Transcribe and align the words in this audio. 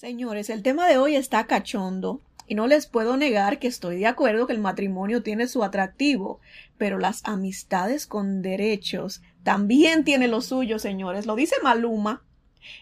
Señores, 0.00 0.48
el 0.48 0.62
tema 0.62 0.88
de 0.88 0.96
hoy 0.96 1.14
está 1.14 1.46
cachondo 1.46 2.22
y 2.48 2.54
no 2.54 2.66
les 2.66 2.86
puedo 2.86 3.18
negar 3.18 3.58
que 3.58 3.68
estoy 3.68 3.98
de 3.98 4.06
acuerdo 4.06 4.46
que 4.46 4.54
el 4.54 4.58
matrimonio 4.58 5.22
tiene 5.22 5.46
su 5.46 5.62
atractivo, 5.62 6.40
pero 6.78 6.98
las 6.98 7.20
amistades 7.26 8.06
con 8.06 8.40
derechos 8.40 9.20
también 9.42 10.02
tienen 10.02 10.30
lo 10.30 10.40
suyo, 10.40 10.78
señores. 10.78 11.26
Lo 11.26 11.36
dice 11.36 11.56
Maluma 11.62 12.24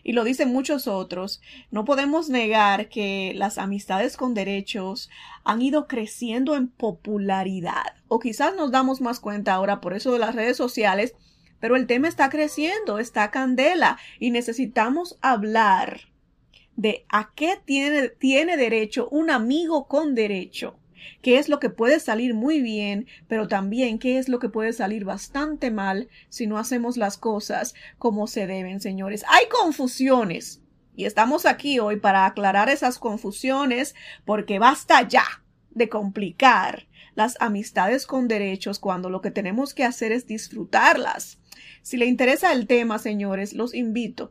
y 0.04 0.12
lo 0.12 0.22
dicen 0.22 0.52
muchos 0.52 0.86
otros. 0.86 1.40
No 1.72 1.84
podemos 1.84 2.28
negar 2.28 2.88
que 2.88 3.32
las 3.34 3.58
amistades 3.58 4.16
con 4.16 4.32
derechos 4.32 5.10
han 5.42 5.60
ido 5.60 5.88
creciendo 5.88 6.54
en 6.54 6.68
popularidad 6.68 7.96
o 8.06 8.20
quizás 8.20 8.54
nos 8.54 8.70
damos 8.70 9.00
más 9.00 9.18
cuenta 9.18 9.54
ahora 9.54 9.80
por 9.80 9.92
eso 9.92 10.12
de 10.12 10.20
las 10.20 10.36
redes 10.36 10.56
sociales, 10.56 11.16
pero 11.58 11.74
el 11.74 11.88
tema 11.88 12.06
está 12.06 12.30
creciendo, 12.30 13.00
está 13.00 13.32
candela 13.32 13.98
y 14.20 14.30
necesitamos 14.30 15.18
hablar 15.20 16.02
de 16.78 17.04
a 17.08 17.32
qué 17.34 17.58
tiene, 17.64 18.08
tiene 18.08 18.56
derecho 18.56 19.08
un 19.10 19.30
amigo 19.30 19.88
con 19.88 20.14
derecho, 20.14 20.78
qué 21.22 21.38
es 21.38 21.48
lo 21.48 21.58
que 21.58 21.70
puede 21.70 21.98
salir 21.98 22.34
muy 22.34 22.60
bien, 22.62 23.08
pero 23.26 23.48
también 23.48 23.98
qué 23.98 24.16
es 24.16 24.28
lo 24.28 24.38
que 24.38 24.48
puede 24.48 24.72
salir 24.72 25.04
bastante 25.04 25.72
mal 25.72 26.08
si 26.28 26.46
no 26.46 26.56
hacemos 26.56 26.96
las 26.96 27.18
cosas 27.18 27.74
como 27.98 28.28
se 28.28 28.46
deben, 28.46 28.80
señores. 28.80 29.24
Hay 29.28 29.46
confusiones 29.48 30.62
y 30.94 31.06
estamos 31.06 31.46
aquí 31.46 31.80
hoy 31.80 31.96
para 31.96 32.26
aclarar 32.26 32.68
esas 32.68 33.00
confusiones 33.00 33.96
porque 34.24 34.60
basta 34.60 35.02
ya 35.02 35.24
de 35.70 35.88
complicar 35.88 36.86
las 37.16 37.36
amistades 37.40 38.06
con 38.06 38.28
derechos 38.28 38.78
cuando 38.78 39.10
lo 39.10 39.20
que 39.20 39.32
tenemos 39.32 39.74
que 39.74 39.82
hacer 39.82 40.12
es 40.12 40.28
disfrutarlas. 40.28 41.40
Si 41.82 41.96
le 41.96 42.06
interesa 42.06 42.52
el 42.52 42.68
tema, 42.68 43.00
señores, 43.00 43.52
los 43.52 43.74
invito 43.74 44.30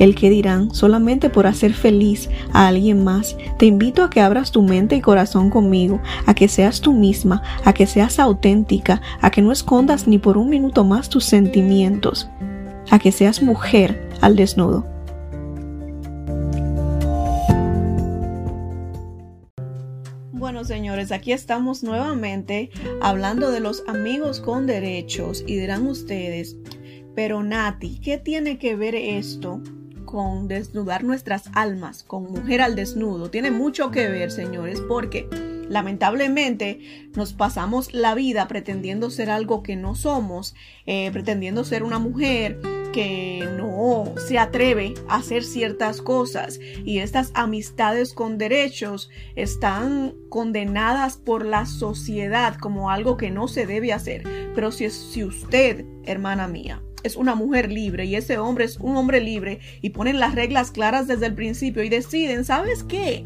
el 0.00 0.14
que 0.16 0.30
dirán 0.30 0.74
solamente 0.74 1.30
por 1.30 1.46
hacer 1.46 1.72
feliz 1.74 2.28
a 2.52 2.66
alguien 2.66 3.04
más. 3.04 3.36
Te 3.58 3.66
invito 3.66 4.02
a 4.02 4.10
que 4.10 4.20
abras 4.20 4.50
tu 4.50 4.62
mente 4.62 4.96
y 4.96 5.00
corazón 5.00 5.50
conmigo, 5.50 6.00
a 6.26 6.34
que 6.34 6.48
seas 6.48 6.80
tú 6.80 6.92
misma, 6.92 7.42
a 7.64 7.72
que 7.74 7.86
seas 7.86 8.18
auténtica, 8.18 9.00
a 9.20 9.30
que 9.30 9.42
no 9.42 9.52
escondas 9.52 10.08
ni 10.08 10.18
por 10.18 10.38
un 10.38 10.48
minuto 10.48 10.84
más 10.84 11.10
tus 11.10 11.24
sentimientos, 11.24 12.28
a 12.90 12.98
que 12.98 13.12
seas 13.12 13.42
mujer 13.42 14.08
al 14.22 14.36
desnudo. 14.36 14.86
Bueno, 20.32 20.64
señores, 20.64 21.12
aquí 21.12 21.32
estamos 21.32 21.82
nuevamente 21.82 22.70
hablando 23.02 23.50
de 23.50 23.60
los 23.60 23.84
amigos 23.86 24.40
con 24.40 24.66
derechos 24.66 25.44
y 25.46 25.56
dirán 25.56 25.86
ustedes, 25.86 26.56
pero 27.14 27.42
Nati, 27.42 28.00
¿qué 28.00 28.16
tiene 28.16 28.56
que 28.56 28.74
ver 28.74 28.94
esto 28.94 29.60
con 30.10 30.48
desnudar 30.48 31.04
nuestras 31.04 31.44
almas, 31.54 32.02
con 32.02 32.24
mujer 32.24 32.62
al 32.62 32.74
desnudo. 32.74 33.30
Tiene 33.30 33.52
mucho 33.52 33.92
que 33.92 34.08
ver, 34.08 34.32
señores, 34.32 34.80
porque 34.80 35.28
lamentablemente 35.68 37.08
nos 37.14 37.32
pasamos 37.32 37.94
la 37.94 38.16
vida 38.16 38.48
pretendiendo 38.48 39.10
ser 39.10 39.30
algo 39.30 39.62
que 39.62 39.76
no 39.76 39.94
somos, 39.94 40.56
eh, 40.86 41.10
pretendiendo 41.12 41.62
ser 41.62 41.84
una 41.84 42.00
mujer 42.00 42.60
que 42.92 43.48
no 43.56 44.12
se 44.16 44.36
atreve 44.36 44.94
a 45.08 45.16
hacer 45.16 45.44
ciertas 45.44 46.02
cosas 46.02 46.58
y 46.84 46.98
estas 46.98 47.30
amistades 47.34 48.12
con 48.12 48.36
derechos 48.36 49.10
están 49.36 50.14
condenadas 50.28 51.18
por 51.18 51.46
la 51.46 51.66
sociedad 51.66 52.56
como 52.56 52.90
algo 52.90 53.16
que 53.16 53.30
no 53.30 53.46
se 53.46 53.64
debe 53.64 53.92
hacer. 53.92 54.24
Pero 54.56 54.72
si, 54.72 54.90
si 54.90 55.22
usted, 55.22 55.84
hermana 56.04 56.48
mía, 56.48 56.82
es 57.02 57.16
una 57.16 57.34
mujer 57.34 57.70
libre 57.70 58.04
y 58.04 58.16
ese 58.16 58.38
hombre 58.38 58.64
es 58.64 58.78
un 58.78 58.96
hombre 58.96 59.20
libre 59.20 59.60
y 59.80 59.90
ponen 59.90 60.20
las 60.20 60.34
reglas 60.34 60.70
claras 60.70 61.06
desde 61.06 61.26
el 61.26 61.34
principio 61.34 61.82
y 61.82 61.88
deciden, 61.88 62.44
¿sabes 62.44 62.82
qué? 62.84 63.24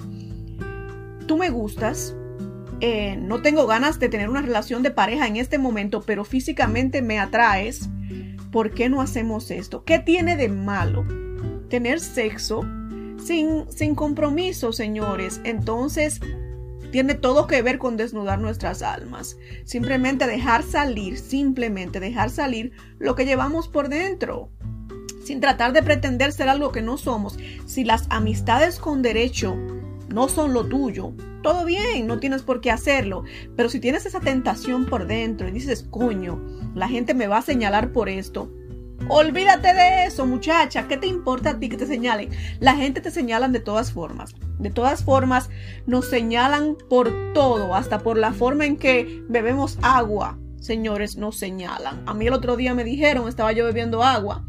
Tú 1.26 1.36
me 1.36 1.50
gustas, 1.50 2.14
eh, 2.80 3.16
no 3.16 3.40
tengo 3.40 3.66
ganas 3.66 3.98
de 3.98 4.08
tener 4.08 4.28
una 4.28 4.42
relación 4.42 4.82
de 4.82 4.90
pareja 4.90 5.26
en 5.26 5.36
este 5.36 5.58
momento, 5.58 6.02
pero 6.02 6.24
físicamente 6.24 7.02
me 7.02 7.18
atraes. 7.18 7.88
¿Por 8.50 8.72
qué 8.72 8.88
no 8.88 9.00
hacemos 9.00 9.50
esto? 9.50 9.84
¿Qué 9.84 9.98
tiene 9.98 10.36
de 10.36 10.48
malo 10.48 11.04
tener 11.68 11.98
sexo 11.98 12.64
sin, 13.16 13.64
sin 13.70 13.94
compromiso, 13.94 14.72
señores? 14.72 15.40
Entonces, 15.44 16.20
tiene 16.94 17.16
todo 17.16 17.48
que 17.48 17.60
ver 17.60 17.78
con 17.78 17.96
desnudar 17.96 18.38
nuestras 18.38 18.80
almas. 18.80 19.36
Simplemente 19.64 20.28
dejar 20.28 20.62
salir, 20.62 21.18
simplemente 21.18 21.98
dejar 21.98 22.30
salir 22.30 22.70
lo 23.00 23.16
que 23.16 23.24
llevamos 23.24 23.66
por 23.66 23.88
dentro. 23.88 24.52
Sin 25.24 25.40
tratar 25.40 25.72
de 25.72 25.82
pretender 25.82 26.30
ser 26.30 26.48
algo 26.48 26.70
que 26.70 26.82
no 26.82 26.96
somos. 26.96 27.36
Si 27.66 27.82
las 27.82 28.06
amistades 28.10 28.78
con 28.78 29.02
derecho 29.02 29.56
no 30.08 30.28
son 30.28 30.54
lo 30.54 30.68
tuyo, 30.68 31.14
todo 31.42 31.64
bien, 31.64 32.06
no 32.06 32.20
tienes 32.20 32.42
por 32.42 32.60
qué 32.60 32.70
hacerlo. 32.70 33.24
Pero 33.56 33.68
si 33.68 33.80
tienes 33.80 34.06
esa 34.06 34.20
tentación 34.20 34.86
por 34.86 35.08
dentro 35.08 35.48
y 35.48 35.50
dices, 35.50 35.84
coño, 35.90 36.40
la 36.76 36.86
gente 36.86 37.12
me 37.12 37.26
va 37.26 37.38
a 37.38 37.42
señalar 37.42 37.90
por 37.90 38.08
esto, 38.08 38.52
Olvídate 39.08 39.74
de 39.74 40.04
eso, 40.06 40.26
muchacha. 40.26 40.86
¿Qué 40.86 40.96
te 40.96 41.08
importa 41.08 41.50
a 41.50 41.58
ti 41.58 41.68
que 41.68 41.76
te 41.76 41.86
señalen? 41.86 42.30
La 42.60 42.76
gente 42.76 43.00
te 43.00 43.10
señalan 43.10 43.50
de 43.50 43.58
todas 43.58 43.92
formas. 43.92 44.34
De 44.58 44.70
todas 44.70 45.04
formas, 45.04 45.50
nos 45.86 46.08
señalan 46.08 46.76
por 46.88 47.10
todo, 47.32 47.74
hasta 47.74 47.98
por 47.98 48.16
la 48.16 48.32
forma 48.32 48.66
en 48.66 48.76
que 48.76 49.22
bebemos 49.28 49.78
agua. 49.82 50.38
Señores, 50.60 51.16
nos 51.16 51.36
señalan. 51.36 52.02
A 52.06 52.14
mí 52.14 52.26
el 52.26 52.32
otro 52.32 52.56
día 52.56 52.74
me 52.74 52.84
dijeron, 52.84 53.28
estaba 53.28 53.52
yo 53.52 53.64
bebiendo 53.64 54.02
agua. 54.02 54.44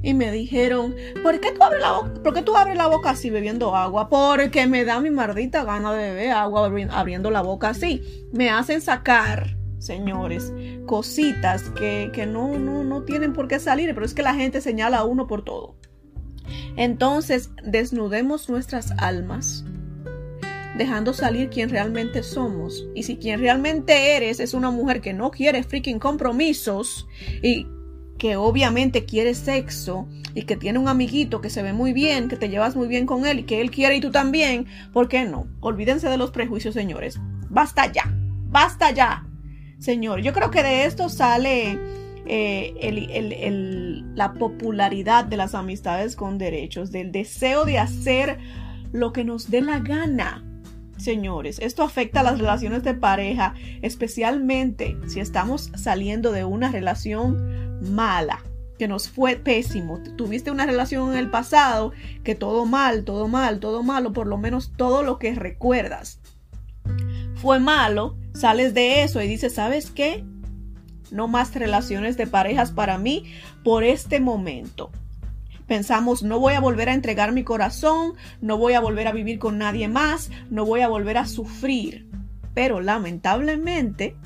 Y 0.00 0.14
me 0.14 0.30
dijeron, 0.30 0.94
¿por 1.22 1.40
qué 1.40 1.50
tú 1.52 1.62
abres 1.62 1.82
la 1.82 1.92
boca, 1.92 2.14
¿por 2.22 2.32
qué 2.32 2.42
tú 2.42 2.56
abres 2.56 2.76
la 2.76 2.86
boca 2.86 3.10
así 3.10 3.30
bebiendo 3.30 3.74
agua? 3.74 4.08
Porque 4.08 4.66
me 4.68 4.84
da 4.84 5.00
mi 5.00 5.10
maldita 5.10 5.64
gana 5.64 5.92
de 5.92 6.10
beber 6.10 6.30
agua 6.30 6.70
abriendo 6.90 7.30
la 7.30 7.42
boca 7.42 7.70
así. 7.70 8.02
Me 8.32 8.48
hacen 8.48 8.80
sacar 8.80 9.58
señores, 9.78 10.52
cositas 10.86 11.70
que, 11.70 12.26
no, 12.28 12.58
no, 12.58 12.84
no 12.84 13.02
tienen 13.02 13.32
por 13.32 13.48
qué 13.48 13.58
salir, 13.58 13.94
pero 13.94 14.04
es 14.04 14.14
que 14.14 14.22
la 14.22 14.34
gente 14.34 14.60
señala 14.60 14.98
a 14.98 15.04
uno 15.04 15.26
por 15.26 15.44
todo. 15.44 15.76
Entonces, 16.76 17.50
desnudemos 17.64 18.48
nuestras 18.48 18.92
almas, 18.98 19.64
dejando 20.76 21.12
salir 21.12 21.50
quien 21.50 21.70
realmente 21.70 22.22
somos. 22.22 22.86
Y 22.94 23.02
si 23.02 23.16
quien 23.16 23.40
realmente 23.40 24.16
eres 24.16 24.40
es 24.40 24.54
una 24.54 24.70
mujer 24.70 25.00
que 25.00 25.12
no 25.12 25.30
quiere 25.30 25.62
freaking 25.62 25.98
compromisos 25.98 27.06
y 27.42 27.66
que 28.18 28.36
obviamente 28.36 29.04
quiere 29.04 29.34
sexo 29.34 30.08
y 30.34 30.42
que 30.42 30.56
tiene 30.56 30.78
un 30.78 30.88
amiguito 30.88 31.40
que 31.40 31.50
se 31.50 31.62
ve 31.62 31.72
muy 31.72 31.92
bien, 31.92 32.28
que 32.28 32.36
te 32.36 32.48
llevas 32.48 32.76
muy 32.76 32.88
bien 32.88 33.06
con 33.06 33.26
él 33.26 33.40
y 33.40 33.42
que 33.44 33.60
él 33.60 33.70
quiere 33.70 33.96
y 33.96 34.00
tú 34.00 34.10
también, 34.10 34.66
¿por 34.92 35.08
qué 35.08 35.24
no? 35.24 35.46
Olvídense 35.60 36.08
de 36.08 36.18
los 36.18 36.30
prejuicios, 36.30 36.74
señores. 36.74 37.20
Basta 37.48 37.90
ya, 37.90 38.12
basta 38.50 38.90
ya. 38.90 39.24
Señor. 39.78 40.20
Yo 40.22 40.32
creo 40.32 40.50
que 40.50 40.62
de 40.62 40.84
esto 40.84 41.08
sale 41.08 41.78
eh, 42.28 44.02
la 44.14 44.32
popularidad 44.34 45.24
de 45.24 45.36
las 45.36 45.54
amistades 45.54 46.16
con 46.16 46.38
derechos, 46.38 46.92
del 46.92 47.12
deseo 47.12 47.64
de 47.64 47.78
hacer 47.78 48.38
lo 48.92 49.12
que 49.12 49.24
nos 49.24 49.50
dé 49.50 49.60
la 49.60 49.80
gana. 49.80 50.44
Señores, 50.96 51.58
esto 51.60 51.82
afecta 51.82 52.20
a 52.20 52.24
las 52.24 52.38
relaciones 52.38 52.82
de 52.82 52.94
pareja, 52.94 53.54
especialmente 53.82 54.96
si 55.06 55.20
estamos 55.20 55.70
saliendo 55.76 56.32
de 56.32 56.44
una 56.44 56.72
relación 56.72 57.80
mala, 57.94 58.42
que 58.78 58.88
nos 58.88 59.08
fue 59.08 59.36
pésimo. 59.36 60.00
Tuviste 60.16 60.50
una 60.50 60.66
relación 60.66 61.12
en 61.12 61.18
el 61.18 61.30
pasado 61.30 61.92
que 62.24 62.34
todo 62.34 62.66
mal, 62.66 63.04
todo 63.04 63.28
mal, 63.28 63.60
todo 63.60 63.82
malo, 63.82 64.12
por 64.12 64.26
lo 64.26 64.38
menos 64.38 64.72
todo 64.76 65.02
lo 65.02 65.18
que 65.18 65.34
recuerdas 65.34 66.20
fue 67.40 67.60
malo, 67.60 68.16
sales 68.34 68.74
de 68.74 69.02
eso 69.02 69.22
y 69.22 69.28
dices, 69.28 69.54
¿sabes 69.54 69.90
qué? 69.90 70.24
No 71.10 71.28
más 71.28 71.54
relaciones 71.54 72.16
de 72.16 72.26
parejas 72.26 72.72
para 72.72 72.98
mí 72.98 73.24
por 73.64 73.84
este 73.84 74.20
momento. 74.20 74.90
Pensamos, 75.66 76.22
no 76.22 76.40
voy 76.40 76.54
a 76.54 76.60
volver 76.60 76.88
a 76.88 76.94
entregar 76.94 77.32
mi 77.32 77.44
corazón, 77.44 78.14
no 78.40 78.56
voy 78.56 78.72
a 78.72 78.80
volver 78.80 79.06
a 79.06 79.12
vivir 79.12 79.38
con 79.38 79.58
nadie 79.58 79.86
más, 79.86 80.30
no 80.48 80.64
voy 80.64 80.80
a 80.80 80.88
volver 80.88 81.18
a 81.18 81.26
sufrir. 81.26 82.08
Pero 82.54 82.80
lamentablemente 82.80 84.16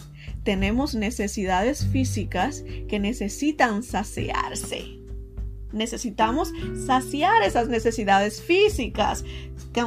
tenemos 0.45 0.95
necesidades 0.95 1.87
físicas 1.87 2.65
que 2.89 3.01
necesitan 3.01 3.83
saciarse. 3.83 5.03
Necesitamos 5.73 6.53
saciar 6.87 7.43
esas 7.43 7.69
necesidades 7.69 8.43
físicas, 8.43 9.25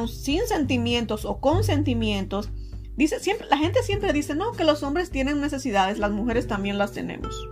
sin 0.08 0.46
sentimientos 0.46 1.24
o 1.24 1.40
con 1.40 1.64
sentimientos 1.64 2.50
Dice, 2.96 3.20
siempre, 3.20 3.46
la 3.48 3.58
gente 3.58 3.82
siempre 3.82 4.12
dice, 4.12 4.34
no, 4.34 4.52
que 4.52 4.64
los 4.64 4.82
hombres 4.82 5.10
tienen 5.10 5.40
necesidades, 5.40 5.98
las 5.98 6.12
mujeres 6.12 6.46
también 6.46 6.78
las 6.78 6.92
tenemos. 6.92 7.48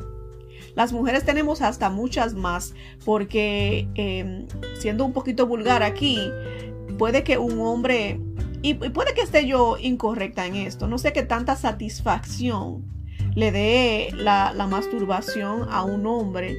Las 0.74 0.92
mujeres 0.92 1.24
tenemos 1.24 1.62
hasta 1.62 1.90
muchas 1.90 2.34
más, 2.34 2.74
porque 3.04 3.88
em, 3.94 4.46
siendo 4.78 5.04
un 5.04 5.12
poquito 5.12 5.46
vulgar 5.46 5.82
aquí, 5.82 6.18
puede 6.98 7.22
que 7.22 7.38
un 7.38 7.60
hombre, 7.60 8.20
y 8.62 8.74
puede 8.74 9.14
que 9.14 9.20
esté 9.20 9.46
yo 9.46 9.76
incorrecta 9.78 10.46
en 10.46 10.56
esto, 10.56 10.88
no 10.88 10.98
sé 10.98 11.12
qué 11.12 11.22
tanta 11.22 11.54
satisfacción 11.54 12.84
le 13.34 13.52
dé 13.52 14.08
la, 14.14 14.52
masturbación 14.68 15.66
a 15.70 15.82
un 15.82 16.06
hombre, 16.06 16.56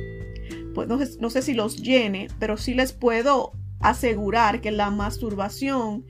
pues 0.74 0.88
no, 0.88 1.30
sé 1.30 1.42
si 1.42 1.54
los 1.54 1.82
llene, 1.82 2.28
pero 2.40 2.58
sí 2.58 2.74
les 2.74 2.94
puedo 2.94 3.54
asegurar 3.80 4.62
que 4.62 4.72
la 4.72 4.92
masturbación 4.92 6.06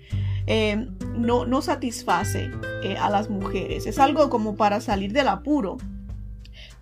em, 0.48 0.90
no, 1.18 1.46
no, 1.46 1.62
satisface 1.62 2.52
eh, 2.84 2.98
a 2.98 3.10
las 3.10 3.30
mujeres. 3.30 3.86
Es 3.86 4.00
algo 4.00 4.30
como 4.30 4.56
para 4.56 4.82
salir 4.82 5.14
del 5.14 5.28
apuro 5.28 5.78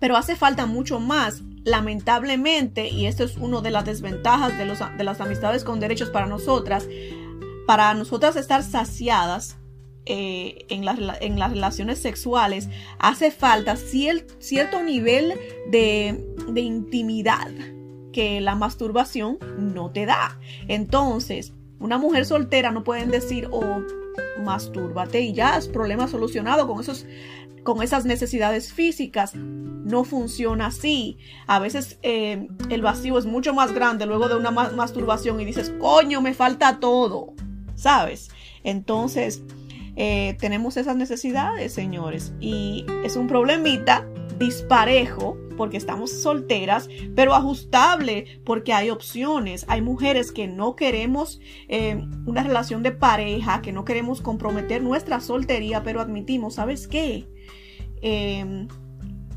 pero 0.04 0.16
hace 0.18 0.36
falta 0.36 0.66
mucho 0.66 1.00
más. 1.00 1.42
Lamentablemente, 1.64 2.90
y 2.90 3.06
esto 3.06 3.24
es 3.24 3.38
una 3.38 3.62
de 3.62 3.70
las 3.70 3.86
desventajas 3.86 4.58
de, 4.58 4.66
de 4.66 5.04
las 5.04 5.20
amistades 5.22 5.64
con 5.64 5.80
derechos 5.80 6.10
para 6.10 6.26
nosotras, 6.26 6.86
para 7.66 7.94
nosotras 7.94 8.36
estar 8.36 8.62
saciadas 8.62 9.56
eh, 10.04 10.66
en, 10.68 10.84
en, 10.86 11.38
las 11.38 11.50
relaciones 11.50 12.00
sexuales, 12.00 12.68
hace 12.98 13.30
falta 13.30 13.76
cierto 13.76 14.82
nivel 14.82 15.32
de, 15.70 16.22
de 16.48 16.60
intimidad 16.60 17.50
que 18.12 18.42
la 18.42 18.56
masturbación 18.56 19.38
no 19.56 19.90
te 19.90 20.04
da. 20.04 20.38
Entonces, 20.68 21.54
una 21.78 21.98
mujer 21.98 22.24
soltera 22.26 22.70
no 22.70 22.84
pueden 22.84 23.10
decir, 23.10 23.48
oh, 23.50 23.82
mastúrbate 24.42 25.20
y 25.20 25.32
ya 25.32 25.56
es 25.56 25.68
problema 25.68 26.08
solucionado 26.08 26.66
con 26.66 26.80
esos 26.80 27.06
con 27.64 27.82
esas 27.82 28.04
necesidades 28.04 28.72
físicas. 28.72 29.34
No 29.34 30.04
funciona 30.04 30.66
así. 30.66 31.18
A 31.46 31.58
veces 31.58 31.98
eh, 32.02 32.46
el 32.68 32.82
vacío 32.82 33.18
es 33.18 33.26
mucho 33.26 33.54
más 33.54 33.72
grande 33.72 34.06
luego 34.06 34.28
de 34.28 34.36
una 34.36 34.50
masturbación 34.50 35.40
y 35.40 35.44
dices, 35.44 35.72
coño, 35.80 36.20
me 36.20 36.34
falta 36.34 36.78
todo. 36.78 37.32
¿Sabes? 37.74 38.30
Entonces, 38.62 39.42
eh, 39.96 40.36
tenemos 40.38 40.76
esas 40.76 40.96
necesidades, 40.96 41.72
señores. 41.72 42.34
Y 42.38 42.84
es 43.02 43.16
un 43.16 43.26
problemita 43.26 44.06
disparejo 44.38 45.36
porque 45.56 45.76
estamos 45.76 46.10
solteras, 46.10 46.88
pero 47.14 47.34
ajustable 47.34 48.40
porque 48.44 48.72
hay 48.72 48.90
opciones. 48.90 49.64
Hay 49.68 49.80
mujeres 49.80 50.32
que 50.32 50.46
no 50.46 50.76
queremos 50.76 51.40
eh, 51.68 52.04
una 52.26 52.42
relación 52.42 52.82
de 52.82 52.92
pareja, 52.92 53.62
que 53.62 53.72
no 53.72 53.84
queremos 53.84 54.20
comprometer 54.20 54.82
nuestra 54.82 55.20
soltería, 55.20 55.82
pero 55.82 56.00
admitimos, 56.00 56.54
¿sabes 56.54 56.88
qué? 56.88 57.26
Em, 58.02 58.68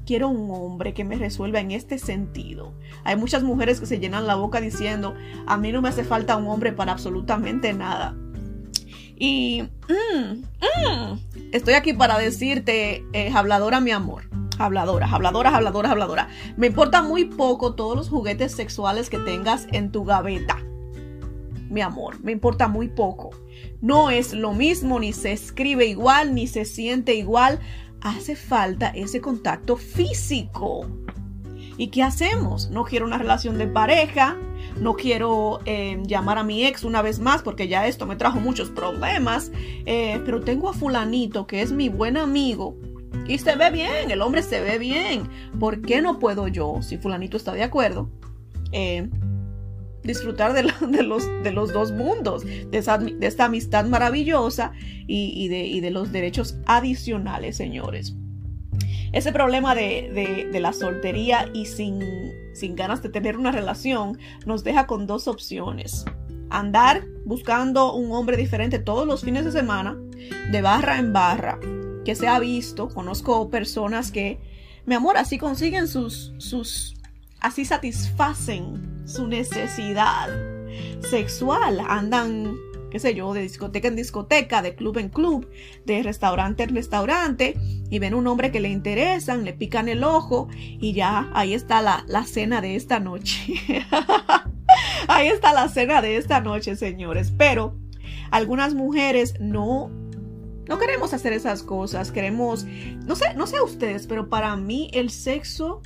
quiero 0.05 0.29
un 0.29 0.49
hombre 0.51 0.93
que 0.93 1.03
me 1.03 1.15
resuelva 1.17 1.59
en 1.59 1.71
este 1.71 1.99
sentido. 1.99 2.73
Hay 3.03 3.15
muchas 3.15 3.43
mujeres 3.43 3.79
que 3.79 3.85
se 3.85 3.99
llenan 3.99 4.27
la 4.27 4.35
boca 4.35 4.59
diciendo, 4.61 5.15
a 5.45 5.57
mí 5.57 5.71
no 5.71 5.81
me 5.81 5.89
hace 5.89 6.03
falta 6.03 6.37
un 6.37 6.47
hombre 6.47 6.71
para 6.71 6.93
absolutamente 6.93 7.73
nada. 7.73 8.15
Y 9.19 9.63
mm, 9.63 10.33
mm, 10.33 11.19
estoy 11.51 11.73
aquí 11.73 11.93
para 11.93 12.17
decirte, 12.19 13.03
eh, 13.13 13.31
habladora 13.33 13.79
mi 13.79 13.91
amor. 13.91 14.23
Habladora, 14.59 15.07
habladora, 15.07 15.55
habladora, 15.55 15.91
habladora. 15.91 16.29
Me 16.55 16.67
importa 16.67 17.03
muy 17.03 17.25
poco 17.25 17.75
todos 17.75 17.95
los 17.95 18.09
juguetes 18.09 18.53
sexuales 18.53 19.09
que 19.09 19.19
tengas 19.19 19.67
en 19.71 19.91
tu 19.91 20.03
gaveta. 20.03 20.57
Mi 21.69 21.81
amor, 21.81 22.19
me 22.23 22.31
importa 22.31 22.67
muy 22.67 22.87
poco. 22.87 23.31
No 23.81 24.09
es 24.09 24.33
lo 24.33 24.53
mismo, 24.53 24.99
ni 24.99 25.13
se 25.13 25.31
escribe 25.31 25.85
igual, 25.85 26.33
ni 26.33 26.47
se 26.47 26.65
siente 26.65 27.13
igual 27.13 27.59
hace 28.01 28.35
falta 28.35 28.89
ese 28.89 29.21
contacto 29.21 29.75
físico. 29.75 30.87
¿Y 31.77 31.87
qué 31.87 32.01
hacemos? 32.01 32.71
No 32.71 32.83
quiero 32.83 33.05
una 33.05 33.19
relación 33.19 33.59
de 33.59 33.67
pareja, 33.67 34.37
no 34.81 34.95
quiero 34.95 35.59
eh, 35.65 36.01
llamar 36.05 36.39
a 36.39 36.43
mi 36.43 36.65
ex 36.65 36.83
una 36.83 37.03
vez 37.03 37.19
más 37.19 37.43
porque 37.43 37.67
ya 37.67 37.85
esto 37.85 38.07
me 38.07 38.15
trajo 38.15 38.39
muchos 38.39 38.71
problemas, 38.71 39.51
eh, 39.85 40.19
pero 40.25 40.41
tengo 40.41 40.69
a 40.69 40.73
fulanito 40.73 41.45
que 41.45 41.61
es 41.61 41.71
mi 41.71 41.89
buen 41.89 42.17
amigo 42.17 42.75
y 43.27 43.37
se 43.37 43.55
ve 43.55 43.69
bien, 43.71 44.09
el 44.09 44.21
hombre 44.21 44.41
se 44.41 44.61
ve 44.61 44.77
bien. 44.77 45.29
¿Por 45.59 45.81
qué 45.81 46.01
no 46.01 46.19
puedo 46.19 46.47
yo, 46.47 46.81
si 46.81 46.97
fulanito 46.97 47.37
está 47.37 47.53
de 47.53 47.63
acuerdo, 47.63 48.09
eh, 48.71 49.09
disfrutar 50.03 50.53
de, 50.53 50.63
los, 51.03 51.27
de, 51.43 51.51
los, 51.51 51.73
dos 51.73 51.91
mundos, 51.91 52.45
de, 52.45 53.17
esta 53.21 53.45
amistad 53.45 53.85
maravillosa 53.85 54.71
y, 55.07 55.47
de, 55.49 55.91
los 55.91 56.11
derechos 56.11 56.57
adicionales, 56.65 57.57
señores. 57.57 58.15
Ese 59.13 59.31
problema 59.31 59.75
de, 59.75 60.49
la 60.59 60.73
soltería 60.73 61.49
y 61.53 61.65
sin, 61.65 61.99
sin 62.53 62.75
ganas 62.75 63.01
de 63.01 63.09
tener 63.09 63.37
una 63.37 63.51
relación 63.51 64.17
nos 64.45 64.63
deja 64.63 64.87
con 64.87 65.05
dos 65.05 65.27
opciones. 65.27 66.05
Andar 66.49 67.03
buscando 67.25 67.93
un 67.93 68.13
hombre 68.13 68.37
diferente 68.37 68.79
todos 68.79 69.05
los 69.05 69.21
fines 69.21 69.43
de 69.43 69.51
semana, 69.51 69.97
de 70.51 70.61
barra 70.61 70.97
en 70.97 71.11
barra, 71.11 71.59
que 72.07 72.15
se 72.15 72.29
ha 72.29 72.39
visto, 72.39 72.87
conozco 72.87 73.49
personas 73.49 74.13
que, 74.13 74.39
mi 74.85 74.95
amor, 74.95 75.17
así 75.17 75.37
consiguen 75.37 75.89
sus, 75.89 76.31
sus 76.37 76.95
así 77.41 77.65
satisfacen 77.65 79.03
su 79.05 79.27
necesidad 79.27 80.29
sexual. 81.01 81.81
Andan, 81.85 82.55
qué 82.91 82.99
sé 82.99 83.13
yo, 83.13 83.33
de 83.33 83.41
discoteca 83.41 83.89
en 83.89 83.97
discoteca, 83.97 84.61
de 84.61 84.73
club 84.73 84.99
en 84.99 85.09
club, 85.09 85.49
de 85.85 86.01
restaurante 86.01 86.63
en 86.63 86.75
restaurante, 86.75 87.57
y 87.89 87.99
ven 87.99 88.13
un 88.13 88.25
hombre 88.27 88.53
que 88.53 88.61
le 88.61 88.69
interesan, 88.69 89.43
le 89.43 89.51
pican 89.51 89.89
el 89.89 90.05
ojo, 90.05 90.47
y 90.55 90.93
ya 90.93 91.29
ahí 91.33 91.53
está 91.53 91.81
la, 91.81 92.05
la 92.07 92.23
cena 92.23 92.61
de 92.61 92.77
esta 92.77 93.01
noche. 93.01 93.53
ahí 95.09 95.27
está 95.27 95.51
la 95.51 95.67
cena 95.67 96.01
de 96.01 96.15
esta 96.15 96.39
noche, 96.39 96.77
señores. 96.77 97.33
Pero 97.37 97.77
algunas 98.31 98.75
mujeres 98.75 99.33
no 99.41 100.06
no 100.67 100.77
queremos 100.77 101.13
hacer 101.13 101.33
esas 101.33 101.63
cosas, 101.63 102.11
queremos, 102.11 102.65
no 103.05 103.15
sé, 103.15 103.33
no 103.35 103.47
sé 103.47 103.61
ustedes, 103.61 104.07
pero 104.07 104.29
para 104.29 104.55
mí 104.55 104.89
el 104.93 105.09
sexo 105.09 105.81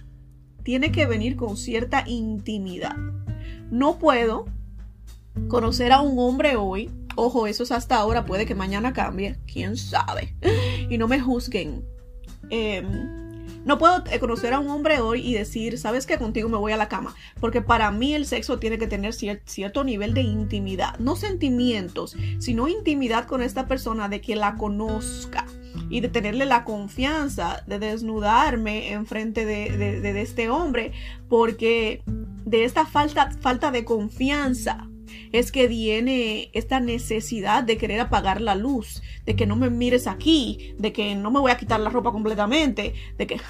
tiene 0.63 0.91
que 0.91 1.05
venir 1.05 1.35
con 1.35 1.57
cierta 1.57 2.03
intimidad. 2.07 2.95
No 3.69 3.99
puedo 3.99 4.45
conocer 5.47 5.91
a 5.91 6.01
un 6.01 6.19
hombre 6.19 6.55
hoy. 6.55 6.89
Ojo, 7.15 7.47
eso 7.47 7.63
es 7.63 7.71
hasta 7.71 7.97
ahora, 7.97 8.25
puede 8.25 8.45
que 8.45 8.55
mañana 8.55 8.93
cambie, 8.93 9.37
quién 9.51 9.77
sabe. 9.77 10.35
Y 10.89 10.97
no 10.97 11.07
me 11.07 11.21
juzguen. 11.21 11.85
Em, 12.49 13.30
no 13.65 13.77
puedo 13.77 14.03
conocer 14.19 14.53
a 14.53 14.59
un 14.59 14.69
hombre 14.69 14.99
hoy 14.99 15.25
y 15.25 15.33
decir, 15.33 15.77
sabes 15.77 16.05
que 16.05 16.17
contigo 16.17 16.49
me 16.49 16.57
voy 16.57 16.71
a 16.71 16.77
la 16.77 16.89
cama, 16.89 17.15
porque 17.39 17.61
para 17.61 17.91
mí 17.91 18.13
el 18.13 18.25
sexo 18.25 18.59
tiene 18.59 18.77
que 18.77 18.87
tener 18.87 19.13
cierto 19.13 19.83
nivel 19.83 20.13
de 20.13 20.21
intimidad, 20.21 20.97
no 20.99 21.15
sentimientos, 21.15 22.15
sino 22.39 22.67
intimidad 22.67 23.25
con 23.25 23.41
esta 23.41 23.67
persona 23.67 24.09
de 24.09 24.21
que 24.21 24.35
la 24.35 24.55
conozca 24.55 25.45
y 25.89 26.01
de 26.01 26.09
tenerle 26.09 26.45
la 26.45 26.63
confianza 26.63 27.63
de 27.67 27.79
desnudarme 27.79 28.91
en 28.91 29.05
frente 29.05 29.45
de, 29.45 30.21
este 30.21 30.49
hombre, 30.49 30.91
porque 31.29 32.03
de 32.45 32.63
esta 32.63 32.85
falta, 32.85 33.31
falta 33.41 33.71
de 33.71 33.85
confianza 33.85 34.90
es 35.31 35.51
que 35.51 35.67
viene 35.67 36.49
esta 36.53 36.79
necesidad 36.79 37.63
de 37.63 37.77
querer 37.77 37.99
apagar 37.99 38.41
la 38.41 38.55
luz, 38.55 39.01
de 39.25 39.35
que 39.35 39.45
no 39.45 39.55
me 39.55 39.69
mires 39.69 40.07
aquí, 40.07 40.73
de 40.77 40.93
que 40.93 41.15
no 41.15 41.31
me 41.31 41.39
voy 41.39 41.51
a 41.51 41.57
quitar 41.57 41.79
la 41.79 41.89
ropa 41.89 42.11
completamente, 42.11 42.93
de 43.17 43.27
que... 43.27 43.41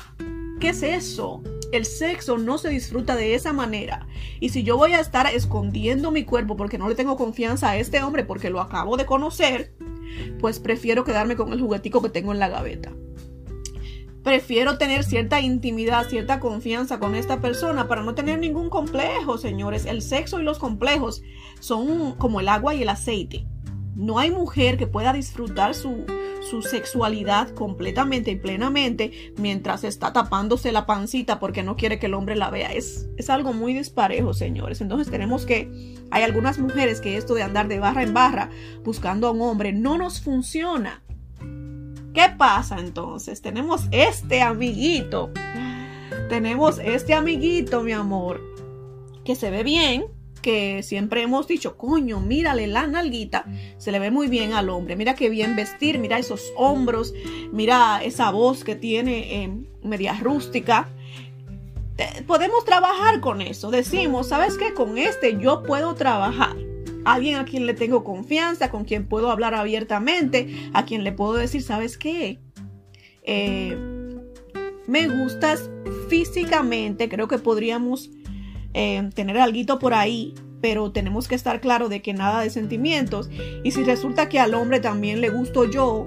¿Qué 0.59 0.69
es 0.69 0.83
eso? 0.83 1.41
El 1.71 1.85
sexo 1.85 2.37
no 2.37 2.59
se 2.59 2.69
disfruta 2.69 3.15
de 3.15 3.33
esa 3.33 3.51
manera. 3.51 4.05
Y 4.39 4.49
si 4.49 4.61
yo 4.61 4.77
voy 4.77 4.93
a 4.93 4.99
estar 4.99 5.25
escondiendo 5.25 6.11
mi 6.11 6.23
cuerpo 6.23 6.55
porque 6.55 6.77
no 6.77 6.87
le 6.87 6.93
tengo 6.93 7.17
confianza 7.17 7.71
a 7.71 7.77
este 7.77 8.03
hombre 8.03 8.25
porque 8.25 8.51
lo 8.51 8.61
acabo 8.61 8.95
de 8.95 9.07
conocer, 9.07 9.73
pues 10.39 10.59
prefiero 10.59 11.03
quedarme 11.03 11.35
con 11.35 11.51
el 11.51 11.59
juguetico 11.59 12.03
que 12.03 12.09
tengo 12.09 12.31
en 12.31 12.37
la 12.37 12.49
gaveta. 12.49 12.91
Prefiero 14.23 14.77
tener 14.77 15.03
cierta 15.03 15.41
intimidad, 15.41 16.07
cierta 16.07 16.39
confianza 16.39 16.99
con 16.99 17.15
esta 17.15 17.41
persona 17.41 17.87
para 17.87 18.03
no 18.03 18.13
tener 18.13 18.37
ningún 18.37 18.69
complejo, 18.69 19.39
señores. 19.39 19.85
El 19.85 20.03
sexo 20.03 20.39
y 20.39 20.43
los 20.43 20.59
complejos 20.59 21.23
son 21.59 22.13
como 22.13 22.39
el 22.39 22.47
agua 22.47 22.75
y 22.75 22.83
el 22.83 22.89
aceite. 22.89 23.47
No 23.95 24.19
hay 24.19 24.29
mujer 24.29 24.77
que 24.77 24.85
pueda 24.85 25.11
disfrutar 25.11 25.73
su, 25.73 26.05
su 26.41 26.61
sexualidad 26.61 27.49
completamente 27.49 28.31
y 28.31 28.35
plenamente 28.35 29.33
mientras 29.37 29.83
está 29.83 30.13
tapándose 30.13 30.71
la 30.71 30.85
pancita 30.85 31.39
porque 31.39 31.63
no 31.63 31.75
quiere 31.75 31.97
que 31.97 32.05
el 32.05 32.13
hombre 32.13 32.35
la 32.35 32.51
vea. 32.51 32.73
Es, 32.73 33.09
es 33.17 33.29
algo 33.31 33.53
muy 33.53 33.73
disparejo, 33.73 34.35
señores. 34.35 34.81
Entonces 34.81 35.09
tenemos 35.09 35.47
que, 35.47 35.97
hay 36.11 36.21
algunas 36.21 36.59
mujeres 36.59 37.01
que 37.01 37.17
esto 37.17 37.33
de 37.33 37.41
andar 37.41 37.67
de 37.67 37.79
barra 37.79 38.03
en 38.03 38.13
barra 38.13 38.51
buscando 38.83 39.27
a 39.27 39.31
un 39.31 39.41
hombre 39.41 39.73
no 39.73 39.97
nos 39.97 40.21
funciona. 40.21 41.01
¿Qué 42.13 42.29
pasa 42.37 42.79
entonces? 42.79 43.41
Tenemos 43.41 43.83
este 43.91 44.41
amiguito. 44.41 45.31
Tenemos 46.29 46.79
este 46.79 47.13
amiguito, 47.13 47.83
mi 47.83 47.93
amor, 47.93 48.41
que 49.23 49.35
se 49.35 49.49
ve 49.49 49.63
bien, 49.63 50.05
que 50.41 50.83
siempre 50.83 51.21
hemos 51.21 51.47
dicho, 51.47 51.77
coño, 51.77 52.19
mírale 52.19 52.67
la 52.67 52.87
nalguita, 52.87 53.45
se 53.77 53.91
le 53.91 53.99
ve 53.99 54.11
muy 54.11 54.27
bien 54.27 54.53
al 54.53 54.69
hombre, 54.69 54.95
mira 54.95 55.15
qué 55.15 55.29
bien 55.29 55.55
vestir, 55.55 55.99
mira 55.99 56.19
esos 56.19 56.51
hombros, 56.57 57.13
mira 57.51 58.01
esa 58.03 58.31
voz 58.31 58.63
que 58.63 58.75
tiene 58.75 59.43
eh, 59.43 59.53
media 59.83 60.13
rústica. 60.21 60.89
podemos 62.27 62.65
trabajar 62.65 63.19
con 63.21 63.41
eso, 63.41 63.69
decimos, 63.71 64.29
¿sabes 64.29 64.57
qué? 64.57 64.73
Con 64.73 64.97
este 64.97 65.37
yo 65.37 65.63
puedo 65.63 65.95
trabajar. 65.95 66.55
Alguien 67.05 67.36
a 67.36 67.46
quien 67.46 67.65
le 67.65 67.74
tengo 67.74 68.03
confianza, 68.03 68.70
con 68.70 68.86
quien 68.86 69.08
puedo 69.08 69.31
hablar 69.31 69.53
abiertamente, 69.53 70.70
a 70.74 70.86
quien 70.86 71.03
le 71.03 71.12
puedo 71.12 71.34
decir, 71.34 71.62
¿sabes 71.62 71.98
qué? 71.98 72.39
Eh, 73.24 73.77
me 74.88 75.08
gustas 75.08 75.70
físicamente, 76.10 77.08
creo 77.08 77.27
que 77.27 77.38
podríamos 77.38 78.12
eh, 78.74 79.10
tener 79.13 79.38
algo 79.38 79.79
por 79.79 79.93
ahí, 79.93 80.34
pero 80.62 80.91
tenemos 80.91 81.27
que 81.27 81.36
estar 81.36 81.60
claro 81.62 81.89
de 81.89 82.01
que 82.01 82.13
nada 82.13 82.41
de 82.41 82.50
sentimientos. 82.50 83.29
Y 83.63 83.72
si 83.72 83.84
resulta 83.84 84.29
que 84.29 84.39
al 84.39 84.53
hombre 84.53 84.79
también 84.79 85.22
le 85.22 85.29
gusto 85.29 85.65
yo, 85.65 86.05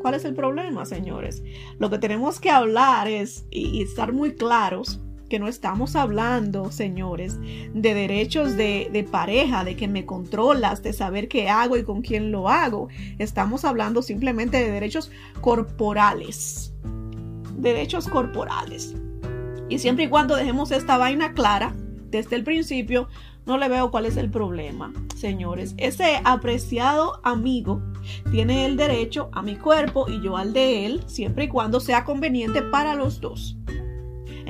¿cuál 0.00 0.14
es 0.14 0.24
el 0.24 0.34
problema, 0.34 0.84
señores? 0.84 1.42
Lo 1.78 1.90
que 1.90 1.98
tenemos 1.98 2.40
que 2.40 2.50
hablar 2.50 3.08
es 3.08 3.46
y, 3.50 3.82
estar 3.82 4.12
muy 4.12 4.34
claros 4.34 5.00
que 5.30 5.38
no 5.38 5.48
estamos 5.48 5.96
hablando, 5.96 6.70
señores, 6.72 7.38
de 7.40 7.94
derechos 7.94 8.56
de, 8.56 8.90
de, 8.92 9.04
pareja, 9.04 9.64
de 9.64 9.76
que 9.76 9.88
me 9.88 10.04
controlas, 10.04 10.82
de 10.82 10.92
saber 10.92 11.28
qué 11.28 11.48
hago 11.48 11.78
y 11.78 11.84
con 11.84 12.02
quién 12.02 12.32
lo 12.32 12.50
hago. 12.50 12.88
Estamos 13.18 13.64
hablando 13.64 14.02
simplemente 14.02 14.58
de 14.58 14.70
derechos 14.70 15.10
corporales. 15.40 16.74
Derechos 17.56 18.08
corporales. 18.08 18.96
Y 19.68 19.78
siempre 19.78 20.06
y 20.06 20.08
cuando 20.08 20.34
dejemos 20.34 20.72
esta 20.72 20.98
vaina 20.98 21.32
clara 21.32 21.74
desde 22.10 22.34
el 22.34 22.42
principio, 22.42 23.08
no 23.46 23.56
le 23.56 23.68
veo 23.68 23.90
cuál 23.92 24.06
es 24.06 24.16
el 24.16 24.30
problema, 24.30 24.92
señores. 25.16 25.74
Ese 25.78 26.20
apreciado 26.24 27.20
amigo 27.22 27.80
tiene 28.32 28.66
el 28.66 28.76
derecho 28.76 29.30
a 29.32 29.42
mi 29.42 29.54
cuerpo 29.54 30.08
y 30.08 30.20
yo 30.20 30.36
al 30.36 30.52
de 30.52 30.86
él, 30.86 31.02
siempre 31.06 31.44
y 31.44 31.48
cuando 31.48 31.78
sea 31.78 32.04
conveniente 32.04 32.62
para 32.62 32.96
los 32.96 33.20
dos. 33.20 33.56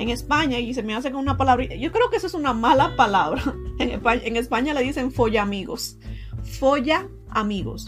En 0.01 0.09
España, 0.09 0.57
y 0.57 0.73
se 0.73 0.81
me 0.81 0.95
hace 0.95 1.11
con 1.11 1.21
una 1.21 1.37
palabra, 1.37 1.63
yo 1.75 1.91
creo 1.91 2.09
que 2.09 2.17
eso 2.17 2.25
es 2.25 2.33
una 2.33 2.53
mala 2.53 2.95
palabra. 2.95 3.43
En 3.79 4.35
España, 4.35 4.73
le 4.73 4.81
dicen 4.81 5.11
folla 5.11 5.43
amigos. 5.43 5.97
Folla 6.43 7.07
amigos. 7.29 7.85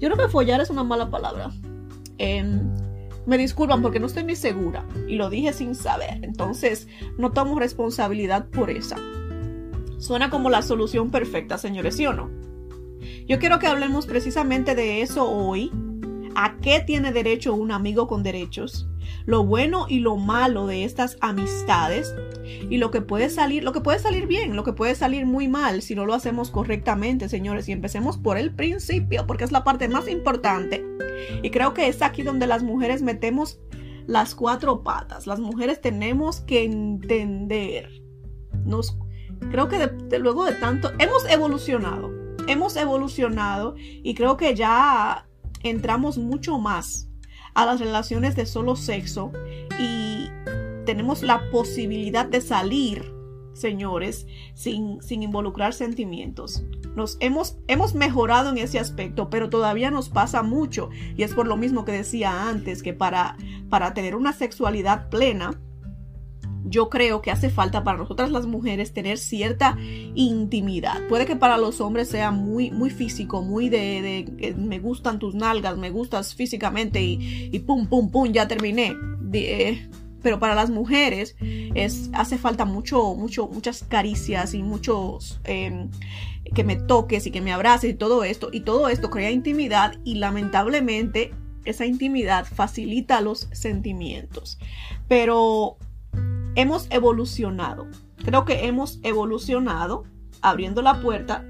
Yo 0.00 0.10
creo 0.10 0.16
que 0.16 0.32
follar 0.32 0.60
es 0.60 0.70
una 0.70 0.82
mala 0.82 1.10
palabra. 1.10 1.52
Me 2.18 3.38
disculpan 3.38 3.82
porque 3.82 4.00
no 4.00 4.06
estoy 4.06 4.24
muy 4.24 4.36
segura 4.36 4.86
y 5.08 5.16
lo 5.16 5.28
dije 5.28 5.52
sin 5.52 5.74
saber, 5.74 6.20
entonces 6.22 6.88
no 7.18 7.32
tomo 7.32 7.58
responsabilidad 7.58 8.48
por 8.48 8.70
esa. 8.70 8.96
Suena 9.98 10.30
como 10.30 10.48
la 10.48 10.62
solución 10.62 11.10
perfecta, 11.10 11.58
señores, 11.58 11.96
¿sí 11.96 12.06
o 12.06 12.12
no? 12.12 12.30
Yo 13.26 13.38
quiero 13.38 13.58
que 13.58 13.66
hablemos 13.66 14.06
precisamente 14.06 14.74
de 14.74 15.02
eso 15.02 15.30
hoy. 15.30 15.70
¿A 16.34 16.58
qué 16.58 16.80
tiene 16.80 17.12
derecho 17.12 17.54
un 17.54 17.72
amigo 17.72 18.06
con 18.06 18.22
derechos? 18.22 18.86
Lo 19.26 19.44
bueno 19.44 19.86
y 19.88 19.98
lo 19.98 20.16
malo 20.16 20.66
de 20.66 20.84
estas 20.84 21.18
amistades 21.20 22.14
y 22.70 22.78
lo 22.78 22.90
que 22.90 23.02
puede 23.02 23.28
salir, 23.28 23.64
lo 23.64 23.72
que 23.72 23.80
puede 23.80 23.98
salir 23.98 24.26
bien, 24.26 24.56
lo 24.56 24.64
que 24.64 24.72
puede 24.72 24.94
salir 24.94 25.26
muy 25.26 25.48
mal 25.48 25.82
si 25.82 25.94
no 25.94 26.06
lo 26.06 26.14
hacemos 26.14 26.50
correctamente, 26.50 27.28
señores. 27.28 27.68
Y 27.68 27.72
empecemos 27.72 28.16
por 28.16 28.38
el 28.38 28.54
principio, 28.54 29.26
porque 29.26 29.44
es 29.44 29.52
la 29.52 29.64
parte 29.64 29.88
más 29.88 30.08
importante 30.08 30.84
y 31.42 31.50
creo 31.50 31.74
que 31.74 31.88
es 31.88 32.02
aquí 32.02 32.22
donde 32.22 32.46
las 32.46 32.62
mujeres 32.62 33.02
metemos 33.02 33.58
las 34.06 34.34
cuatro 34.34 34.82
patas. 34.82 35.26
Las 35.26 35.40
mujeres 35.40 35.80
tenemos 35.80 36.40
que 36.40 36.64
entender. 36.64 38.02
Nos, 38.64 38.98
creo 39.50 39.68
que 39.68 39.90
luego 40.18 40.44
de 40.44 40.52
tanto, 40.52 40.92
hemos 40.98 41.28
evolucionado. 41.28 42.10
Hemos 42.46 42.76
evolucionado 42.76 43.74
y 43.78 44.14
creo 44.14 44.36
que 44.36 44.54
ya 44.54 45.26
entramos 45.62 46.16
mucho 46.18 46.58
más 46.58 47.08
a 47.56 47.64
las 47.64 47.80
relaciones 47.80 48.36
de 48.36 48.46
solo 48.46 48.76
sexo 48.76 49.32
y 49.80 50.28
tenemos 50.84 51.22
la 51.22 51.50
posibilidad 51.50 52.26
de 52.26 52.42
salir, 52.42 53.12
señores, 53.54 54.26
sin, 54.54 55.02
sin 55.02 55.22
involucrar 55.22 55.72
sentimientos. 55.72 56.64
Nos 56.94 57.16
hemos, 57.20 57.56
hemos 57.66 57.94
mejorado 57.94 58.50
en 58.50 58.58
ese 58.58 58.78
aspecto, 58.78 59.30
pero 59.30 59.48
todavía 59.48 59.90
nos 59.90 60.10
pasa 60.10 60.42
mucho. 60.42 60.90
Y 61.16 61.22
es 61.22 61.32
por 61.32 61.46
lo 61.46 61.56
mismo 61.56 61.86
que 61.86 61.92
decía 61.92 62.48
antes, 62.48 62.82
que 62.82 62.92
para, 62.92 63.38
para 63.70 63.94
tener 63.94 64.16
una 64.16 64.34
sexualidad 64.34 65.08
plena, 65.08 65.58
yo 66.68 66.90
creo 66.90 67.22
que 67.22 67.30
hace 67.30 67.50
falta 67.50 67.84
para 67.84 67.98
nosotras 67.98 68.30
las 68.30 68.46
mujeres 68.46 68.92
tener 68.92 69.18
cierta 69.18 69.76
intimidad. 70.14 71.06
Puede 71.08 71.26
que 71.26 71.36
para 71.36 71.56
los 71.56 71.80
hombres 71.80 72.08
sea 72.08 72.30
muy, 72.30 72.70
muy 72.70 72.90
físico, 72.90 73.42
muy 73.42 73.68
de, 73.68 74.26
de 74.40 74.54
me 74.54 74.78
gustan 74.78 75.18
tus 75.18 75.34
nalgas, 75.34 75.78
me 75.78 75.90
gustas 75.90 76.34
físicamente 76.34 77.02
y, 77.02 77.50
y 77.52 77.58
pum, 77.60 77.86
pum, 77.86 78.10
pum, 78.10 78.32
ya 78.32 78.48
terminé. 78.48 78.94
Eh, 79.32 79.88
pero 80.22 80.40
para 80.40 80.56
las 80.56 80.70
mujeres 80.70 81.36
es, 81.40 82.10
hace 82.12 82.36
falta 82.36 82.64
mucho, 82.64 83.14
mucho, 83.14 83.46
muchas 83.46 83.84
caricias 83.84 84.54
y 84.54 84.62
muchos 84.62 85.40
em, 85.44 85.88
que 86.52 86.64
me 86.64 86.74
toques 86.74 87.26
y 87.26 87.30
que 87.30 87.40
me 87.40 87.52
abraces 87.52 87.90
y 87.90 87.94
todo 87.94 88.24
esto. 88.24 88.48
Y 88.52 88.60
todo 88.60 88.88
esto 88.88 89.08
crea 89.08 89.30
intimidad 89.30 89.94
y 90.04 90.16
lamentablemente 90.16 91.32
esa 91.64 91.86
intimidad 91.86 92.44
facilita 92.44 93.20
los 93.20 93.48
sentimientos. 93.52 94.58
Pero 95.06 95.76
hemos 96.56 96.88
evolucionado. 96.90 97.86
Creo 98.24 98.44
que 98.44 98.66
hemos 98.66 98.98
evolucionado 99.02 100.04
abriendo 100.42 100.82
la 100.82 101.00
puerta 101.00 101.48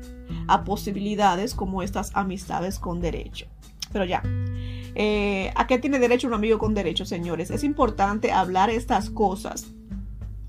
a 0.48 0.64
posibilidades 0.64 1.54
como 1.54 1.82
estas 1.82 2.10
amistades 2.14 2.78
con 2.78 3.00
derecho. 3.00 3.46
Pero 3.92 4.04
ya, 4.04 4.22
eh, 4.98 5.52
¿A 5.54 5.66
qué 5.66 5.78
tiene 5.78 5.98
derecho 5.98 6.26
un 6.26 6.32
amigo 6.32 6.58
con 6.58 6.72
derecho, 6.72 7.04
señores? 7.04 7.50
Es 7.50 7.64
importante 7.64 8.32
hablar 8.32 8.70
estas 8.70 9.10
cosas 9.10 9.66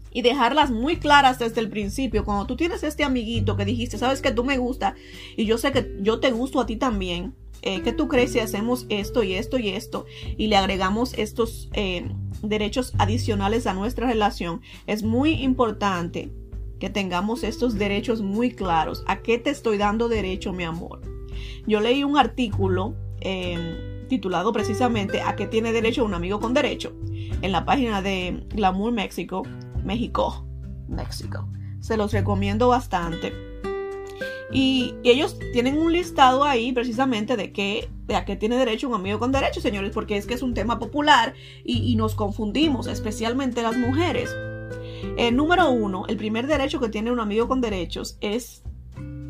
y 0.09 0.21
dejarlas 0.21 0.71
muy 0.71 0.95
claras 0.97 1.37
desde 1.37 1.59
el 1.59 1.69
principio. 1.69 2.23
Cuando 2.23 2.45
tú 2.45 2.55
tienes 2.55 2.81
este 2.83 3.03
amiguito 3.03 3.57
que 3.57 3.65
dijiste, 3.65 3.97
sabes 3.97 4.21
que 4.21 4.31
tú 4.31 4.45
me 4.45 4.57
gusta 4.57 4.95
y 5.35 5.45
yo 5.45 5.57
sé 5.57 5.73
que 5.73 5.97
yo 5.99 6.21
te 6.21 6.31
gusto 6.31 6.61
a 6.61 6.65
ti 6.65 6.77
también, 6.77 7.35
eh, 7.61 7.81
¿qué 7.81 7.93
tú 7.93 8.07
crees 8.07 8.33
si 8.33 8.39
hacemos 8.39 8.85
esto 8.89 9.23
y 9.23 9.33
esto 9.33 9.57
y 9.57 9.69
esto 9.69 10.05
y 10.37 10.47
le 10.47 10.55
agregamos 10.57 11.13
estos 11.15 11.69
eh, 11.73 12.09
derechos 12.41 12.93
adicionales 12.97 13.67
a 13.67 13.73
nuestra 13.73 14.07
relación? 14.07 14.61
Es 14.85 15.03
muy 15.03 15.31
importante 15.31 16.31
que 16.79 16.89
tengamos 16.89 17.43
estos 17.43 17.75
derechos 17.75 18.21
muy 18.21 18.51
claros. 18.51 19.03
¿A 19.07 19.21
qué 19.21 19.37
te 19.37 19.49
estoy 19.49 19.77
dando 19.77 20.09
derecho, 20.09 20.53
mi 20.53 20.63
amor? 20.63 21.01
Yo 21.65 21.79
leí 21.79 22.03
un 22.03 22.17
artículo 22.17 22.95
titulado 24.07 24.53
precisamente 24.53 25.21
¿A 25.21 25.35
qué 25.35 25.47
tiene 25.47 25.73
derecho 25.73 26.05
un 26.05 26.13
amigo 26.13 26.39
con 26.39 26.53
derecho? 26.53 26.93
en 27.41 27.51
la 27.51 27.65
página 27.65 28.01
de 28.01 28.43
Glamour 28.49 28.91
México, 28.91 29.43
México, 29.83 30.45
México. 30.87 31.47
Se 31.79 31.97
los 31.97 32.11
recomiendo 32.11 32.69
bastante. 32.69 33.46
Y, 34.51 34.95
ellos 35.03 35.37
tienen 35.53 35.77
un 35.77 35.91
listado 35.91 36.43
ahí 36.43 36.71
precisamente 36.71 37.35
de, 37.35 37.51
qué, 37.51 37.89
de 38.05 38.15
a 38.15 38.25
qué 38.25 38.35
tiene 38.35 38.57
derecho 38.57 38.87
un 38.87 38.95
amigo 38.95 39.19
con 39.19 39.31
derecho, 39.31 39.61
señores, 39.61 39.91
porque 39.93 40.17
es 40.17 40.25
que 40.25 40.33
es 40.33 40.41
un 40.41 40.53
tema 40.53 40.79
popular 40.79 41.33
y, 41.63 41.95
nos 41.95 42.15
confundimos, 42.15 42.87
especialmente 42.87 43.61
las 43.61 43.77
mujeres. 43.77 44.35
El 45.17 45.35
número 45.35 45.69
uno, 45.69 46.05
el 46.07 46.17
primer 46.17 46.47
derecho 46.47 46.79
que 46.79 46.89
tiene 46.89 47.11
un 47.11 47.19
amigo 47.19 47.47
con 47.47 47.61
derechos 47.61 48.17
es 48.21 48.63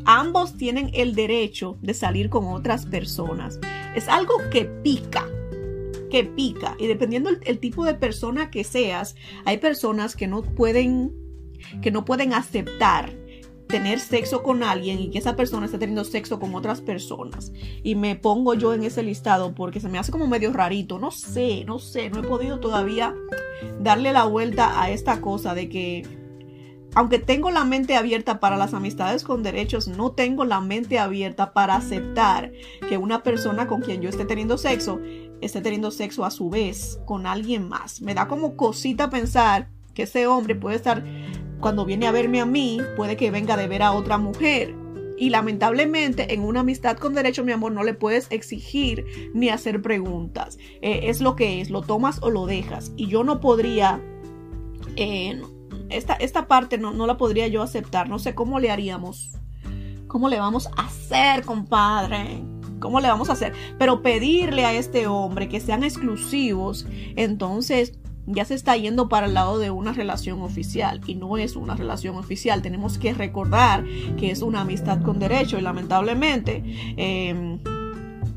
ambos 0.04 0.56
tienen 0.56 0.90
el 0.94 1.14
derecho 1.14 1.76
de 1.82 1.94
salir 1.94 2.30
con 2.30 2.46
otras 2.46 2.86
personas. 2.86 3.58
Es 3.94 4.08
algo 4.08 4.34
que 4.50 4.64
pica, 4.64 5.26
que 6.10 6.24
pica. 6.24 6.76
Y 6.78 6.86
dependiendo 6.86 7.30
el, 7.30 7.58
tipo 7.58 7.84
de 7.84 7.94
persona 7.94 8.50
que 8.50 8.64
seas, 8.64 9.16
hay 9.44 9.58
personas 9.58 10.16
que 10.16 10.26
no 10.26 10.42
pueden, 10.42 11.12
que 11.82 11.90
no 11.90 12.04
pueden 12.04 12.32
aceptar 12.32 13.12
tener 13.68 14.00
sexo 14.00 14.42
con 14.42 14.62
alguien 14.62 14.98
y 14.98 15.10
que 15.10 15.18
esa 15.18 15.36
persona 15.36 15.66
esté 15.66 15.78
teniendo 15.78 16.04
sexo 16.04 16.40
con 16.40 16.54
otras 16.54 16.80
personas. 16.80 17.52
Y 17.82 17.94
me 17.94 18.16
pongo 18.16 18.54
yo 18.54 18.74
en 18.74 18.82
ese 18.82 19.02
listado 19.02 19.54
porque 19.54 19.80
se 19.80 19.88
me 19.88 19.98
hace 19.98 20.10
como 20.10 20.26
medio 20.26 20.52
rarito. 20.52 20.98
No 20.98 21.10
sé, 21.10 21.64
no 21.64 21.78
sé, 21.78 22.10
no 22.10 22.20
he 22.20 22.22
podido 22.22 22.60
todavía 22.60 23.14
darle 23.80 24.12
la 24.12 24.24
vuelta 24.24 24.82
a 24.82 24.90
esta 24.90 25.20
cosa 25.20 25.54
de 25.54 25.68
que 25.68 26.18
aunque 26.94 27.18
tengo 27.18 27.50
la 27.50 27.64
mente 27.64 27.96
abierta 27.96 28.40
para 28.40 28.56
las 28.56 28.72
amistades 28.72 29.22
con 29.22 29.42
derechos, 29.42 29.88
no 29.88 30.12
tengo 30.12 30.44
la 30.44 30.60
mente 30.60 30.98
abierta 30.98 31.52
para 31.52 31.76
aceptar 31.76 32.52
que 32.88 32.96
una 32.96 33.22
persona 33.22 33.68
con 33.68 33.82
quien 33.82 34.00
yo 34.00 34.08
esté 34.08 34.24
teniendo 34.24 34.56
sexo 34.58 34.98
esté 35.40 35.60
teniendo 35.60 35.90
sexo 35.90 36.24
a 36.24 36.30
su 36.30 36.50
vez 36.50 36.98
con 37.04 37.26
alguien 37.26 37.68
más. 37.68 38.00
Me 38.00 38.14
da 38.14 38.26
como 38.26 38.56
cosita 38.56 39.10
pensar 39.10 39.68
que 39.94 40.04
ese 40.04 40.26
hombre 40.26 40.54
puede 40.54 40.76
estar, 40.76 41.04
cuando 41.60 41.84
viene 41.84 42.06
a 42.06 42.12
verme 42.12 42.40
a 42.40 42.46
mí, 42.46 42.80
puede 42.96 43.16
que 43.16 43.30
venga 43.30 43.56
de 43.56 43.68
ver 43.68 43.82
a 43.82 43.92
otra 43.92 44.18
mujer. 44.18 44.74
Y 45.16 45.30
lamentablemente 45.30 46.32
en 46.32 46.42
una 46.42 46.60
amistad 46.60 46.96
con 46.96 47.14
derecho, 47.14 47.44
mi 47.44 47.52
amor, 47.52 47.72
no 47.72 47.82
le 47.82 47.94
puedes 47.94 48.28
exigir 48.30 49.04
ni 49.34 49.48
hacer 49.48 49.82
preguntas. 49.82 50.58
Eh, 50.80 51.00
es 51.04 51.20
lo 51.20 51.34
que 51.34 51.60
es, 51.60 51.70
lo 51.70 51.82
tomas 51.82 52.22
o 52.22 52.30
lo 52.30 52.46
dejas. 52.46 52.92
Y 52.96 53.08
yo 53.08 53.24
no 53.24 53.40
podría... 53.40 54.00
Eh, 54.94 55.42
esta, 55.90 56.14
esta 56.14 56.46
parte 56.46 56.78
no, 56.78 56.92
no 56.92 57.06
la 57.06 57.16
podría 57.16 57.48
yo 57.48 57.62
aceptar. 57.62 58.08
No 58.08 58.18
sé 58.18 58.34
cómo 58.34 58.60
le 58.60 58.70
haríamos. 58.70 59.32
¿Cómo 60.06 60.28
le 60.28 60.38
vamos 60.38 60.68
a 60.76 60.86
hacer, 60.86 61.44
compadre? 61.44 62.42
¿Cómo 62.78 63.00
le 63.00 63.08
vamos 63.08 63.28
a 63.28 63.32
hacer? 63.32 63.52
Pero 63.78 64.02
pedirle 64.02 64.64
a 64.64 64.72
este 64.72 65.06
hombre 65.06 65.48
que 65.48 65.60
sean 65.60 65.82
exclusivos, 65.82 66.86
entonces 67.16 67.98
ya 68.28 68.44
se 68.44 68.54
está 68.54 68.76
yendo 68.76 69.08
para 69.08 69.26
el 69.26 69.34
lado 69.34 69.58
de 69.58 69.70
una 69.70 69.92
relación 69.92 70.42
oficial 70.42 71.00
y 71.06 71.14
no 71.14 71.38
es 71.38 71.56
una 71.56 71.74
relación 71.74 72.16
oficial. 72.16 72.62
Tenemos 72.62 72.98
que 72.98 73.14
recordar 73.14 73.84
que 74.18 74.30
es 74.30 74.42
una 74.42 74.60
amistad 74.60 75.02
con 75.02 75.18
derecho 75.18 75.58
y 75.58 75.62
lamentablemente 75.62 76.62
em, 76.96 77.58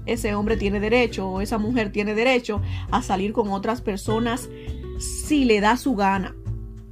ese 0.06 0.34
hombre 0.34 0.56
tiene 0.58 0.80
derecho 0.80 1.30
o 1.30 1.42
esa 1.42 1.58
mujer 1.58 1.92
tiene 1.92 2.16
derecho 2.16 2.62
a 2.90 3.02
salir 3.02 3.34
con 3.34 3.50
otras 3.50 3.82
personas 3.82 4.50
si 4.98 5.46
le 5.46 5.60
da 5.60 5.76
su 5.76 5.96
gana. 5.96 6.36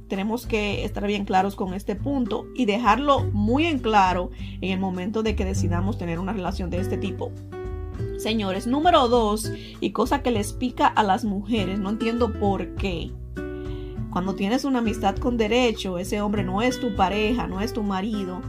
Tenemos 0.08 0.46
que 0.46 0.84
estar 0.84 1.06
bien 1.06 1.24
claros 1.24 1.54
con 1.56 1.72
este 1.72 1.94
punto 1.94 2.46
y 2.54 2.66
dejarlo 2.66 3.24
muy 3.32 3.66
en 3.66 3.78
claro 3.78 4.30
en 4.60 4.72
el 4.72 4.80
momento 4.80 5.22
de 5.22 5.36
que 5.36 5.44
decidamos 5.44 5.96
tener 5.96 6.18
una 6.18 6.32
relación 6.32 6.68
de 6.68 6.80
este 6.80 6.98
tipo. 6.98 7.32
Señores, 8.20 8.66
número 8.66 9.08
dos, 9.08 9.50
y 9.80 9.92
cosa 9.92 10.22
que 10.22 10.30
les 10.30 10.52
pica 10.52 10.86
a 10.86 11.02
las 11.02 11.24
mujeres, 11.24 11.78
no 11.78 11.88
entiendo 11.88 12.30
por 12.34 12.74
qué. 12.74 13.10
Cuando 14.10 14.34
tienes 14.34 14.66
una 14.66 14.80
amistad 14.80 15.16
con 15.16 15.38
derecho, 15.38 15.96
ese 15.96 16.20
hombre 16.20 16.44
no 16.44 16.60
es 16.60 16.78
tu 16.78 16.94
pareja, 16.94 17.46
no 17.46 17.62
es 17.62 17.72
tu 17.72 17.82
marido, 17.82 18.42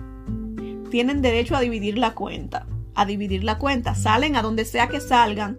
tienen 0.89 1.21
derecho 1.21 1.55
a 1.55 1.61
dividir 1.61 1.97
la 1.97 2.15
cuenta, 2.15 2.67
a 2.95 3.05
dividir 3.05 3.45
la 3.45 3.59
cuenta, 3.59 3.95
salen 3.95 4.35
a 4.35 4.41
donde 4.41 4.65
sea 4.65 4.89
que 4.89 4.99
salgan, 4.99 5.57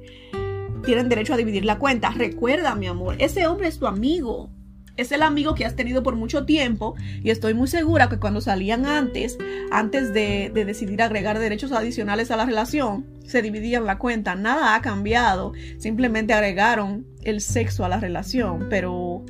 tienen 0.85 1.09
derecho 1.09 1.33
a 1.33 1.39
dividir 1.39 1.65
la 1.65 1.79
cuenta. 1.79 2.11
Recuerda, 2.11 2.75
mi 2.75 2.89
amor, 2.89 3.17
ese 3.19 3.47
hombre 3.47 3.69
es 3.69 3.79
tu 3.79 3.87
amigo, 3.87 4.51
es 4.99 5.11
el 5.11 5.23
amigo 5.23 5.55
que 5.55 5.65
has 5.65 5.75
tenido 5.75 6.03
por 6.03 6.17
mucho 6.17 6.45
tiempo 6.45 6.97
y 7.25 7.31
estoy 7.31 7.55
muy 7.55 7.67
segura 7.67 8.11
que 8.11 8.19
cuando 8.19 8.43
salían 8.43 8.85
antes, 8.85 9.39
antes 9.71 10.13
de, 10.13 10.51
decidir 10.55 11.01
agregar 11.01 11.39
derechos 11.39 11.73
adicionales 11.73 12.31
a 12.31 12.37
la 12.37 12.45
relación, 12.45 13.07
se 13.27 13.43
dividían 13.43 13.87
la 13.87 13.99
cuenta. 13.99 14.35
Nada 14.35 14.75
ha 14.75 14.83
cambiado, 14.83 15.53
simplemente 15.79 16.33
agregaron 16.33 17.07
el 17.23 17.41
sexo 17.41 17.85
a 17.85 17.89
la 17.89 18.01
relación, 18.01 18.67
pero 18.69 19.25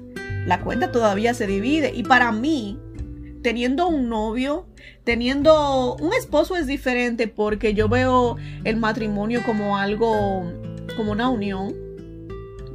la 0.47 0.61
cuenta 0.61 0.93
todavía 0.93 1.35
se 1.35 1.47
divide 1.47 1.93
y 1.95 2.03
para 2.03 2.33
mí, 2.33 2.79
teniendo 3.43 3.89
un 3.89 4.09
novio, 4.09 4.67
teniendo 5.05 5.97
un 5.97 6.13
esposo 6.15 6.57
es 6.57 6.67
diferente 6.67 7.29
porque 7.29 7.75
yo 7.75 7.89
veo 7.89 8.37
el 8.65 8.77
matrimonio 8.77 9.43
como 9.45 9.77
algo, 9.77 10.51
como 10.97 11.13
una 11.13 11.29
unión 11.29 11.82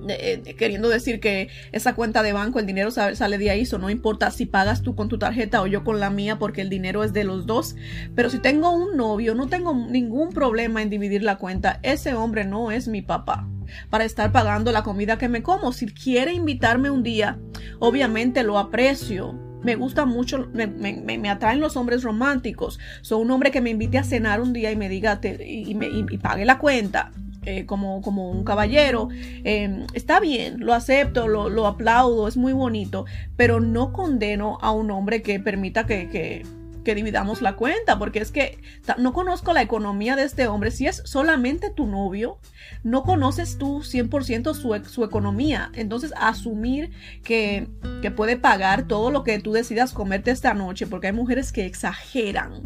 eh, 0.10 0.56
queriendo 0.58 0.90
decir 0.90 1.20
que 1.20 1.50
esa 1.72 1.96
cuenta 1.96 2.24
de 2.24 2.34
banco, 2.34 2.60
el 2.60 2.66
dinero 2.66 2.92
sale 2.92 3.38
de 3.38 3.50
ahí, 3.50 3.62
eso 3.62 3.78
no 3.78 3.90
importa 3.90 4.32
si 4.32 4.46
pagas 4.46 4.82
tú 4.82 4.96
con 4.96 5.10
tu 5.10 5.18
tarjeta 5.18 5.62
o 5.62 5.68
yo 5.68 5.84
con 5.84 6.00
la 6.00 6.10
mía, 6.10 6.40
porque 6.40 6.62
el 6.62 6.70
dinero 6.70 7.04
es 7.04 7.14
de 7.14 7.24
los 7.24 7.46
dos. 7.46 7.76
Pero 8.16 8.30
si 8.30 8.40
tengo 8.40 8.72
un 8.72 8.98
novio, 8.98 9.36
no 9.36 9.48
tengo 9.48 9.74
ningún 9.74 10.30
problema 10.30 10.82
en 10.82 10.90
dividir 10.90 11.24
la 11.24 11.38
cuenta. 11.38 11.80
Ese 11.84 12.14
hombre 12.14 12.46
no 12.46 12.72
es 12.72 12.88
mi 12.88 13.02
papá 13.02 13.48
para 13.90 14.06
estar 14.06 14.32
pagando 14.32 14.72
la 14.72 14.84
comida 14.84 15.18
que 15.18 15.30
me 15.30 15.44
como. 15.44 15.72
Si 15.72 15.88
quiere 15.88 16.34
invitarme 16.34 16.90
un 16.90 17.04
día, 17.04 17.38
obviamente 17.80 18.44
lo 18.44 18.58
aprecio. 18.58 19.34
Me 19.64 19.76
gusta 19.76 20.06
mucho, 20.06 20.50
me, 20.54 21.30
atraen 21.30 21.60
los 21.60 21.76
hombres 21.76 22.04
románticos. 22.04 22.80
Soy 23.02 23.22
un 23.22 23.32
hombre 23.32 23.52
que 23.52 23.60
me 23.60 23.72
invite 23.72 23.98
a 23.98 24.04
cenar 24.04 24.40
un 24.40 24.54
día 24.54 24.72
y 24.72 24.76
me 24.76 24.88
diga 24.88 25.20
y, 25.24 25.74
me, 25.76 25.88
y 25.88 26.18
pague 26.18 26.46
la 26.46 26.60
cuenta 26.60 27.12
eh, 27.48 27.66
como, 27.66 28.01
como 28.01 28.30
un 28.30 28.44
caballero. 28.44 29.08
Em, 29.46 29.88
está 29.94 30.20
bien, 30.20 30.60
lo 30.60 30.74
acepto, 30.74 31.30
lo, 31.30 31.48
lo, 31.48 31.66
aplaudo, 31.66 32.27
es 32.27 32.36
muy 32.36 32.51
bonito, 32.51 33.06
pero 33.38 33.62
no 33.62 33.94
condeno 33.94 34.58
a 34.62 34.72
un 34.72 34.92
hombre 34.92 35.22
que 35.22 35.39
permita 35.39 35.86
que, 35.86 36.10
que, 36.10 36.44
que 36.88 36.96
dividamos 36.96 37.41
la 37.41 37.58
cuenta, 37.58 38.00
porque 38.00 38.20
es 38.20 38.32
que 38.32 38.62
no 38.98 39.12
conozco 39.12 39.51
la 39.51 39.62
economía 39.62 40.15
de 40.15 40.24
este 40.24 40.48
hombre. 40.48 40.72
Si 40.72 40.88
es 40.88 41.01
solamente 41.03 41.70
tu 41.70 41.86
novio, 41.86 42.39
no 42.82 43.03
conoces 43.03 43.58
tú 43.58 43.79
100% 43.82 44.53
su, 44.53 44.89
su 44.89 45.03
economía. 45.03 45.70
Entonces, 45.74 46.13
asumir 46.15 46.91
que, 47.25 47.67
que 48.02 48.10
puede 48.10 48.38
pagar 48.38 48.88
todo 48.88 49.12
lo 49.12 49.26
que 49.26 49.38
tú 49.39 49.52
decidas 49.52 49.91
comerte 49.91 50.32
esta 50.32 50.54
noche, 50.54 50.88
porque 50.88 51.08
hay 51.08 51.13
mujeres 51.13 51.52
que 51.52 51.65
exageran 51.65 52.62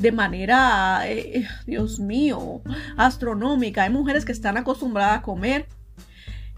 de 0.00 0.10
manera, 0.10 1.02
eh, 1.04 1.46
Dios 1.64 2.00
mío, 2.00 2.62
astronómica. 2.96 3.84
Hay 3.84 3.90
mujeres 3.90 4.24
que 4.24 4.32
están 4.32 4.56
acostumbradas 4.56 5.20
a 5.20 5.22
comer 5.22 5.68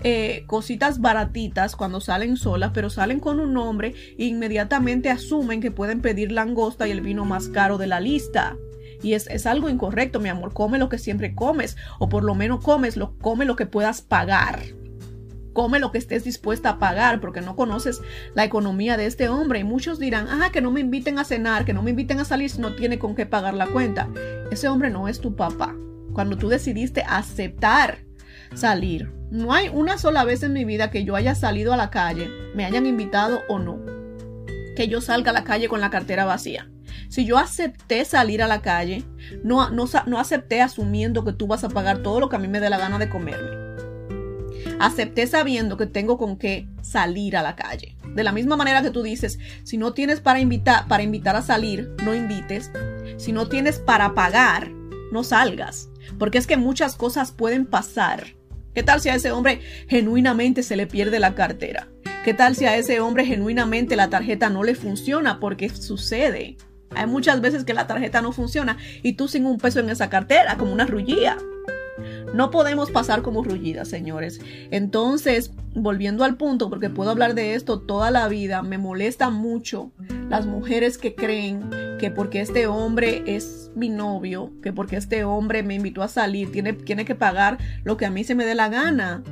eh, 0.04 0.44
cositas 0.46 1.00
baratitas 1.00 1.74
cuando 1.74 2.00
salen 2.00 2.36
solas, 2.36 2.70
pero 2.74 2.90
salen 2.90 3.20
con 3.20 3.40
un 3.40 3.56
hombre 3.56 3.94
e 4.18 4.26
inmediatamente 4.26 5.10
asumen 5.10 5.60
que 5.60 5.70
pueden 5.70 6.02
pedir 6.02 6.30
langosta 6.30 6.86
y 6.86 6.90
el 6.90 7.00
vino 7.00 7.24
más 7.24 7.48
caro 7.48 7.78
de 7.78 7.86
la 7.86 8.00
lista. 8.00 8.56
Y 9.02 9.14
es, 9.14 9.26
es, 9.28 9.46
algo 9.46 9.68
incorrecto, 9.68 10.20
mi 10.20 10.28
amor. 10.28 10.52
Come 10.52 10.78
lo 10.78 10.88
que 10.88 10.98
siempre 10.98 11.34
comes, 11.34 11.76
o 11.98 12.08
por 12.08 12.22
lo 12.22 12.34
menos 12.34 12.62
comes, 12.62 12.96
lo, 12.96 13.16
come 13.18 13.44
lo 13.44 13.56
que 13.56 13.66
puedas 13.66 14.02
pagar 14.02 14.60
come 15.54 15.78
lo 15.78 15.90
que 15.90 15.98
estés 15.98 16.24
dispuesta 16.24 16.68
a 16.68 16.78
pagar 16.78 17.20
porque 17.20 17.40
no 17.40 17.56
conoces 17.56 18.02
la 18.34 18.44
economía 18.44 18.98
de 18.98 19.06
este 19.06 19.30
hombre. 19.30 19.60
Y 19.60 19.64
muchos 19.64 19.98
dirán, 19.98 20.26
ah, 20.28 20.50
que 20.52 20.60
no 20.60 20.70
me 20.70 20.80
inviten 20.80 21.18
a 21.18 21.24
cenar, 21.24 21.64
que 21.64 21.72
no 21.72 21.82
me 21.82 21.90
inviten 21.90 22.20
a 22.20 22.26
salir 22.26 22.50
si 22.50 22.60
no 22.60 22.74
tiene 22.74 22.98
con 22.98 23.14
qué 23.14 23.24
pagar 23.24 23.54
la 23.54 23.68
cuenta. 23.68 24.08
Ese 24.50 24.68
hombre 24.68 24.90
no 24.90 25.08
es 25.08 25.20
tu 25.20 25.34
papá. 25.34 25.74
Cuando 26.12 26.36
tú 26.36 26.48
decidiste 26.48 27.02
aceptar 27.08 28.03
salir, 28.54 29.12
no 29.30 29.52
hay 29.52 29.68
una 29.68 29.98
sola 29.98 30.24
vez 30.24 30.42
en 30.42 30.52
mi 30.52 30.64
vida 30.64 30.90
que 30.90 31.04
yo 31.04 31.16
haya 31.16 31.34
salido 31.34 31.72
a 31.72 31.76
la 31.76 31.90
calle, 31.90 32.28
me 32.54 32.64
hayan 32.64 32.86
invitado 32.86 33.42
o 33.48 33.58
no, 33.58 33.80
que 34.76 34.88
yo 34.88 35.00
salga 35.00 35.30
a 35.30 35.34
la 35.34 35.44
calle 35.44 35.68
con 35.68 35.80
la 35.80 35.90
cartera 35.90 36.24
vacía. 36.24 36.70
Si 37.08 37.24
yo 37.24 37.38
acepté 37.38 38.04
salir 38.04 38.42
a 38.42 38.48
la 38.48 38.62
calle, 38.62 39.04
no, 39.42 39.70
no, 39.70 39.86
no 40.06 40.18
acepté 40.18 40.62
asumiendo 40.62 41.24
que 41.24 41.32
tú 41.32 41.46
vas 41.46 41.64
a 41.64 41.68
pagar 41.68 41.98
todo 41.98 42.20
lo 42.20 42.28
que 42.28 42.36
a 42.36 42.38
mí 42.38 42.48
me 42.48 42.60
dé 42.60 42.70
la 42.70 42.78
gana 42.78 42.98
de 42.98 43.08
comerme 43.08 43.64
acepté 44.78 45.26
sabiendo 45.26 45.76
que 45.76 45.86
tengo 45.86 46.18
con 46.18 46.36
qué 46.36 46.68
salir 46.82 47.36
a 47.36 47.42
la 47.42 47.56
calle. 47.56 47.96
De 48.14 48.24
la 48.24 48.32
misma 48.32 48.56
manera 48.56 48.82
que 48.82 48.90
tú 48.90 49.02
dices, 49.02 49.38
si 49.64 49.76
no 49.76 49.92
tienes 49.92 50.20
para 50.20 50.40
invitar, 50.40 50.86
para 50.86 51.02
invitar 51.02 51.36
a 51.36 51.42
salir, 51.42 51.94
no 52.04 52.14
invites. 52.14 52.70
Si 53.16 53.32
no 53.32 53.48
tienes 53.48 53.78
para 53.78 54.14
pagar, 54.14 54.70
no 55.10 55.24
salgas. 55.24 55.88
Porque 56.18 56.38
es 56.38 56.46
que 56.46 56.56
muchas 56.56 56.96
cosas 56.96 57.32
pueden 57.32 57.66
pasar. 57.66 58.36
¿Qué 58.74 58.82
tal 58.82 59.00
si 59.00 59.08
a 59.08 59.14
ese 59.14 59.30
hombre 59.30 59.60
genuinamente 59.88 60.64
se 60.64 60.74
le 60.74 60.88
pierde 60.88 61.20
la 61.20 61.36
cartera? 61.36 61.86
¿Qué 62.24 62.34
tal 62.34 62.56
si 62.56 62.64
a 62.64 62.76
ese 62.76 62.98
hombre 62.98 63.24
genuinamente 63.24 63.94
la 63.94 64.10
tarjeta 64.10 64.50
no 64.50 64.64
le 64.64 64.74
funciona? 64.74 65.38
Porque 65.38 65.68
sucede. 65.68 66.56
Hay 66.90 67.06
muchas 67.06 67.40
veces 67.40 67.64
que 67.64 67.72
la 67.72 67.86
tarjeta 67.86 68.20
no 68.20 68.32
funciona 68.32 68.76
y 69.02 69.12
tú 69.12 69.28
sin 69.28 69.46
un 69.46 69.58
peso 69.58 69.78
en 69.78 69.90
esa 69.90 70.10
cartera, 70.10 70.56
como 70.56 70.72
una 70.72 70.86
rullía. 70.86 71.36
No 72.34 72.50
podemos 72.50 72.90
pasar 72.90 73.22
como 73.22 73.44
rullidas, 73.44 73.86
señores. 73.86 74.40
Entonces, 74.72 75.52
volviendo 75.72 76.24
al 76.24 76.36
punto, 76.36 76.68
porque 76.68 76.90
puedo 76.90 77.10
hablar 77.10 77.34
de 77.36 77.54
esto 77.54 77.80
toda 77.80 78.10
la 78.10 78.26
vida, 78.26 78.62
me 78.62 78.76
molesta 78.76 79.30
mucho 79.30 79.92
las 80.28 80.44
mujeres 80.44 80.98
que 80.98 81.14
creen 81.14 81.70
que 82.00 82.10
porque 82.10 82.40
este 82.40 82.66
hombre 82.66 83.22
es 83.26 83.70
mi 83.76 83.88
novio, 83.88 84.50
que 84.64 84.72
porque 84.72 84.96
este 84.96 85.22
hombre 85.22 85.62
me 85.62 85.76
invitó 85.76 86.02
a 86.02 86.08
salir, 86.08 86.50
tiene, 86.50 86.72
tiene 86.72 87.04
que 87.04 87.14
pagar 87.14 87.58
lo 87.84 87.96
que 87.96 88.06
a 88.06 88.10
mí 88.10 88.24
se 88.24 88.34
me 88.34 88.44
dé 88.44 88.56
la 88.56 88.68
gana. 88.68 89.22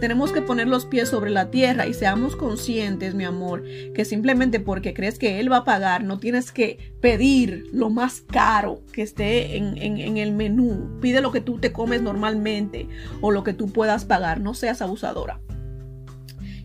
Tenemos 0.00 0.32
que 0.32 0.42
poner 0.42 0.68
los 0.68 0.86
pies 0.86 1.08
sobre 1.08 1.30
la 1.30 1.50
tierra 1.50 1.86
y 1.86 1.94
seamos 1.94 2.36
conscientes, 2.36 3.14
mi 3.14 3.24
amor, 3.24 3.62
que 3.94 4.04
simplemente 4.04 4.60
porque 4.60 4.94
crees 4.94 5.18
que 5.18 5.40
Él 5.40 5.50
va 5.50 5.58
a 5.58 5.64
pagar, 5.64 6.02
no 6.04 6.18
tienes 6.18 6.52
que 6.52 6.94
pedir 7.00 7.66
lo 7.72 7.90
más 7.90 8.20
caro 8.20 8.80
que 8.92 9.02
esté 9.02 9.56
en, 9.56 10.16
el 10.16 10.32
menú. 10.32 10.98
Pide 11.00 11.20
lo 11.20 11.30
que 11.30 11.40
tú 11.40 11.58
te 11.58 11.72
comes 11.72 12.02
normalmente 12.02 12.88
o 13.20 13.30
lo 13.30 13.44
que 13.44 13.52
tú 13.52 13.72
puedas 13.72 14.04
pagar. 14.04 14.40
No 14.40 14.54
seas 14.54 14.82
abusadora. 14.82 15.40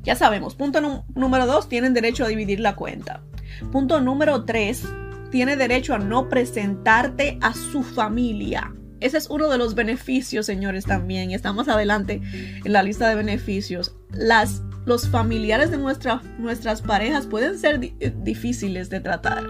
Ya 0.03 0.15
sabemos, 0.15 0.55
punto 0.55 1.03
número 1.15 1.45
dos, 1.45 1.67
tienen 1.67 1.93
derecho 1.93 2.23
a 2.23 2.29
dividir 2.29 2.59
la 2.59 2.75
cuenta. 2.75 3.23
Punto 3.71 3.99
número 3.99 4.45
tres, 4.45 4.83
tiene 5.31 5.57
derecho 5.57 5.93
a 5.93 5.99
no 5.99 6.29
presentarte 6.29 7.37
a 7.41 7.53
su 7.53 7.83
familia. 7.83 8.73
Ese 8.99 9.17
es 9.17 9.29
uno 9.29 9.49
de 9.49 9.57
los 9.57 9.75
beneficios, 9.75 10.45
señores, 10.45 10.85
también. 10.85 11.31
Estamos 11.31 11.67
adelante 11.67 12.21
en 12.63 12.73
la 12.73 12.83
lista 12.83 13.07
de 13.07 13.15
beneficios. 13.15 13.95
Las, 14.11 14.63
los 14.85 15.07
familiares 15.09 15.71
de 15.71 15.77
nuestras 15.77 16.81
parejas 16.81 17.27
pueden 17.27 17.57
ser 17.59 17.79
eh, 17.83 18.13
difíciles 18.23 18.89
de 18.89 18.99
tratar. 18.99 19.45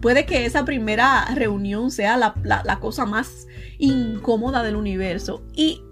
Puede 0.00 0.24
que 0.24 0.46
esa 0.46 0.64
primera 0.64 1.26
reunión 1.34 1.90
sea 1.90 2.16
la, 2.16 2.34
la 2.44 2.80
cosa 2.80 3.04
más 3.04 3.46
incómoda 3.78 4.62
del 4.62 4.76
universo 4.76 5.42
y 5.54 5.82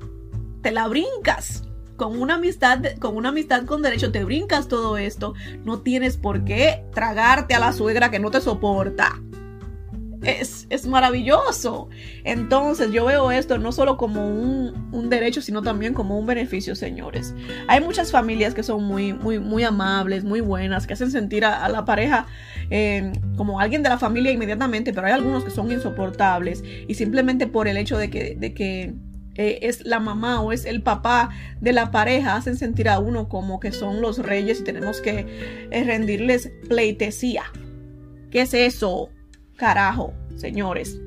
te 0.62 0.72
la 0.72 0.88
brincas 0.88 1.64
con 1.96 2.18
una 2.18 2.36
amistad, 2.36 2.80
con 3.00 3.16
una 3.16 3.30
amistad 3.30 3.64
con 3.64 3.82
derecho, 3.82 4.12
te 4.12 4.24
brincas 4.24 4.68
todo 4.68 4.96
esto, 4.96 5.34
no 5.64 5.80
tienes 5.80 6.16
por 6.16 6.44
qué 6.44 6.84
tragarte 6.94 7.54
a 7.54 7.58
la 7.58 7.72
suegra 7.72 8.10
que 8.10 8.20
no 8.20 8.30
te 8.30 8.40
soporta 8.40 9.20
es, 10.22 10.66
es, 10.70 10.86
maravilloso. 10.86 11.88
Entonces 12.24 12.90
yo 12.92 13.04
veo 13.04 13.30
esto 13.30 13.58
no 13.58 13.72
solo 13.72 13.96
como 13.96 14.26
un, 14.28 14.88
un, 14.92 15.08
derecho, 15.08 15.40
sino 15.40 15.62
también 15.62 15.94
como 15.94 16.18
un 16.18 16.26
beneficio, 16.26 16.74
señores. 16.74 17.34
Hay 17.68 17.80
muchas 17.80 18.10
familias 18.10 18.54
que 18.54 18.62
son 18.62 18.84
muy, 18.84 19.12
muy, 19.12 19.38
muy 19.38 19.64
amables, 19.64 20.24
muy 20.24 20.40
buenas, 20.40 20.86
que 20.86 20.94
hacen 20.94 21.10
sentir 21.10 21.44
a, 21.44 21.68
la 21.68 21.84
pareja 21.84 22.26
eh, 22.70 23.12
como 23.36 23.60
alguien 23.60 23.82
de 23.82 23.88
la 23.88 23.98
familia 23.98 24.32
inmediatamente, 24.32 24.92
pero 24.92 25.06
hay 25.06 25.12
algunos 25.12 25.44
que 25.44 25.50
son 25.50 25.70
insoportables 25.70 26.62
y 26.86 26.94
simplemente 26.94 27.46
por 27.46 27.68
el 27.68 27.76
hecho 27.76 27.98
de 27.98 28.10
que, 28.10 28.34
de 28.34 28.54
que 28.54 28.94
eh, 29.38 29.60
es 29.62 29.86
la 29.86 30.00
mamá 30.00 30.40
o 30.40 30.52
es 30.52 30.64
el 30.64 30.82
papá 30.82 31.30
de 31.60 31.72
la 31.72 31.92
pareja 31.92 32.34
hacen 32.34 32.56
sentir 32.56 32.88
a 32.88 32.98
uno 32.98 33.28
como 33.28 33.60
que 33.60 33.70
son 33.70 34.00
los 34.00 34.18
reyes 34.18 34.60
y 34.60 34.64
tenemos 34.64 35.00
que 35.00 35.68
eh, 35.70 35.84
rendirles 35.84 36.50
pleitesía. 36.68 37.44
¿Qué 38.30 38.42
es 38.42 38.52
eso? 38.52 39.10
Carajo, 39.58 40.14
señores. 40.36 40.98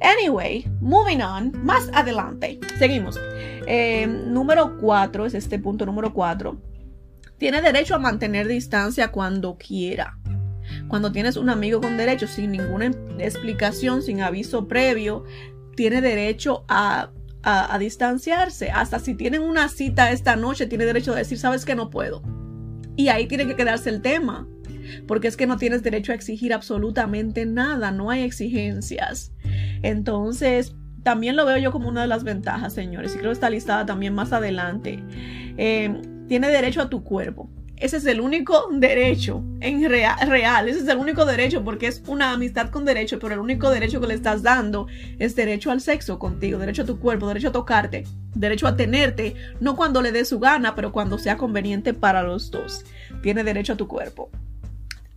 Anyway, 0.00 0.64
moving 0.80 1.20
on, 1.20 1.52
más 1.64 1.90
adelante. 1.92 2.60
Seguimos. 2.78 3.18
Eh, 3.66 4.06
número 4.06 4.78
4, 4.78 5.26
es 5.26 5.34
este 5.34 5.58
punto 5.58 5.84
número 5.84 6.14
4. 6.14 6.56
Tiene 7.36 7.60
derecho 7.60 7.96
a 7.96 7.98
mantener 7.98 8.46
distancia 8.46 9.08
cuando 9.08 9.56
quiera. 9.58 10.16
Cuando 10.86 11.10
tienes 11.10 11.36
un 11.36 11.50
amigo 11.50 11.80
con 11.80 11.96
derecho 11.96 12.28
sin 12.28 12.52
ninguna 12.52 12.92
explicación, 13.18 14.02
sin 14.02 14.22
aviso 14.22 14.68
previo, 14.68 15.24
tiene 15.74 16.00
derecho 16.00 16.64
a 16.68 17.10
a, 17.42 17.78
distanciarse. 17.78 18.70
Hasta 18.70 18.98
si 18.98 19.14
tienen 19.14 19.42
una 19.42 19.68
cita 19.68 20.10
esta 20.10 20.36
noche, 20.36 20.66
tiene 20.66 20.84
derecho 20.84 21.12
a 21.12 21.16
decir, 21.16 21.38
sabes 21.38 21.64
que 21.64 21.74
no 21.74 21.90
puedo. 21.90 22.22
Y 22.96 23.08
ahí 23.08 23.26
tiene 23.26 23.46
que 23.46 23.56
quedarse 23.56 23.90
el 23.90 24.02
tema. 24.02 24.46
Porque 25.06 25.28
es 25.28 25.36
que 25.36 25.46
no 25.46 25.56
tienes 25.56 25.82
derecho 25.82 26.12
a 26.12 26.14
exigir 26.14 26.52
absolutamente 26.52 27.46
nada, 27.46 27.90
no 27.90 28.10
hay 28.10 28.22
exigencias. 28.22 29.32
Entonces, 29.82 30.74
también 31.02 31.36
lo 31.36 31.46
veo 31.46 31.58
yo 31.58 31.72
como 31.72 31.88
una 31.88 32.02
de 32.02 32.08
las 32.08 32.24
ventajas, 32.24 32.72
señores, 32.74 33.14
y 33.14 33.18
creo 33.18 33.30
que 33.30 33.34
está 33.34 33.50
listada 33.50 33.86
también 33.86 34.14
más 34.14 34.32
adelante. 34.32 35.02
Eh, 35.56 36.02
tiene 36.28 36.48
derecho 36.48 36.82
a 36.82 36.90
tu 36.90 37.02
cuerpo. 37.02 37.48
Ese 37.80 37.98
es 37.98 38.06
el 38.06 38.20
único 38.20 38.68
derecho 38.72 39.44
en 39.60 39.88
real, 39.88 40.68
ese 40.68 40.80
es 40.80 40.88
el 40.88 40.98
único 40.98 41.24
derecho 41.24 41.62
porque 41.62 41.86
es 41.86 42.02
una 42.08 42.32
amistad 42.32 42.70
con 42.70 42.84
derecho, 42.84 43.20
pero 43.20 43.34
el 43.34 43.40
único 43.40 43.70
derecho 43.70 44.00
que 44.00 44.08
le 44.08 44.14
estás 44.14 44.42
dando 44.42 44.88
es 45.20 45.36
derecho 45.36 45.70
al 45.70 45.80
sexo 45.80 46.18
contigo, 46.18 46.58
derecho 46.58 46.82
a 46.82 46.86
tu 46.86 46.98
cuerpo, 46.98 47.28
derecho 47.28 47.48
a 47.48 47.52
tocarte, 47.52 48.04
derecho 48.34 48.66
a 48.66 48.74
tenerte, 48.74 49.36
no 49.60 49.76
cuando 49.76 50.02
le 50.02 50.10
dé 50.10 50.24
su 50.24 50.40
gana, 50.40 50.74
pero 50.74 50.90
cuando 50.90 51.18
sea 51.18 51.36
conveniente 51.36 51.94
para 51.94 52.24
los 52.24 52.50
dos. 52.50 52.84
Tiene 53.22 53.44
derecho 53.44 53.74
a 53.74 53.76
tu 53.76 53.86
cuerpo. 53.86 54.28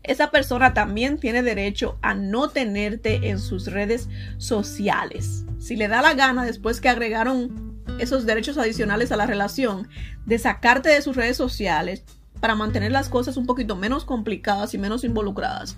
Esa 0.03 0.31
persona 0.31 0.73
también 0.73 1.19
tiene 1.19 1.43
derecho 1.43 1.97
a 2.01 2.13
no 2.13 2.49
tenerte 2.49 3.29
en 3.29 3.39
sus 3.39 3.67
redes 3.67 4.09
sociales. 4.37 5.45
Si 5.59 5.75
le 5.75 5.87
da 5.87 6.01
la 6.01 6.15
gana 6.15 6.43
después 6.43 6.81
que 6.81 6.89
agregaron 6.89 7.79
esos 7.99 8.25
derechos 8.25 8.57
adicionales 8.57 9.11
a 9.11 9.17
la 9.17 9.27
relación, 9.27 9.87
de 10.25 10.39
sacarte 10.39 10.89
de 10.89 11.01
sus 11.01 11.15
redes 11.15 11.37
sociales, 11.37 12.03
para 12.41 12.55
mantener 12.55 12.91
las 12.91 13.07
cosas 13.07 13.37
un 13.37 13.45
poquito 13.45 13.75
menos 13.75 14.03
complicadas 14.03 14.73
y 14.73 14.77
menos 14.77 15.03
involucradas. 15.03 15.77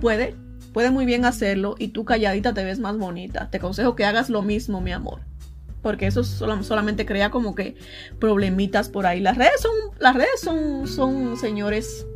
Puede, 0.00 0.36
puede 0.72 0.90
muy 0.90 1.04
bien 1.04 1.24
hacerlo 1.24 1.74
y 1.78 1.88
tú 1.88 2.04
calladita 2.04 2.54
te 2.54 2.64
ves 2.64 2.78
más 2.78 2.96
bonita. 2.96 3.50
Te 3.50 3.58
aconsejo 3.58 3.96
que 3.96 4.04
hagas 4.04 4.30
lo 4.30 4.40
mismo, 4.40 4.80
mi 4.80 4.92
amor. 4.92 5.20
Porque 5.82 6.06
eso 6.06 6.22
solamente 6.24 7.04
crea 7.04 7.30
como 7.30 7.54
que 7.54 7.74
problemitas 8.20 8.88
por 8.88 9.06
ahí. 9.06 9.20
Las 9.20 9.36
redes 9.36 9.60
son, 9.60 9.72
las 9.98 10.14
redes 10.14 10.40
son, 10.40 10.86
son, 10.86 11.36
señores, 11.36 12.06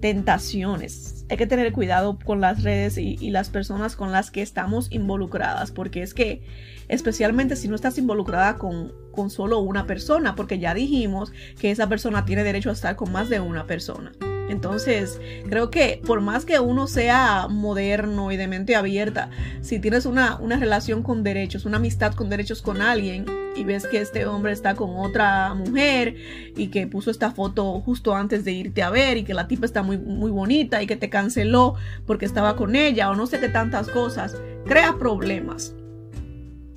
tentaciones. 0.00 1.26
Hay 1.28 1.36
que 1.36 1.46
tener 1.46 1.72
cuidado 1.72 2.18
con 2.24 2.40
las 2.40 2.62
redes 2.62 2.98
y, 2.98 3.30
las 3.30 3.50
personas 3.50 3.94
con 3.94 4.10
las 4.10 4.30
que 4.30 4.42
estamos 4.42 4.90
involucradas, 4.90 5.70
porque 5.70 6.02
es 6.02 6.14
que, 6.14 6.42
especialmente 6.88 7.54
si 7.54 7.68
no 7.68 7.76
estás 7.76 7.98
involucrada 7.98 8.58
con, 8.58 8.92
con 9.12 9.30
solo 9.30 9.60
una 9.60 9.86
persona, 9.86 10.34
porque 10.34 10.58
ya 10.58 10.74
dijimos 10.74 11.32
que 11.58 11.70
esa 11.70 11.88
persona 11.88 12.24
tiene 12.24 12.42
derecho 12.42 12.70
a 12.70 12.72
estar 12.72 12.96
con 12.96 13.12
más 13.12 13.28
de 13.28 13.40
una 13.40 13.66
persona. 13.66 14.12
Entonces, 14.50 15.20
creo 15.48 15.70
que 15.70 16.02
por 16.04 16.20
más 16.20 16.44
que 16.44 16.58
uno 16.58 16.88
sea 16.88 17.46
moderno 17.48 18.32
y 18.32 18.36
de 18.36 18.48
mente 18.48 18.74
abierta, 18.74 19.30
si 19.60 19.78
tienes 19.78 20.06
una, 20.06 20.38
una, 20.40 20.56
relación 20.56 21.04
con 21.04 21.22
derechos, 21.22 21.66
una 21.66 21.76
amistad 21.76 22.14
con 22.14 22.28
derechos 22.28 22.60
con 22.60 22.82
alguien 22.82 23.26
y 23.54 23.62
ves 23.62 23.86
que 23.86 24.00
este 24.00 24.26
hombre 24.26 24.50
está 24.50 24.74
con 24.74 24.90
otra 24.96 25.54
mujer 25.54 26.16
y 26.56 26.66
que 26.66 26.88
puso 26.88 27.12
esta 27.12 27.30
foto 27.30 27.80
justo 27.80 28.16
antes 28.16 28.44
de 28.44 28.50
irte 28.50 28.82
a 28.82 28.90
ver 28.90 29.18
y 29.18 29.22
que 29.22 29.34
la 29.34 29.46
tipa 29.46 29.66
está 29.66 29.84
muy, 29.84 29.98
muy 29.98 30.32
bonita 30.32 30.82
y 30.82 30.88
que 30.88 30.96
te 30.96 31.10
canceló 31.10 31.76
porque 32.04 32.26
estaba 32.26 32.56
con 32.56 32.74
ella 32.74 33.08
o 33.08 33.14
no 33.14 33.28
sé 33.28 33.38
qué 33.38 33.48
tantas 33.48 33.88
cosas, 33.88 34.36
crea 34.66 34.98
problemas. 34.98 35.76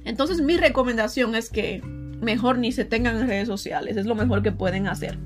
Entonces 0.05 0.41
mi 0.41 0.57
recomendación 0.57 1.33
es 1.33 1.49
que 1.49 1.81
mejor 2.23 2.57
ni 2.57 2.71
se 2.71 2.86
tengan 2.86 3.17
en 3.17 3.27
redes 3.27 3.47
sociales, 3.47 3.97
es 3.97 4.05
lo 4.05 4.15
mejor 4.15 4.41
que 4.41 4.51
pueden 4.51 4.88
hacer. 4.88 5.17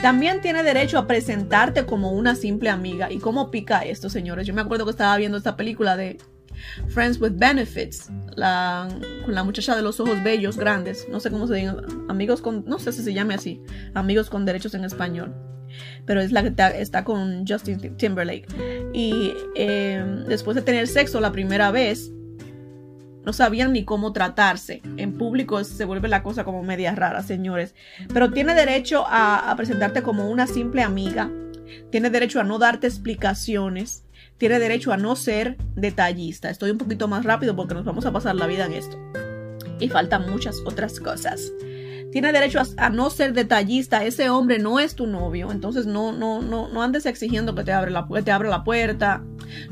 También 0.00 0.40
tiene 0.40 0.62
derecho 0.62 0.98
a 0.98 1.06
presentarte 1.06 1.84
como 1.84 2.12
una 2.12 2.36
simple 2.36 2.70
amiga. 2.70 3.10
¿Y 3.10 3.18
cómo 3.18 3.50
pica 3.50 3.80
esto, 3.80 4.08
señores? 4.08 4.46
Yo 4.46 4.54
me 4.54 4.60
acuerdo 4.60 4.84
que 4.84 4.92
estaba 4.92 5.16
viendo 5.16 5.38
esta 5.38 5.56
película 5.56 5.96
de 5.96 6.18
Friends 6.88 7.20
with 7.20 7.32
Benefits, 7.36 8.10
la, 8.36 8.88
con 9.24 9.34
la 9.34 9.44
muchacha 9.44 9.74
de 9.76 9.82
los 9.82 10.00
ojos 10.00 10.22
bellos, 10.22 10.56
grandes, 10.56 11.06
no 11.10 11.20
sé 11.20 11.30
cómo 11.30 11.46
se 11.46 11.54
diga, 11.54 11.76
amigos 12.08 12.40
con, 12.40 12.64
no 12.66 12.78
sé 12.78 12.92
si 12.92 13.02
se 13.02 13.12
llame 13.12 13.34
así, 13.34 13.60
amigos 13.94 14.30
con 14.30 14.44
derechos 14.44 14.74
en 14.74 14.84
español. 14.84 15.34
Pero 16.06 16.20
es 16.20 16.30
la 16.30 16.42
que 16.42 16.54
está, 16.78 17.02
con 17.02 17.44
Justin 17.46 17.96
Timberlake. 17.96 18.46
Y 18.92 19.32
eh, 19.56 20.04
después 20.28 20.54
de 20.54 20.62
tener 20.62 20.86
sexo 20.86 21.20
la 21.20 21.32
primera 21.32 21.72
vez, 21.72 22.12
no 23.24 23.32
sabían 23.32 23.72
ni 23.72 23.84
cómo 23.84 24.12
tratarse. 24.12 24.82
En 24.96 25.16
público 25.16 25.62
se 25.64 25.84
vuelve 25.84 26.08
la 26.08 26.22
cosa 26.22 26.44
como 26.44 26.62
media 26.62 26.94
rara, 26.94 27.22
señores. 27.22 27.74
Pero 28.12 28.30
tiene 28.30 28.54
derecho 28.54 29.04
a, 29.06 29.52
presentarte 29.56 30.02
como 30.02 30.28
una 30.28 30.46
simple 30.46 30.82
amiga. 30.82 31.30
Tiene 31.90 32.10
derecho 32.10 32.40
a 32.40 32.44
no 32.44 32.58
darte 32.58 32.86
explicaciones. 32.86 34.04
Tiene 34.36 34.58
derecho 34.58 34.92
a 34.92 34.96
no 34.96 35.16
ser 35.16 35.56
detallista. 35.74 36.50
Estoy 36.50 36.70
un 36.70 36.78
poquito 36.78 37.08
más 37.08 37.24
rápido 37.24 37.56
porque 37.56 37.74
nos 37.74 37.84
vamos 37.84 38.04
a 38.04 38.12
pasar 38.12 38.34
la 38.34 38.46
vida 38.46 38.66
en 38.66 38.72
esto. 38.72 38.98
Y 39.80 39.88
faltan 39.88 40.30
muchas 40.30 40.56
otras 40.66 41.00
cosas. 41.00 41.52
Tiene 42.12 42.30
derecho 42.30 42.60
a, 42.76 42.90
no 42.90 43.10
ser 43.10 43.32
detallista. 43.32 44.04
Ese 44.04 44.28
hombre 44.28 44.58
no 44.58 44.78
es 44.78 44.94
tu 44.94 45.06
novio. 45.06 45.50
Entonces 45.50 45.86
no, 45.86 46.12
no, 46.12 46.42
no, 46.42 46.68
no 46.68 46.82
andes 46.82 47.06
exigiendo 47.06 47.54
que 47.54 47.64
te, 47.64 47.72
la, 47.72 48.06
que 48.12 48.22
te 48.22 48.30
abra 48.30 48.50
la 48.50 48.64
puerta, 48.64 49.24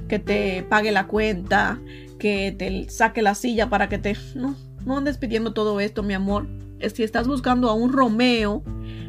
que 0.09 0.19
te 0.19 0.65
pague 0.69 0.91
la 0.91 1.07
cuenta, 1.07 1.79
que 2.23 2.55
te 2.57 2.89
saque 2.89 3.21
la 3.21 3.35
silla 3.35 3.69
para 3.69 3.89
que 3.89 3.99
te... 3.99 4.17
No, 4.37 4.55
no 4.87 4.97
andes 4.97 5.19
pidiendo 5.19 5.53
todo 5.53 5.81
esto, 5.81 6.05
mi 6.05 6.15
amor. 6.15 6.47
Si 6.95 7.03
estás 7.03 7.27
buscando 7.27 7.69
a 7.69 7.75
un 7.75 7.93
Romeo, 7.93 8.63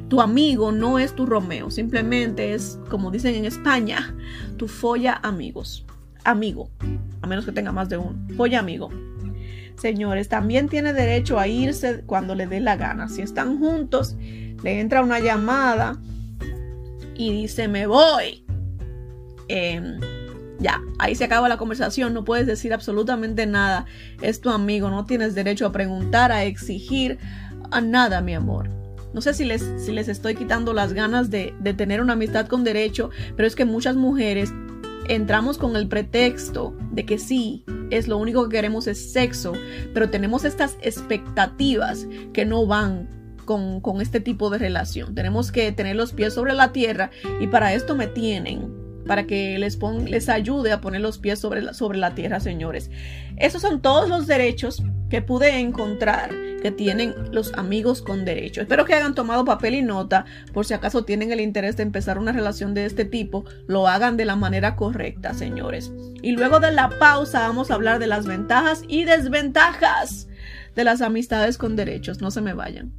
tu 0.09 0.19
amigo 0.19 0.71
no 0.71 0.97
es 0.97 1.13
tu 1.13 1.27
Romeo, 1.27 1.69
simplemente 1.69 2.55
es, 2.55 2.79
como 2.89 3.11
dicen 3.11 3.35
en 3.35 3.45
España, 3.45 4.15
tu 4.57 4.67
folla 4.67 5.19
amigos. 5.21 5.85
Amigo, 6.23 6.71
a 7.21 7.27
menos 7.27 7.45
que 7.45 7.51
tenga 7.51 7.71
más 7.71 7.87
de 7.87 7.97
uno. 7.97 8.17
Folla 8.35 8.57
amigo. 8.57 8.89
Señores, 9.75 10.27
también 10.27 10.67
tiene 10.67 10.91
derecho 10.91 11.37
a 11.37 11.47
irse 11.47 12.01
cuando 12.07 12.33
le 12.33 12.47
dé 12.47 12.61
la 12.61 12.77
gana. 12.77 13.09
Si 13.09 13.21
están 13.21 13.59
juntos, 13.59 14.15
le 14.63 14.79
entra 14.79 15.03
una 15.03 15.19
llamada 15.19 16.01
y 17.13 17.31
dice, 17.31 17.67
me 17.67 17.85
voy. 17.85 18.43
Eh, 19.49 19.99
ya, 20.59 20.81
ahí 20.99 21.15
se 21.15 21.25
acaba 21.25 21.49
la 21.49 21.57
conversación, 21.57 22.13
no 22.13 22.23
puedes 22.23 22.47
decir 22.47 22.73
absolutamente 22.73 23.45
nada. 23.45 23.85
Es 24.21 24.41
tu 24.41 24.49
amigo, 24.49 24.89
no 24.89 25.05
tienes 25.05 25.35
derecho 25.35 25.65
a 25.65 25.71
preguntar, 25.71 26.31
a 26.31 26.43
exigir, 26.43 27.17
a 27.71 27.81
nada, 27.81 28.21
mi 28.21 28.33
amor. 28.33 28.69
No 29.13 29.21
sé 29.21 29.33
si 29.33 29.45
les, 29.45 29.63
si 29.77 29.91
les 29.91 30.07
estoy 30.07 30.35
quitando 30.35 30.73
las 30.73 30.93
ganas 30.93 31.29
de, 31.29 31.53
de 31.59 31.73
tener 31.73 32.01
una 32.01 32.13
amistad 32.13 32.47
con 32.47 32.63
derecho, 32.63 33.09
pero 33.35 33.47
es 33.47 33.55
que 33.55 33.65
muchas 33.65 33.95
mujeres 33.95 34.51
entramos 35.07 35.57
con 35.57 35.75
el 35.75 35.87
pretexto 35.87 36.75
de 36.91 37.05
que 37.05 37.19
sí, 37.19 37.63
es 37.89 38.07
lo 38.07 38.17
único 38.17 38.43
que 38.47 38.55
queremos 38.55 38.87
es 38.87 39.11
sexo, 39.11 39.53
pero 39.93 40.09
tenemos 40.09 40.45
estas 40.45 40.77
expectativas 40.81 42.07
que 42.33 42.45
no 42.45 42.65
van 42.65 43.09
con, 43.45 43.81
con, 43.81 44.01
este 44.01 44.19
tipo 44.19 44.49
de 44.49 44.57
relación. 44.57 45.13
Tenemos 45.13 45.51
que 45.51 45.71
tener 45.73 45.95
los 45.95 46.13
pies 46.13 46.33
sobre 46.33 46.53
la 46.53 46.71
tierra 46.71 47.11
y 47.41 47.47
para 47.47 47.73
esto 47.73 47.95
me 47.95 48.07
tienen 48.07 48.82
para 49.05 49.25
que 49.25 49.57
les, 49.57 49.77
les 50.05 50.29
ayude 50.29 50.71
a 50.71 50.81
poner 50.81 51.01
los 51.01 51.17
pies 51.17 51.39
sobre 51.39 51.61
la, 51.61 51.73
sobre 51.73 51.97
la 51.97 52.15
tierra, 52.15 52.39
señores. 52.39 52.89
Esos 53.37 53.61
son 53.61 53.81
todos 53.81 54.09
los 54.09 54.27
derechos 54.27 54.83
que 55.09 55.21
pude 55.21 55.59
encontrar 55.59 56.31
que 56.61 56.71
tienen 56.71 57.13
los 57.31 57.53
amigos 57.55 58.01
con 58.01 58.25
derecho. 58.25 58.61
Espero 58.61 58.85
que 58.85 58.93
hayan 58.93 59.13
tomado 59.13 59.43
papel 59.43 59.75
y 59.75 59.81
nota 59.81 60.25
por 60.53 60.65
si 60.65 60.73
acaso 60.73 61.03
tienen 61.03 61.31
el 61.31 61.41
interés 61.41 61.75
de 61.75 61.83
empezar 61.83 62.17
una 62.17 62.31
relación 62.31 62.73
de 62.73 62.85
este 62.85 63.05
tipo, 63.05 63.43
lo 63.67 63.87
hagan 63.87 64.15
de 64.17 64.25
la 64.25 64.35
manera 64.35 64.75
correcta, 64.75 65.33
señores. 65.33 65.91
Y 66.21 66.31
luego 66.31 66.59
de 66.59 66.71
la 66.71 66.89
pausa 66.99 67.41
vamos 67.41 67.69
a 67.69 67.75
hablar 67.75 67.99
de 67.99 68.07
las 68.07 68.25
ventajas 68.25 68.83
y 68.87 69.03
desventajas 69.03 70.27
de 70.75 70.83
las 70.83 71.01
amistades 71.01 71.57
con 71.57 71.75
derechos. 71.75 72.21
No 72.21 72.31
se 72.31 72.41
me 72.41 72.53
vayan. 72.53 72.93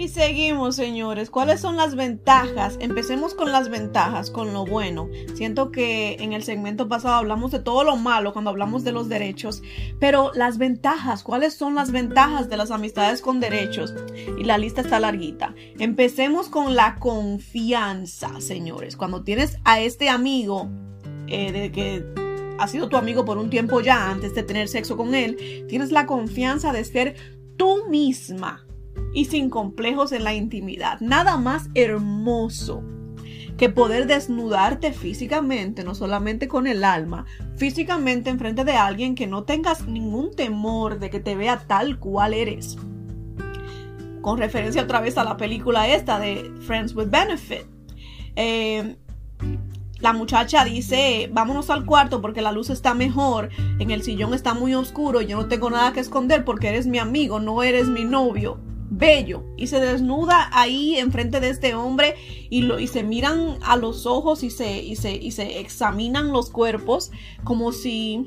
Y 0.00 0.08
seguimos, 0.08 0.76
señores. 0.76 1.28
¿Cuáles 1.28 1.60
son 1.60 1.76
las 1.76 1.94
ventajas? 1.94 2.78
Empecemos 2.80 3.34
con 3.34 3.52
las 3.52 3.68
ventajas, 3.68 4.30
con 4.30 4.54
lo 4.54 4.64
bueno. 4.64 5.10
Siento 5.34 5.70
que 5.70 6.16
en 6.20 6.32
el 6.32 6.42
segmento 6.42 6.88
pasado 6.88 7.16
hablamos 7.16 7.50
de 7.50 7.58
todo 7.58 7.84
lo 7.84 7.96
malo 7.96 8.32
cuando 8.32 8.48
hablamos 8.48 8.82
de 8.82 8.92
los 8.92 9.10
derechos, 9.10 9.62
pero 9.98 10.32
las 10.32 10.56
ventajas, 10.56 11.22
¿cuáles 11.22 11.52
son 11.52 11.74
las 11.74 11.90
ventajas 11.90 12.48
de 12.48 12.56
las 12.56 12.70
amistades 12.70 13.20
con 13.20 13.40
derechos? 13.40 13.92
Y 14.38 14.44
la 14.44 14.56
lista 14.56 14.80
está 14.80 15.00
larguita. 15.00 15.54
Empecemos 15.78 16.48
con 16.48 16.74
la 16.74 16.94
confianza, 16.94 18.40
señores. 18.40 18.96
Cuando 18.96 19.22
tienes 19.22 19.58
a 19.64 19.80
este 19.80 20.08
amigo 20.08 20.70
eh, 21.26 21.52
de 21.52 21.72
que 21.72 22.06
ha 22.58 22.68
sido 22.68 22.88
tu 22.88 22.96
amigo 22.96 23.26
por 23.26 23.36
un 23.36 23.50
tiempo 23.50 23.82
ya 23.82 24.10
antes 24.10 24.34
de 24.34 24.44
tener 24.44 24.68
sexo 24.68 24.96
con 24.96 25.14
él, 25.14 25.66
tienes 25.68 25.92
la 25.92 26.06
confianza 26.06 26.72
de 26.72 26.86
ser 26.86 27.16
tú 27.58 27.86
misma 27.90 28.64
y 29.12 29.26
sin 29.26 29.50
complejos 29.50 30.12
en 30.12 30.24
la 30.24 30.34
intimidad. 30.34 31.00
Nada 31.00 31.36
más 31.36 31.68
hermoso 31.74 32.82
que 33.56 33.68
poder 33.68 34.06
desnudarte 34.06 34.92
físicamente, 34.92 35.84
no 35.84 35.94
solamente 35.94 36.48
con 36.48 36.66
el 36.66 36.82
alma, 36.82 37.26
físicamente 37.56 38.30
enfrente 38.30 38.64
de 38.64 38.72
alguien 38.72 39.14
que 39.14 39.26
no 39.26 39.44
tengas 39.44 39.86
ningún 39.86 40.34
temor 40.34 40.98
de 40.98 41.10
que 41.10 41.20
te 41.20 41.36
vea 41.36 41.58
tal 41.66 41.98
cual 41.98 42.32
eres. 42.32 42.78
Con 44.22 44.38
referencia 44.38 44.82
otra 44.82 45.00
vez 45.00 45.18
a 45.18 45.24
la 45.24 45.36
película 45.36 45.88
esta 45.88 46.18
de 46.18 46.50
Friends 46.60 46.94
with 46.94 47.10
Benefit. 47.10 47.66
Eh, 48.36 48.96
la 49.98 50.14
muchacha 50.14 50.64
dice, 50.64 51.28
vámonos 51.30 51.68
al 51.68 51.84
cuarto 51.84 52.22
porque 52.22 52.40
la 52.40 52.52
luz 52.52 52.70
está 52.70 52.94
mejor, 52.94 53.50
en 53.78 53.90
el 53.90 54.02
sillón 54.02 54.32
está 54.32 54.54
muy 54.54 54.74
oscuro, 54.74 55.20
yo 55.20 55.36
no 55.36 55.48
tengo 55.48 55.68
nada 55.68 55.92
que 55.92 56.00
esconder 56.00 56.46
porque 56.46 56.70
eres 56.70 56.86
mi 56.86 56.98
amigo, 56.98 57.40
no 57.40 57.62
eres 57.62 57.88
mi 57.88 58.04
novio 58.04 58.58
bello 58.90 59.44
y 59.56 59.68
se 59.68 59.80
desnuda 59.80 60.50
ahí 60.52 60.96
enfrente 60.96 61.40
de 61.40 61.48
este 61.48 61.74
hombre 61.74 62.16
y, 62.50 62.62
lo, 62.62 62.78
y 62.78 62.88
se 62.88 63.04
miran 63.04 63.58
a 63.62 63.76
los 63.76 64.04
ojos 64.04 64.42
y 64.42 64.50
se, 64.50 64.82
y 64.82 64.96
se, 64.96 65.12
y 65.12 65.30
se 65.30 65.60
examinan 65.60 66.32
los 66.32 66.50
cuerpos 66.50 67.12
como 67.44 67.72
si 67.72 68.26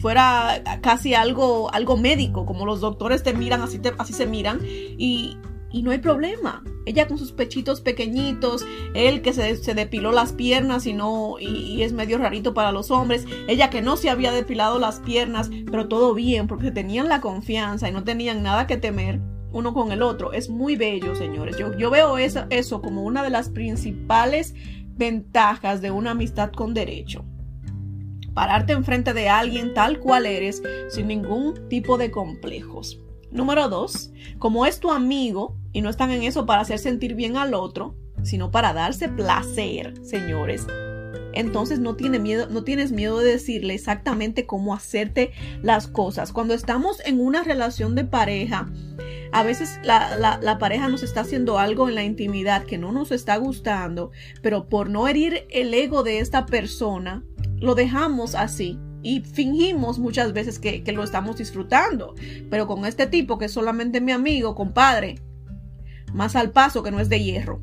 fuera 0.00 0.62
casi 0.80 1.14
algo, 1.14 1.72
algo 1.72 1.96
médico, 1.96 2.46
como 2.46 2.66
los 2.66 2.80
doctores 2.80 3.22
te 3.22 3.34
miran, 3.34 3.62
así, 3.62 3.80
así 3.98 4.12
se 4.12 4.26
miran 4.26 4.60
y, 4.64 5.36
y 5.70 5.82
no 5.82 5.90
hay 5.90 5.98
problema. 5.98 6.64
Ella 6.86 7.06
con 7.06 7.18
sus 7.18 7.32
pechitos 7.32 7.82
pequeñitos, 7.82 8.64
él 8.94 9.20
que 9.20 9.34
se, 9.34 9.56
se 9.56 9.74
depiló 9.74 10.10
las 10.10 10.32
piernas 10.32 10.86
y 10.86 10.94
no 10.94 11.36
y, 11.38 11.46
y, 11.46 11.82
es 11.82 11.92
medio 11.92 12.16
rarito 12.16 12.54
para 12.54 12.72
los 12.72 12.90
hombres, 12.90 13.26
ella 13.46 13.68
que 13.70 13.82
no 13.82 13.96
se 13.96 14.08
había 14.08 14.32
depilado 14.32 14.78
las 14.78 15.00
piernas, 15.00 15.50
pero 15.70 15.86
todo 15.86 16.14
bien 16.14 16.46
porque 16.46 16.70
tenían 16.70 17.08
la 17.08 17.20
confianza 17.20 17.88
y 17.88 17.92
no 17.92 18.04
tenían 18.04 18.42
nada 18.42 18.66
que 18.66 18.78
temer 18.78 19.20
uno 19.52 19.74
con 19.74 19.92
el 19.92 20.02
otro. 20.02 20.32
Es 20.32 20.48
muy 20.48 20.76
bello, 20.76 21.14
señores. 21.14 21.56
Yo, 21.56 21.76
yo 21.76 21.90
veo 21.90 22.18
eso, 22.18 22.44
eso 22.50 22.80
como 22.82 23.02
una 23.02 23.22
de 23.22 23.30
las 23.30 23.48
principales 23.48 24.54
ventajas 24.96 25.80
de 25.80 25.90
una 25.90 26.10
amistad 26.12 26.50
con 26.52 26.74
derecho. 26.74 27.24
Pararte 28.34 28.72
enfrente 28.72 29.14
de 29.14 29.28
alguien 29.28 29.74
tal 29.74 29.98
cual 30.00 30.26
eres, 30.26 30.62
sin 30.88 31.08
ningún 31.08 31.68
tipo 31.68 31.98
de 31.98 32.10
complejos. 32.10 33.00
Número 33.30 33.68
dos, 33.68 34.12
como 34.38 34.64
es 34.64 34.80
tu 34.80 34.90
amigo 34.90 35.56
y 35.72 35.82
no 35.82 35.90
están 35.90 36.10
en 36.10 36.22
eso 36.22 36.46
para 36.46 36.62
hacer 36.62 36.78
sentir 36.78 37.14
bien 37.14 37.36
al 37.36 37.54
otro, 37.54 37.96
sino 38.22 38.50
para 38.50 38.72
darse 38.72 39.08
placer, 39.08 39.94
señores. 40.04 40.66
Entonces 41.38 41.78
no, 41.78 41.94
tiene 41.94 42.18
miedo, 42.18 42.48
no 42.50 42.64
tienes 42.64 42.90
miedo 42.90 43.20
de 43.20 43.30
decirle 43.30 43.72
exactamente 43.72 44.44
cómo 44.44 44.74
hacerte 44.74 45.30
las 45.62 45.86
cosas. 45.86 46.32
Cuando 46.32 46.52
estamos 46.52 47.00
en 47.06 47.20
una 47.20 47.44
relación 47.44 47.94
de 47.94 48.04
pareja, 48.04 48.68
a 49.30 49.44
veces 49.44 49.78
la, 49.84 50.56
pareja 50.58 50.88
nos 50.88 51.04
está 51.04 51.20
haciendo 51.20 51.60
algo 51.60 51.88
en 51.88 51.94
la 51.94 52.02
intimidad 52.02 52.64
que 52.64 52.76
no 52.76 52.90
nos 52.90 53.12
está 53.12 53.36
gustando, 53.36 54.10
pero 54.42 54.68
por 54.68 54.90
no 54.90 55.06
herir 55.06 55.46
el 55.50 55.72
ego 55.72 56.02
de 56.02 56.18
esta 56.18 56.44
persona, 56.44 57.22
lo 57.58 57.76
dejamos 57.76 58.34
así 58.34 58.76
y 59.04 59.20
fingimos 59.20 60.00
muchas 60.00 60.32
veces 60.32 60.58
que, 60.58 60.82
que, 60.82 60.90
lo 60.90 61.04
estamos 61.04 61.36
disfrutando. 61.36 62.16
Pero 62.50 62.66
con 62.66 62.84
este 62.84 63.06
tipo 63.06 63.38
que 63.38 63.44
es 63.44 63.52
solamente 63.52 64.00
mi 64.00 64.10
amigo, 64.10 64.56
compadre, 64.56 65.20
más 66.12 66.34
al 66.34 66.50
paso 66.50 66.82
que 66.82 66.90
no 66.90 66.98
es 66.98 67.08
de 67.08 67.22
hierro. 67.22 67.62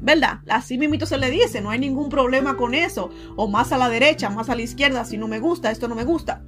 ¿Verdad? 0.00 0.40
Así 0.48 0.78
mismito 0.78 1.06
se 1.06 1.18
le 1.18 1.30
dice, 1.30 1.60
no 1.60 1.70
hay 1.70 1.78
ningún 1.78 2.08
problema 2.08 2.56
con 2.56 2.74
eso. 2.74 3.10
O 3.36 3.48
más 3.48 3.72
a 3.72 3.78
la 3.78 3.88
derecha, 3.88 4.30
más 4.30 4.48
a 4.48 4.54
la 4.54 4.62
izquierda, 4.62 5.04
si 5.04 5.18
no 5.18 5.28
me 5.28 5.40
gusta, 5.40 5.70
esto 5.70 5.88
no 5.88 5.94
me 5.94 6.04
gusta 6.04 6.42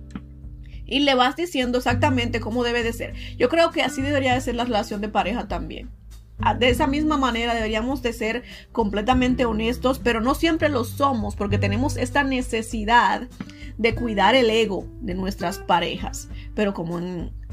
y 0.85 1.01
le 1.01 1.15
vas 1.15 1.37
diciendo 1.37 1.79
exactamente 1.79 2.39
cómo 2.39 2.65
debe 2.65 2.83
de 2.83 2.93
ser. 2.93 3.15
Yo 3.39 3.49
creo 3.49 3.71
que 3.71 3.83
así 3.83 4.03
debería 4.03 4.35
de 4.35 4.43
ser 4.43 4.57
la 4.57 4.65
relación 4.65 5.01
de 5.01 5.09
pareja 5.09 5.49
también. 5.49 5.91
Ah, 6.39 6.55
de 6.55 6.69
esa 6.69 6.87
misma 6.87 7.17
manera 7.17 7.55
deberíamos 7.55 8.03
de 8.03 8.13
ser 8.13 8.43
completamente 8.73 9.47
honestos, 9.47 10.01
pero 10.01 10.21
no 10.21 10.35
siempre 10.35 10.69
lo 10.69 10.85
somos 10.85 11.37
porque 11.37 11.57
tenemos 11.57 11.97
esta 11.97 12.25
necesidad 12.25 13.29
de 13.79 13.95
cuidar 13.95 14.35
el 14.35 14.51
ego 14.51 14.87
de 15.01 15.15
nuestras 15.15 15.59
parejas. 15.59 16.29
Pero 16.55 16.75
como 16.75 17.01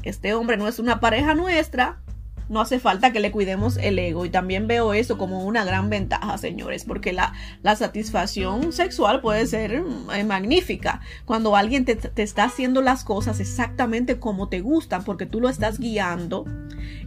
este 0.02 0.34
hombre 0.34 0.56
no 0.56 0.68
es 0.68 0.78
una 0.78 1.00
pareja 1.00 1.34
nuestra, 1.34 2.02
no 2.50 2.60
hace 2.60 2.80
falta 2.80 3.12
que 3.12 3.20
le 3.20 3.30
cuidemos 3.30 3.76
el 3.78 3.98
ego. 3.98 4.26
Y 4.26 4.30
también 4.30 4.66
veo 4.66 4.92
eso 4.92 5.16
como 5.16 5.44
una 5.44 5.64
gran 5.64 5.88
ventaja, 5.88 6.36
señores, 6.36 6.84
porque 6.84 7.12
la, 7.12 7.32
la 7.62 7.76
satisfacción 7.76 8.72
sexual 8.72 9.20
puede 9.20 9.46
ser 9.46 9.82
eh, 10.12 10.24
magnífica 10.24 11.00
cuando 11.24 11.56
alguien 11.56 11.84
te, 11.84 11.94
te, 11.94 12.22
está 12.22 12.44
haciendo 12.44 12.82
las 12.82 13.04
cosas 13.04 13.38
exactamente 13.40 14.18
como 14.18 14.48
te 14.48 14.60
gustan, 14.60 15.04
porque 15.04 15.26
tú 15.26 15.40
lo 15.40 15.48
estás 15.48 15.78
guiando 15.78 16.44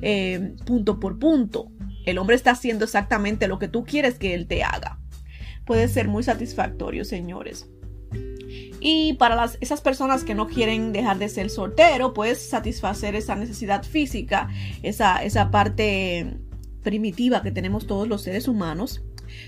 eh, 0.02 0.56
punto 0.66 1.00
por 1.00 1.20
punto. 1.20 1.68
El 2.06 2.18
hombre 2.18 2.38
está 2.38 2.52
haciendo 2.52 2.86
exactamente 2.86 3.48
lo 3.48 3.60
que 3.60 3.68
tú 3.68 3.84
quieres 3.84 4.16
que 4.16 4.34
él 4.34 4.48
te 4.48 4.64
haga. 4.64 5.00
Puede 5.66 5.90
ser 5.90 6.08
muy 6.08 6.24
satisfactorio, 6.24 7.04
señores. 7.04 7.70
Y 8.80 9.14
para 9.14 9.50
esas 9.62 9.82
personas 9.82 10.24
que 10.24 10.36
no 10.36 10.48
quieren 10.48 10.92
dejar 10.92 11.18
de 11.18 11.30
ser 11.30 11.50
soltero, 11.50 12.14
pues 12.14 12.50
satisfacer 12.50 13.16
esa 13.16 13.36
necesidad 13.36 13.84
física, 13.84 14.50
esa, 14.82 15.24
esa 15.24 15.52
parte 15.52 16.38
primitiva 16.82 17.42
que 17.42 17.52
tenemos 17.52 17.88
todos 17.88 18.08
los 18.08 18.22
seres 18.22 18.48
humanos 18.48 19.02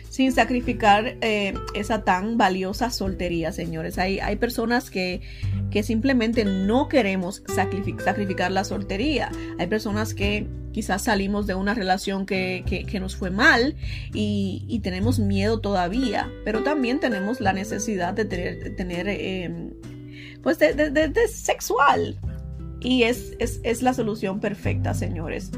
sin 0.10 0.32
sacrificar 0.32 1.17
eh, 1.21 1.54
esa 1.74 2.04
tan 2.04 2.38
valiosa 2.38 2.89
soltería, 2.89 3.52
señores. 3.52 3.98
Hay, 3.98 4.19
hay 4.19 4.38
personas 4.38 4.89
que, 4.89 5.21
que, 5.71 5.84
simplemente 5.84 6.45
no 6.45 6.88
queremos 6.88 7.43
sacrificar 7.48 8.52
la 8.52 8.63
soltería. 8.63 9.30
Hay 9.60 9.67
personas 9.67 10.13
que 10.13 10.48
quizás 10.71 11.04
salimos 11.04 11.48
de 11.48 11.56
una 11.56 11.74
relación 11.74 12.26
que, 12.26 12.63
que, 12.65 13.00
nos 13.00 13.15
fue 13.15 13.30
mal 13.30 13.76
y, 14.13 14.63
y, 14.67 14.80
tenemos 14.80 15.19
miedo 15.19 15.60
todavía, 15.60 16.30
pero 16.45 16.63
también 16.63 17.00
tenemos 17.00 17.41
la 17.41 17.54
necesidad 17.54 18.13
de 18.13 18.26
tener, 18.26 18.76
tener 18.76 19.08
eh, 19.10 19.71
pues 20.43 20.60
de, 20.60 20.74
de, 20.74 21.28
sexual. 21.28 22.17
Y 22.82 23.04
es, 23.04 23.34
es, 23.39 23.60
es, 23.63 23.82
la 23.82 23.93
solución 23.93 24.39
perfecta, 24.39 24.93
señores. 24.93 25.50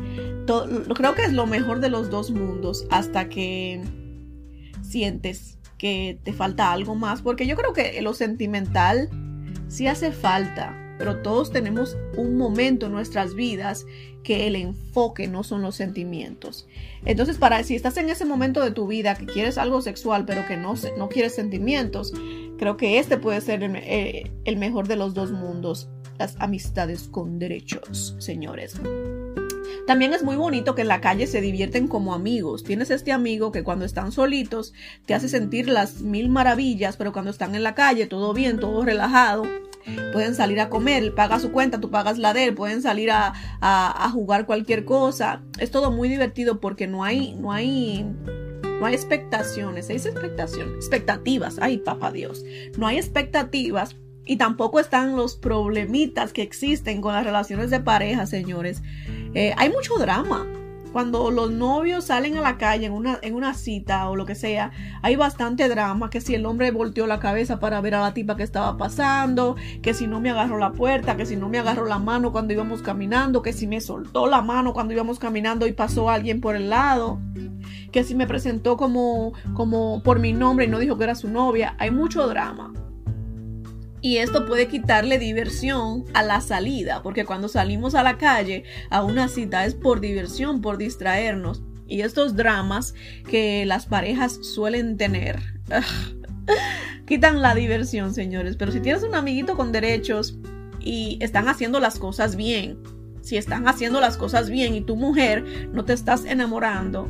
Creo 0.96 1.14
que 1.14 1.24
es 1.24 1.34
lo 1.34 1.46
mejor 1.46 1.80
de 1.80 1.90
los 1.90 2.10
dos 2.10 2.32
mundos 2.32 2.86
hasta 2.90 3.28
que 3.28 3.82
sientes 4.90 5.58
que 5.78 6.20
te 6.24 6.34
falta 6.34 6.72
algo 6.72 6.96
más, 6.96 7.22
porque 7.22 7.46
yo 7.46 7.56
creo 7.56 7.74
que 7.74 8.02
lo 8.02 8.14
sentimental 8.14 9.10
sí 9.68 9.88
hace 9.88 10.12
falta, 10.12 10.76
pero 10.98 11.22
todos 11.22 11.52
tenemos 11.52 11.98
un 12.16 12.38
momento 12.38 12.88
en 12.88 12.94
nuestras 12.94 13.36
vidas 13.36 13.86
que 14.24 14.48
el 14.48 14.56
enfoque 14.56 15.28
no 15.28 15.44
son 15.44 15.62
los 15.62 15.76
sentimientos. 15.76 16.68
Entonces, 17.06 17.38
para 17.38 17.64
si 17.64 17.76
estás 17.76 17.98
en 17.98 18.10
ese 18.10 18.26
momento 18.26 18.64
de 18.64 18.72
tu 18.72 18.88
vida 18.88 19.16
que 19.16 19.26
quieres 19.26 19.58
algo 19.58 19.82
sexual, 19.82 20.26
pero 20.26 20.46
que 20.46 20.58
no, 20.58 20.74
no 20.98 21.10
quieres 21.10 21.36
sentimientos, 21.36 22.14
creo 22.58 22.76
que 22.76 23.00
este 23.00 23.18
puede 23.18 23.40
ser 23.42 23.64
el, 23.64 23.76
eh, 23.76 24.32
el 24.46 24.58
mejor 24.58 24.88
de 24.88 24.96
los 24.96 25.14
dos 25.14 25.32
mundos, 25.32 25.90
las 26.18 26.36
amistades 26.40 27.04
con 27.04 27.38
derechos, 27.40 28.16
señores. 28.18 28.82
También 29.88 30.14
es 30.14 30.22
muy 30.22 30.36
bonito 30.36 30.76
que 30.76 30.82
en 30.82 30.90
la 30.90 31.00
calle 31.00 31.28
se 31.28 31.40
divierten 31.40 31.88
como 31.88 32.14
amigos. 32.14 32.66
Tienes 32.66 32.92
este 32.92 33.14
amigo 33.14 33.54
que 33.54 33.64
cuando 33.64 33.86
están 33.86 34.12
solitos 34.12 34.74
te 35.06 35.14
hace 35.14 35.30
sentir 35.30 35.70
las 35.70 36.02
mil 36.02 36.28
maravillas, 36.28 36.98
pero 36.98 37.14
cuando 37.14 37.32
están 37.32 37.56
en 37.56 37.64
la 37.64 37.74
calle 37.74 38.06
todo 38.06 38.34
bien, 38.34 38.60
todo 38.60 38.84
relajado, 38.84 39.44
pueden 40.12 40.36
salir 40.36 40.60
a 40.60 40.68
comer, 40.68 41.16
paga 41.16 41.40
su 41.40 41.54
cuenta, 41.54 41.80
tú 41.80 41.90
pagas 41.90 42.18
la 42.18 42.34
de 42.34 42.48
él, 42.48 42.54
pueden 42.54 42.82
salir 42.82 43.12
a, 43.12 43.34
a, 43.62 44.10
jugar 44.12 44.46
cualquier 44.46 44.84
cosa. 44.84 45.42
Es 45.58 45.72
todo 45.72 45.90
muy 45.90 46.10
divertido 46.10 46.60
porque 46.60 46.86
no 46.86 47.06
hay, 47.06 47.36
no 47.36 47.54
hay, 47.54 48.06
no 48.82 48.86
hay 48.86 48.94
expectaciones, 48.94 49.88
dice 49.88 50.10
expectación, 50.10 50.76
expectativas, 50.76 51.60
ay 51.62 51.78
papá 51.78 52.12
Dios, 52.12 52.44
no 52.78 52.88
hay 52.88 52.98
expectativas 52.98 53.96
y 54.28 54.36
tampoco 54.36 54.80
están 54.80 55.16
los 55.16 55.36
problemitas 55.36 56.34
que 56.34 56.42
existen 56.42 57.02
con 57.02 57.14
las 57.14 57.24
relaciones 57.24 57.70
de 57.70 57.80
pareja, 57.80 58.26
señores. 58.26 58.84
Eh, 59.34 59.54
hay 59.58 59.70
mucho 59.70 59.98
drama. 59.98 60.46
cuando 60.94 61.30
los 61.30 61.52
novios 61.52 62.06
salen 62.06 62.38
a 62.38 62.42
la 62.42 62.58
calle 62.58 62.88
en 62.88 62.94
una, 62.94 63.20
en 63.22 63.36
una 63.36 63.54
cita 63.54 64.10
o 64.10 64.16
lo 64.16 64.26
que 64.26 64.34
sea, 64.34 64.72
hay 65.04 65.16
bastante 65.16 65.68
drama, 65.70 66.10
que 66.10 66.22
si 66.22 66.34
el 66.34 66.46
hombre 66.46 66.72
volteó 66.72 67.06
la 67.06 67.20
cabeza 67.20 67.60
para 67.60 67.82
ver 67.82 67.94
a 67.94 68.02
la 68.02 68.14
tipa 68.16 68.36
que 68.36 68.42
estaba 68.42 68.78
pasando, 68.78 69.58
que 69.84 69.94
si 69.94 70.08
no 70.08 70.22
me 70.22 70.32
agarró 70.32 70.58
la 70.58 70.72
puerta, 70.72 71.16
que 71.16 71.28
si 71.28 71.36
no 71.36 71.50
me 71.50 71.60
agarró 71.60 71.86
la 71.86 72.00
mano 72.00 72.32
cuando 72.32 72.54
íbamos 72.54 72.82
caminando, 72.82 73.44
que 73.44 73.54
si 73.54 73.68
me 73.68 73.80
soltó 73.80 74.26
la 74.26 74.42
mano 74.42 74.74
cuando 74.74 74.94
íbamos 74.94 75.20
caminando 75.20 75.68
y 75.68 75.74
pasó 75.74 76.10
alguien 76.10 76.42
por 76.42 76.56
el 76.56 76.70
lado, 76.70 77.20
que 77.92 78.04
si 78.04 78.16
me 78.16 78.26
presentó 78.26 78.76
como, 78.76 79.34
como 79.54 80.02
por 80.02 80.20
mi 80.20 80.34
nombre 80.34 80.66
y 80.66 80.70
no 80.70 80.80
dijo 80.80 80.98
que 80.98 81.04
era 81.04 81.16
su 81.16 81.30
novia, 81.30 81.76
hay 81.78 81.92
mucho 81.92 82.28
drama. 82.28 82.74
Y 84.08 84.20
esto 84.20 84.46
puede 84.46 84.70
quitarle 84.70 85.20
diversión 85.20 86.06
a 86.14 86.24
la 86.24 86.40
salida, 86.40 87.04
porque 87.04 87.26
cuando 87.26 87.50
salimos 87.50 87.94
a 87.94 88.04
la 88.04 88.18
calle 88.18 88.64
a 88.90 89.04
una 89.04 89.28
cita 89.28 89.66
es 89.66 89.76
por 89.76 90.00
diversión, 90.00 90.62
por 90.62 90.78
distraernos. 90.78 91.62
Y 91.90 92.00
estos 92.00 92.38
dramas 92.38 92.94
que 93.30 93.66
las 93.66 93.86
parejas 93.86 94.40
suelen 94.42 94.96
tener 94.96 95.42
quitan 97.06 97.42
la 97.42 97.54
diversión, 97.54 98.14
señores. 98.14 98.56
Pero 98.56 98.72
si 98.72 98.80
tienes 98.80 99.04
un 99.04 99.14
amiguito 99.14 99.58
con 99.58 99.74
derechos 99.74 100.38
y 100.80 101.18
están 101.20 101.50
haciendo 101.50 101.82
las 101.82 102.00
cosas 102.00 102.38
bien, 102.38 102.78
si 103.22 103.36
están 103.36 103.68
haciendo 103.68 104.00
las 104.00 104.16
cosas 104.16 104.50
bien 104.50 104.74
y 104.74 104.80
tu 104.80 104.96
mujer 104.96 105.44
no 105.74 105.84
te 105.84 105.92
estás 105.92 106.24
enamorando, 106.24 107.10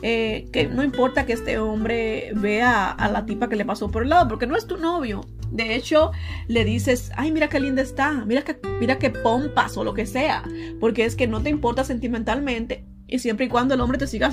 eh, 0.00 0.48
que 0.54 0.68
no 0.68 0.82
importa 0.82 1.26
que 1.26 1.34
este 1.34 1.58
hombre 1.58 2.32
vea 2.34 2.90
a 2.90 3.10
la 3.10 3.26
tipa 3.26 3.50
que 3.50 3.56
le 3.56 3.66
pasó 3.66 3.90
por 3.90 4.04
el 4.04 4.08
lado, 4.08 4.26
porque 4.26 4.46
no 4.46 4.56
es 4.56 4.66
tu 4.66 4.78
novio. 4.78 5.20
De 5.50 5.74
hecho, 5.74 6.12
le 6.48 6.64
dices, 6.64 7.10
ay, 7.16 7.32
mira 7.32 7.48
qué 7.48 7.60
linda 7.60 7.82
está, 7.82 8.12
mira 8.24 8.42
que, 8.42 8.56
mira 8.78 8.98
qué 8.98 9.10
pompas 9.10 9.76
o 9.76 9.84
lo 9.84 9.94
que 9.94 10.06
sea, 10.06 10.44
porque 10.78 11.04
es 11.04 11.16
que 11.16 11.26
no 11.26 11.42
te 11.42 11.50
importa 11.50 11.84
sentimentalmente. 11.84 12.84
Y 13.08 13.18
siempre 13.18 13.46
y 13.46 13.48
cuando 13.48 13.74
el 13.74 13.80
hombre 13.80 13.98
te 13.98 14.06
siga 14.06 14.30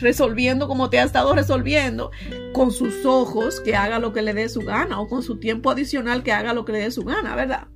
resolviendo 0.00 0.66
como 0.66 0.88
te 0.88 0.98
ha 0.98 1.04
estado 1.04 1.34
resolviendo, 1.34 2.10
con 2.54 2.72
sus 2.72 3.04
ojos, 3.04 3.60
que 3.60 3.76
haga 3.76 3.98
lo 3.98 4.14
que 4.14 4.22
le 4.22 4.32
dé 4.32 4.48
su 4.48 4.60
gana, 4.60 4.98
o 4.98 5.08
con 5.08 5.22
su 5.22 5.38
tiempo 5.38 5.70
adicional, 5.70 6.22
que 6.22 6.32
haga 6.32 6.54
lo 6.54 6.64
que 6.64 6.72
le 6.72 6.78
dé 6.78 6.90
su 6.90 7.04
gana, 7.04 7.36
¿verdad? 7.36 7.68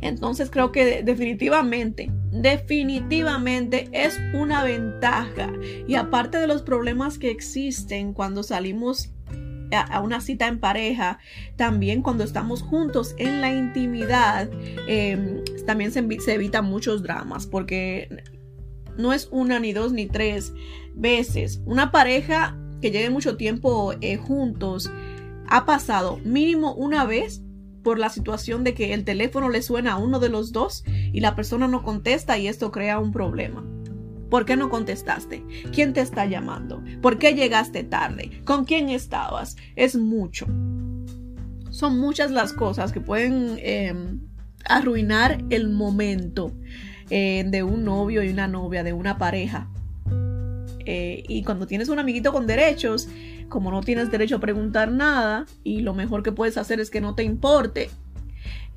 Entonces 0.00 0.50
creo 0.50 0.72
que 0.72 1.02
definitivamente, 1.02 2.10
definitivamente 2.32 3.88
es 3.92 4.18
una 4.34 4.64
ventaja. 4.64 5.52
Y 5.86 5.94
aparte 5.94 6.38
de 6.38 6.46
los 6.46 6.62
problemas 6.62 7.18
que 7.18 7.30
existen 7.30 8.12
cuando 8.14 8.42
salimos 8.42 9.10
a 9.72 10.00
una 10.00 10.20
cita 10.20 10.46
en 10.46 10.58
pareja, 10.58 11.18
también 11.56 12.02
cuando 12.02 12.24
estamos 12.24 12.62
juntos 12.62 13.14
en 13.18 13.40
la 13.40 13.52
intimidad, 13.52 14.48
em, 14.86 15.42
también 15.66 15.92
se, 15.92 16.00
evitan 16.32 16.64
muchos 16.64 17.02
dramas 17.02 17.46
porque 17.46 18.08
no 18.96 19.12
es 19.12 19.28
una 19.30 19.60
ni 19.60 19.72
dos 19.72 19.92
ni 19.92 20.06
tres 20.06 20.52
veces. 20.94 21.60
Una 21.66 21.90
pareja 21.90 22.56
que 22.80 22.90
lleve 22.90 23.10
mucho 23.10 23.36
tiempo 23.36 23.94
eh, 24.00 24.16
juntos 24.16 24.90
ha 25.48 25.64
pasado 25.64 26.18
mínimo 26.24 26.74
una 26.74 27.04
vez 27.04 27.42
por 27.82 27.98
la 27.98 28.10
situación 28.10 28.64
de 28.64 28.74
que 28.74 28.92
el 28.92 29.04
teléfono 29.04 29.48
le 29.48 29.62
suena 29.62 29.92
a 29.92 29.96
uno 29.96 30.20
de 30.20 30.28
los 30.28 30.52
dos 30.52 30.84
y 30.86 31.20
la 31.20 31.34
persona 31.34 31.68
no 31.68 31.82
contesta 31.82 32.36
y 32.38 32.46
esto 32.46 32.70
crea 32.70 32.98
un 32.98 33.12
problema. 33.12 33.64
¿Por 34.30 34.44
qué 34.44 34.56
no 34.56 34.68
contestaste? 34.68 35.42
¿Quién 35.72 35.92
te 35.92 36.00
está 36.00 36.26
llamando? 36.26 36.82
¿Por 37.00 37.18
qué 37.18 37.34
llegaste 37.34 37.84
tarde? 37.84 38.42
¿Con 38.44 38.64
quién 38.64 38.90
estabas? 38.90 39.56
Es 39.76 39.96
mucho. 39.96 40.46
Son 41.70 41.98
muchas 41.98 42.30
las 42.30 42.52
cosas 42.52 42.92
que 42.92 43.00
pueden 43.00 43.58
em, 43.58 44.20
arruinar 44.64 45.44
el 45.50 45.68
momento 45.68 46.52
eh, 47.10 47.44
de 47.46 47.62
un 47.62 47.84
novio 47.84 48.22
y 48.22 48.28
una 48.28 48.48
novia, 48.48 48.82
de 48.82 48.92
una 48.92 49.16
pareja. 49.16 49.68
Eh, 50.84 51.22
y 51.28 51.42
cuando 51.42 51.66
tienes 51.66 51.88
un 51.88 51.98
amiguito 51.98 52.32
con 52.32 52.46
derechos, 52.46 53.08
como 53.48 53.70
no 53.70 53.82
tienes 53.82 54.10
derecho 54.10 54.36
a 54.36 54.40
preguntar 54.40 54.90
nada 54.90 55.46
y 55.64 55.80
lo 55.80 55.94
mejor 55.94 56.22
que 56.22 56.32
puedes 56.32 56.56
hacer 56.56 56.80
es 56.80 56.90
que 56.90 57.00
no 57.00 57.14
te 57.14 57.22
importe, 57.24 57.90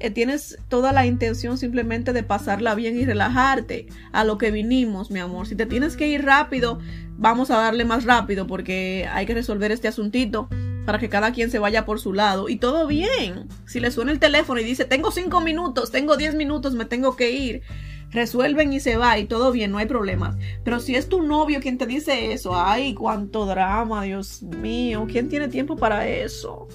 eh, 0.03 0.11
tienes 0.11 0.57
toda 0.67 0.91
la 0.91 1.05
intención 1.05 1.57
simplemente 1.57 2.13
de 2.13 2.23
pasarla 2.23 2.75
bien 2.75 2.97
y 2.97 3.05
relajarte 3.05 3.87
a 4.11 4.23
lo 4.23 4.37
que 4.37 4.51
vinimos, 4.51 5.11
mi 5.11 5.19
amor. 5.19 5.47
Si 5.47 5.55
te 5.55 5.65
tienes 5.65 5.95
que 5.95 6.07
ir 6.07 6.25
rápido, 6.25 6.79
vamos 7.17 7.51
a 7.51 7.57
darle 7.57 7.85
más 7.85 8.05
rápido 8.05 8.47
porque 8.47 9.07
hay 9.11 9.25
que 9.25 9.33
resolver 9.33 9.71
este 9.71 9.87
asuntito 9.87 10.49
para 10.85 10.99
que 10.99 11.09
cada 11.09 11.31
quien 11.31 11.51
se 11.51 11.59
vaya 11.59 11.85
por 11.85 11.99
su 11.99 12.13
lado. 12.13 12.49
Y 12.49 12.57
todo 12.57 12.87
bien. 12.87 13.47
Si 13.65 13.79
le 13.79 13.91
suena 13.91 14.11
el 14.11 14.19
teléfono 14.19 14.59
y 14.59 14.63
dice, 14.63 14.85
tengo 14.85 15.11
cinco 15.11 15.41
minutos, 15.41 15.91
tengo 15.91 16.17
diez 16.17 16.35
minutos, 16.35 16.73
me 16.73 16.85
tengo 16.85 17.15
que 17.15 17.31
ir. 17.31 17.61
Resuelven 18.09 18.73
y 18.73 18.81
se 18.81 18.97
va 18.97 19.17
y 19.19 19.25
todo 19.25 19.51
bien, 19.51 19.71
no 19.71 19.77
hay 19.77 19.85
problemas. 19.85 20.35
Pero 20.63 20.79
si 20.79 20.95
es 20.95 21.07
tu 21.07 21.21
novio 21.21 21.61
quien 21.61 21.77
te 21.77 21.85
dice 21.85 22.33
eso, 22.33 22.59
ay, 22.59 22.93
cuánto 22.93 23.45
drama, 23.45 24.03
Dios 24.03 24.41
mío, 24.43 25.07
¿quién 25.09 25.29
tiene 25.29 25.47
tiempo 25.47 25.77
para 25.77 26.07
eso? 26.07 26.67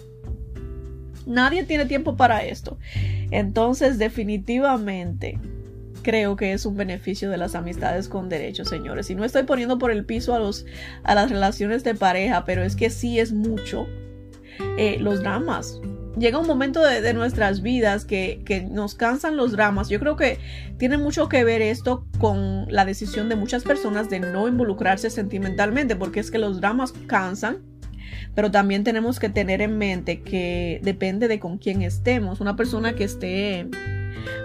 Nadie 1.27 1.65
tiene 1.65 1.87
tiempo 1.87 2.17
para 2.17 2.45
esto. 2.45 2.79
Entonces, 3.31 3.99
definitivamente, 3.99 5.39
creo 6.03 6.37
que 6.37 6.53
es 6.53 6.65
un 6.65 6.77
beneficio 6.77 7.31
de 7.31 7.37
las 7.37 7.57
amistades 7.57 8.09
con 8.09 8.29
derechos, 8.29 8.69
señores. 8.69 9.11
Y 9.11 9.17
no 9.17 9.25
estoy 9.25 9.43
poniendo 9.43 9.77
por 9.77 9.91
el 9.91 10.05
piso 10.05 10.35
a, 10.35 10.39
los, 10.39 10.65
a 11.03 11.17
las 11.17 11.31
relaciones 11.31 11.83
de 11.83 11.97
pareja, 11.97 12.45
pero 12.45 12.63
es 12.63 12.77
que 12.77 12.91
sí 12.91 13.19
es 13.19 13.33
mucho 13.33 13.89
eh, 14.79 14.99
los 15.01 15.21
dramas. 15.21 15.81
Llega 16.17 16.39
un 16.39 16.47
momento 16.47 16.81
de, 16.81 17.13
nuestras 17.13 17.61
vidas 17.61 18.05
que, 18.05 18.43
que, 18.47 18.63
nos 18.63 18.95
cansan 18.95 19.37
los 19.37 19.53
dramas. 19.53 19.89
Yo 19.89 19.99
creo 19.99 20.15
que 20.17 20.39
tiene 20.79 20.97
mucho 20.97 21.29
que 21.29 21.43
ver 21.43 21.61
esto 21.61 22.07
con 22.19 22.67
la 22.73 22.85
decisión 22.85 23.29
de 23.29 23.35
muchas 23.35 23.65
personas 23.65 24.09
de 24.09 24.21
no 24.21 24.47
involucrarse 24.47 25.11
sentimentalmente, 25.11 25.97
porque 25.97 26.21
es 26.21 26.31
que 26.31 26.39
los 26.39 26.61
dramas 26.61 26.95
cansan 27.07 27.59
pero 28.37 28.51
también 28.51 28.85
tenemos 28.85 29.19
que 29.19 29.31
tener 29.31 29.63
en 29.63 29.79
mente 29.79 30.21
que 30.21 30.79
depende 30.85 31.27
de 31.27 31.41
con 31.41 31.57
quién 31.57 31.81
estemos. 31.81 32.39
Una 32.39 32.55
persona 32.55 32.95
que 32.95 33.05
esté 33.05 33.67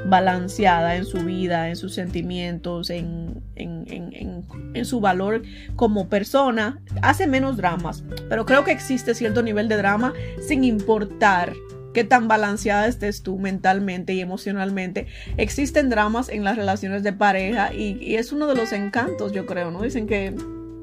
balanceada 0.05 0.95
en 0.95 1.03
su 1.03 1.19
vida, 1.19 1.67
en 1.67 1.75
sus 1.75 1.93
sentimientos, 1.93 2.89
en, 2.89 3.43
en, 3.55 4.85
su 4.85 5.01
valor 5.01 5.43
como 5.75 6.07
persona, 6.07 6.79
hace 7.01 7.27
menos 7.27 7.57
dramas. 7.57 8.05
Pero 8.29 8.45
creo 8.45 8.63
que 8.63 8.71
existe 8.71 9.13
cierto 9.13 9.43
nivel 9.43 9.67
de 9.67 9.75
drama 9.75 10.13
sin 10.47 10.63
importar 10.63 11.53
qué 11.93 12.05
tan 12.05 12.29
balanceada 12.29 12.87
estés 12.87 13.23
tú 13.23 13.39
mentalmente 13.39 14.13
y 14.13 14.21
emocionalmente. 14.21 15.07
Existen 15.35 15.89
dramas 15.89 16.29
en 16.29 16.45
las 16.45 16.55
relaciones 16.55 17.03
de 17.03 17.11
pareja 17.11 17.73
y, 17.73 17.97
y 18.01 18.15
es 18.15 18.31
uno 18.31 18.47
de 18.47 18.55
los 18.55 18.71
encantos, 18.71 19.33
yo 19.33 19.45
creo, 19.45 19.69
¿no? 19.69 19.81
Dicen 19.81 20.07
que 20.07 20.33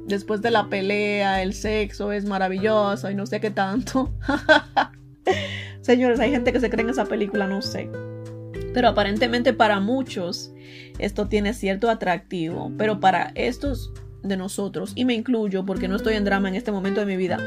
después 0.09 0.43
de 0.43 0.51
la 0.51 0.69
pelea, 0.69 1.43
el 1.43 1.53
sexo 1.53 2.13
es 2.13 2.25
maravilloso 2.25 3.11
y 3.11 3.15
no 3.15 3.27
sé 3.27 3.41
qué 3.41 3.51
tanto. 3.51 4.13
Señores, 5.81 6.19
hay 6.21 6.31
gente 6.31 6.53
que 6.53 6.61
se 6.61 6.71
cree 6.71 6.83
en 6.85 6.91
esa 6.91 7.05
película, 7.05 7.47
no 7.47 7.63
sé. 7.63 7.91
Pero 8.75 8.89
aparentemente 8.89 9.53
para 9.53 9.81
muchos 9.81 10.53
esto 10.99 11.29
tiene 11.29 11.55
cierto 11.55 11.91
atractivo, 11.91 12.73
pero 12.77 13.01
para 13.01 13.33
estos 13.35 13.93
de 14.23 14.37
nosotros, 14.37 14.93
y 14.95 15.05
me 15.05 15.15
incluyo 15.15 15.65
porque 15.65 15.89
no 15.89 15.97
estoy 15.97 16.15
en 16.15 16.25
drama 16.25 16.49
en 16.49 16.55
este 16.55 16.73
momento 16.73 17.01
de 17.01 17.07
mi 17.07 17.17
vida, 17.17 17.39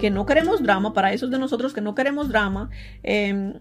que 0.00 0.10
no 0.10 0.26
queremos 0.26 0.62
drama, 0.62 0.92
para 0.92 1.12
esos 1.12 1.30
de 1.30 1.38
nosotros 1.38 1.72
que 1.72 1.80
no 1.80 1.94
queremos 1.94 2.28
drama, 2.28 2.70
eh, 3.02 3.54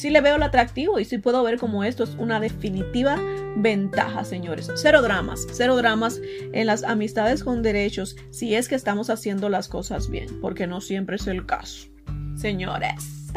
sí 0.00 0.08
le 0.08 0.22
veo 0.22 0.36
el 0.36 0.42
atractivo 0.42 0.98
y 0.98 1.04
sí 1.04 1.18
puedo 1.18 1.42
ver 1.42 1.58
como 1.58 1.84
esto 1.84 2.04
es 2.04 2.14
una 2.18 2.40
definitiva 2.40 3.20
ventaja, 3.56 4.24
señores. 4.24 4.70
Cero 4.76 5.02
dramas, 5.02 5.46
cero 5.52 5.76
dramas 5.76 6.20
en 6.52 6.66
las 6.66 6.84
amistades 6.84 7.44
con 7.44 7.62
derechos 7.62 8.16
si 8.30 8.54
es 8.54 8.68
que 8.68 8.76
estamos 8.76 9.10
haciendo 9.10 9.50
las 9.50 9.68
cosas 9.68 10.08
bien, 10.08 10.40
porque 10.40 10.66
no 10.66 10.80
siempre 10.80 11.16
es 11.16 11.26
el 11.26 11.44
caso, 11.44 11.88
señores. 12.34 13.30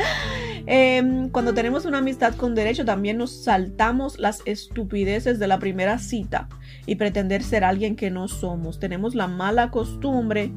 Em, 0.65 1.29
cuando 1.29 1.53
tenemos 1.53 1.83
una 1.83 1.97
amistad 1.97 2.35
con 2.35 2.55
derecho 2.55 2.85
también 2.85 3.17
nos 3.17 3.43
saltamos 3.43 4.17
las 4.17 4.41
estupideces 4.45 5.37
de 5.37 5.47
la 5.47 5.59
primera 5.59 5.99
cita 5.99 6.47
y 6.85 6.95
pretender 6.95 7.43
ser 7.43 7.65
alguien 7.65 7.97
que 7.97 8.09
no 8.09 8.29
somos. 8.29 8.79
Tenemos 8.79 9.13
la 9.13 9.27
mala 9.27 9.69
costumbre 9.69 10.53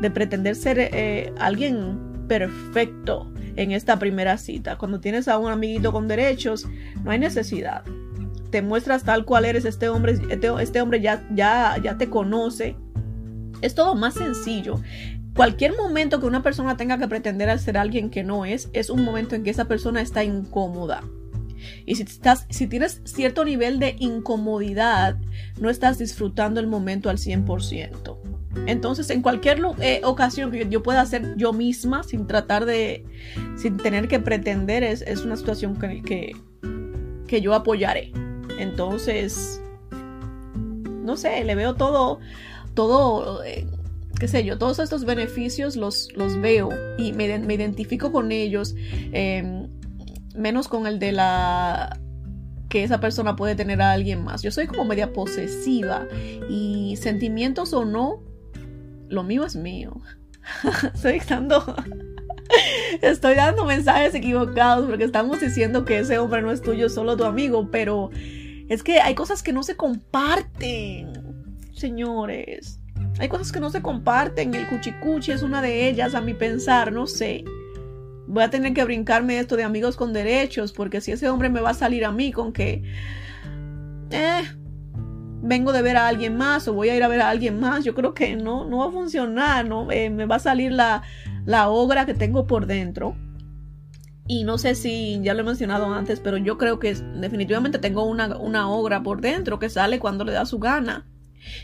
de 0.00 0.10
pretender 0.10 0.56
ser 0.56 0.78
eh, 0.80 1.34
alguien 1.38 1.98
perfecto 2.26 3.30
en 3.56 3.72
esta 3.72 3.98
primera 3.98 4.38
cita. 4.38 4.78
Cuando 4.78 5.00
tienes 5.00 5.28
a 5.28 5.38
un 5.38 5.50
amiguito 5.50 5.92
con 5.92 6.08
derechos, 6.08 6.66
no 7.02 7.10
hay 7.10 7.18
necesidad. 7.18 7.82
Te 8.50 8.62
muestras 8.62 9.04
tal 9.04 9.24
cual 9.24 9.44
eres, 9.44 9.64
este 9.64 9.88
hombre, 9.88 10.18
este, 10.30 10.50
este 10.60 10.80
hombre 10.80 11.00
ya, 11.00 11.26
ya, 11.34 11.76
ya 11.82 11.98
te 11.98 12.08
conoce. 12.08 12.76
Es 13.62 13.74
todo 13.74 13.94
más 13.94 14.14
sencillo. 14.14 14.80
Cualquier 15.34 15.76
momento 15.76 16.20
que 16.20 16.26
una 16.26 16.42
persona 16.42 16.76
tenga 16.76 16.98
que 16.98 17.08
pretender 17.08 17.58
ser 17.58 17.76
alguien 17.76 18.08
que 18.08 18.24
no 18.24 18.44
es, 18.44 18.70
es 18.72 18.88
un 18.88 19.04
momento 19.04 19.34
en 19.34 19.42
que 19.42 19.50
esa 19.50 19.66
persona 19.66 20.00
está 20.00 20.24
incómoda. 20.24 21.02
Y 21.84 21.96
si, 21.96 22.04
estás, 22.04 22.46
si 22.48 22.66
tienes 22.66 23.02
cierto 23.04 23.44
nivel 23.44 23.78
de 23.78 23.96
incomodidad, 23.98 25.16
no 25.60 25.68
estás 25.68 25.98
disfrutando 25.98 26.60
el 26.60 26.66
momento 26.66 27.10
al 27.10 27.18
100%. 27.18 28.25
Entonces, 28.66 29.10
en 29.10 29.22
cualquier 29.22 29.60
eh, 29.80 30.00
ocasión 30.04 30.50
que 30.50 30.66
yo 30.68 30.82
pueda 30.82 31.00
hacer 31.00 31.34
yo 31.36 31.52
misma, 31.52 32.02
sin 32.02 32.26
tratar 32.26 32.64
de, 32.64 33.04
sin 33.56 33.76
tener 33.76 34.08
que 34.08 34.18
pretender, 34.18 34.82
es, 34.82 35.02
una 35.24 35.36
situación 35.36 35.76
que, 35.76 36.34
que, 37.26 37.40
yo 37.40 37.54
apoyaré. 37.54 38.12
Entonces, 38.58 39.60
no 41.02 41.16
sé, 41.16 41.44
le 41.44 41.54
veo 41.54 41.74
todo, 41.74 42.18
todo, 42.74 43.44
eh, 43.44 43.66
qué 44.18 44.28
sé 44.28 44.44
yo, 44.44 44.58
todos 44.58 44.78
estos 44.78 45.04
beneficios 45.04 45.76
los, 45.76 46.08
los 46.16 46.40
veo 46.40 46.70
y 46.98 47.12
me, 47.12 47.26
identifico 47.26 48.10
con 48.10 48.32
ellos, 48.32 48.74
em, 49.12 49.68
menos 50.34 50.68
con 50.68 50.86
el 50.86 50.98
de 50.98 51.12
la 51.12 52.00
que 52.68 52.82
esa 52.82 53.00
persona 53.00 53.36
puede 53.36 53.54
tener 53.54 53.80
a 53.80 53.92
alguien 53.92 54.24
más. 54.24 54.42
Yo 54.42 54.50
soy 54.50 54.66
como 54.66 54.84
media 54.84 55.12
posesiva 55.12 56.06
y 56.50 56.96
sentimientos 56.96 57.72
o 57.72 57.84
no, 57.84 58.25
lo 59.08 59.22
mío 59.22 59.44
es 59.44 59.56
mío. 59.56 60.00
estoy 60.94 61.20
dando 61.28 61.76
estoy 63.02 63.34
dando 63.34 63.64
mensajes 63.64 64.14
equivocados 64.14 64.86
porque 64.88 65.04
estamos 65.04 65.40
diciendo 65.40 65.84
que 65.84 65.98
ese 65.98 66.18
hombre 66.18 66.42
no 66.42 66.52
es 66.52 66.62
tuyo, 66.62 66.88
solo 66.88 67.16
tu 67.16 67.24
amigo, 67.24 67.70
pero 67.70 68.10
es 68.68 68.82
que 68.82 69.00
hay 69.00 69.14
cosas 69.14 69.42
que 69.42 69.52
no 69.52 69.62
se 69.62 69.76
comparten, 69.76 71.12
señores. 71.72 72.80
Hay 73.18 73.28
cosas 73.28 73.52
que 73.52 73.60
no 73.60 73.70
se 73.70 73.80
comparten. 73.80 74.54
El 74.54 74.68
cuchicuchi 74.68 75.32
es 75.32 75.42
una 75.42 75.62
de 75.62 75.88
ellas, 75.88 76.14
a 76.14 76.20
mi 76.20 76.34
pensar, 76.34 76.92
no 76.92 77.06
sé. 77.06 77.44
Voy 78.26 78.42
a 78.42 78.50
tener 78.50 78.74
que 78.74 78.84
brincarme 78.84 79.38
esto 79.38 79.56
de 79.56 79.62
amigos 79.62 79.96
con 79.96 80.12
derechos, 80.12 80.72
porque 80.72 81.00
si 81.00 81.12
ese 81.12 81.28
hombre 81.28 81.48
me 81.48 81.60
va 81.60 81.70
a 81.70 81.74
salir 81.74 82.04
a 82.04 82.12
mí 82.12 82.32
con 82.32 82.52
que, 82.52 82.82
eh, 84.10 84.42
vengo 85.46 85.72
de 85.72 85.82
ver 85.82 85.96
a 85.96 86.08
alguien 86.08 86.36
más 86.36 86.66
o 86.68 86.74
voy 86.74 86.88
a 86.88 86.96
ir 86.96 87.02
a 87.02 87.08
ver 87.08 87.20
a 87.20 87.30
alguien 87.30 87.60
más, 87.60 87.84
yo 87.84 87.94
creo 87.94 88.14
que 88.14 88.36
no, 88.36 88.64
no 88.64 88.78
va 88.78 88.86
a 88.86 88.90
funcionar, 88.90 89.66
¿no? 89.66 89.90
Eh, 89.90 90.10
me 90.10 90.26
va 90.26 90.36
a 90.36 90.40
salir 90.40 90.72
la, 90.72 91.02
la 91.44 91.68
obra 91.68 92.04
que 92.04 92.14
tengo 92.14 92.46
por 92.46 92.66
dentro. 92.66 93.16
Y 94.28 94.42
no 94.42 94.58
sé 94.58 94.74
si 94.74 95.20
ya 95.22 95.34
lo 95.34 95.42
he 95.42 95.44
mencionado 95.44 95.92
antes, 95.92 96.18
pero 96.18 96.36
yo 96.36 96.58
creo 96.58 96.80
que 96.80 96.94
definitivamente 96.94 97.78
tengo 97.78 98.02
una, 98.04 98.36
una 98.36 98.68
obra 98.68 99.02
por 99.04 99.20
dentro 99.20 99.60
que 99.60 99.70
sale 99.70 100.00
cuando 100.00 100.24
le 100.24 100.32
da 100.32 100.44
su 100.46 100.58
gana 100.58 101.06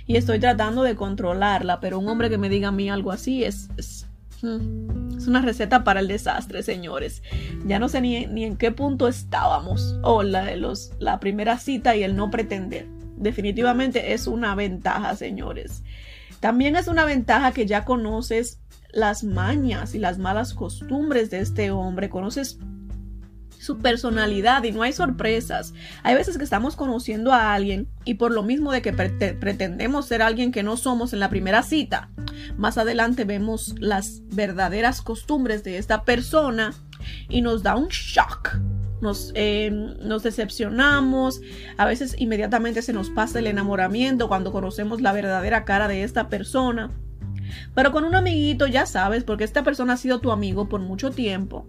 y 0.06 0.16
estoy 0.16 0.38
tratando 0.38 0.84
de 0.84 0.94
controlarla, 0.94 1.80
pero 1.80 1.98
un 1.98 2.08
hombre 2.08 2.30
que 2.30 2.38
me 2.38 2.48
diga 2.48 2.68
a 2.68 2.72
mí 2.72 2.88
algo 2.88 3.10
así 3.10 3.42
es, 3.42 3.68
es, 3.76 4.06
mm, 4.42 5.26
una 5.26 5.42
receta 5.42 5.82
para 5.82 5.98
el 5.98 6.06
desastre, 6.06 6.62
señores. 6.62 7.24
Ya 7.66 7.80
no 7.80 7.88
sé 7.88 8.00
ni, 8.00 8.26
ni 8.26 8.44
en 8.44 8.56
qué 8.56 8.70
punto 8.70 9.08
estábamos, 9.08 9.98
o 10.02 10.22
la, 10.22 10.54
los, 10.54 10.92
la 11.00 11.18
primera 11.18 11.58
cita 11.58 11.96
y 11.96 12.04
el 12.04 12.14
no 12.14 12.30
pretender. 12.30 12.86
Definitivamente 13.16 14.12
es 14.12 14.26
una 14.26 14.54
ventaja, 14.54 15.16
señores. 15.16 15.82
También 16.40 16.76
es 16.76 16.88
una 16.88 17.04
ventaja 17.04 17.52
que 17.52 17.66
ya 17.66 17.84
conoces 17.84 18.60
las 18.92 19.24
mañas 19.24 19.94
y 19.94 19.98
las 19.98 20.18
malas 20.18 20.54
costumbres 20.54 21.30
de 21.30 21.40
este 21.40 21.70
hombre, 21.70 22.10
conoces 22.10 22.58
su 23.62 23.78
personalidad 23.78 24.64
y 24.64 24.72
no 24.72 24.82
hay 24.82 24.92
sorpresas. 24.92 25.72
Hay 26.02 26.16
veces 26.16 26.36
que 26.36 26.42
estamos 26.42 26.74
conociendo 26.74 27.32
a 27.32 27.54
alguien 27.54 27.88
y 28.04 28.14
por 28.14 28.32
lo 28.32 28.42
mismo 28.42 28.72
de 28.72 28.82
que 28.82 28.92
pretendemos 28.92 30.06
ser 30.06 30.20
alguien 30.20 30.50
que 30.50 30.64
no 30.64 30.76
somos 30.76 31.12
en 31.12 31.20
la 31.20 31.30
primera 31.30 31.62
cita, 31.62 32.10
más 32.56 32.76
adelante 32.76 33.24
vemos 33.24 33.76
las 33.78 34.22
verdaderas 34.30 35.00
costumbres 35.00 35.62
de 35.62 35.78
esta 35.78 36.02
persona 36.02 36.74
y 37.28 37.40
nos 37.40 37.62
da 37.62 37.76
un 37.76 37.86
shock. 37.88 38.58
Nos, 39.02 39.32
eh, 39.34 39.70
nos, 39.70 40.22
decepcionamos, 40.22 41.42
a 41.76 41.84
veces 41.84 42.14
inmediatamente 42.18 42.82
se 42.82 42.92
nos 42.92 43.10
pasa 43.10 43.40
el 43.40 43.48
enamoramiento 43.48 44.28
cuando 44.28 44.52
conocemos 44.52 45.02
la 45.02 45.12
verdadera 45.12 45.64
cara 45.64 45.88
de 45.88 46.04
esta 46.04 46.28
persona. 46.28 46.90
Pero 47.74 47.92
con 47.92 48.04
un 48.04 48.14
amiguito 48.14 48.66
ya 48.66 48.86
sabes, 48.86 49.24
porque 49.24 49.44
esta 49.44 49.62
persona 49.64 49.94
ha 49.94 49.96
sido 49.96 50.20
tu 50.20 50.32
amigo 50.32 50.68
por 50.68 50.80
mucho 50.80 51.10
tiempo, 51.10 51.66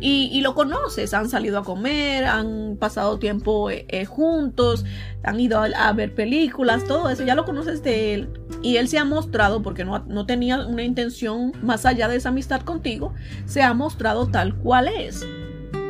y, 0.00 0.40
lo 0.40 0.54
conoces, 0.54 1.14
han 1.14 1.28
salido 1.28 1.58
a 1.58 1.64
comer, 1.64 2.24
han 2.24 2.76
pasado 2.78 3.18
tiempo 3.18 3.70
eh, 3.70 3.86
eh, 3.88 4.04
juntos, 4.04 4.84
han 5.22 5.40
ido 5.40 5.60
a, 5.60 5.92
ver 5.92 6.14
películas, 6.14 6.84
todo 6.84 7.08
eso, 7.08 7.24
ya 7.24 7.34
lo 7.34 7.44
conoces 7.44 7.82
de 7.82 8.14
él 8.14 8.28
y 8.62 8.76
él 8.76 8.88
se 8.88 8.98
ha 8.98 9.04
mostrado, 9.04 9.62
porque 9.62 9.84
no, 9.84 10.00
no 10.00 10.26
tenía 10.26 10.66
una 10.66 10.82
intención 10.82 11.52
más 11.62 11.86
allá 11.86 12.08
de 12.08 12.16
esa 12.16 12.30
amistad 12.30 12.62
contigo, 12.62 13.14
se 13.46 13.62
ha 13.62 13.72
mostrado 13.72 14.26
tal 14.26 14.54
cual 14.56 14.88
es. 14.88 15.24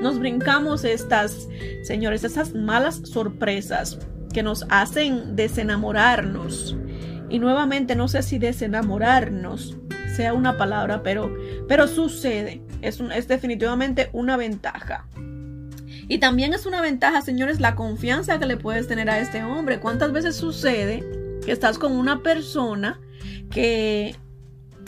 Nos 0.05 0.19
brincamos 0.19 0.85
estas, 0.85 1.49
señores, 1.83 2.25
esas 2.25 2.53
malas 2.55 3.01
sorpresas 3.05 3.99
que 4.35 4.43
nos 4.43 4.67
hacen 4.69 5.35
desenamorarnos. 5.35 6.77
Y 7.31 7.39
nuevamente 7.39 7.97
no 7.97 8.07
sé 8.07 8.23
si 8.23 8.39
desenamorarnos 8.39 9.79
sea 10.15 10.35
una 10.35 10.59
palabra, 10.59 11.03
pero, 11.03 11.35
pero 11.69 11.89
sucede 11.89 12.61
es, 12.83 12.99
definitivamente 13.29 14.11
una 14.13 14.37
ventaja. 14.37 15.09
Y 16.07 16.19
también 16.19 16.53
es 16.53 16.67
una 16.67 16.83
ventaja, 16.83 17.23
señores, 17.23 17.59
la 17.59 17.75
confianza 17.75 18.39
que 18.39 18.45
le 18.45 18.59
puedes 18.59 18.87
tener 18.87 19.09
a 19.09 19.21
este 19.21 19.43
hombre. 19.43 19.81
¿Cuántas 19.81 20.13
veces 20.13 20.37
sucede 20.37 21.03
que 21.47 21.53
estás 21.53 21.79
con 21.79 21.93
una 21.93 22.23
persona 22.23 23.01
que 23.51 24.17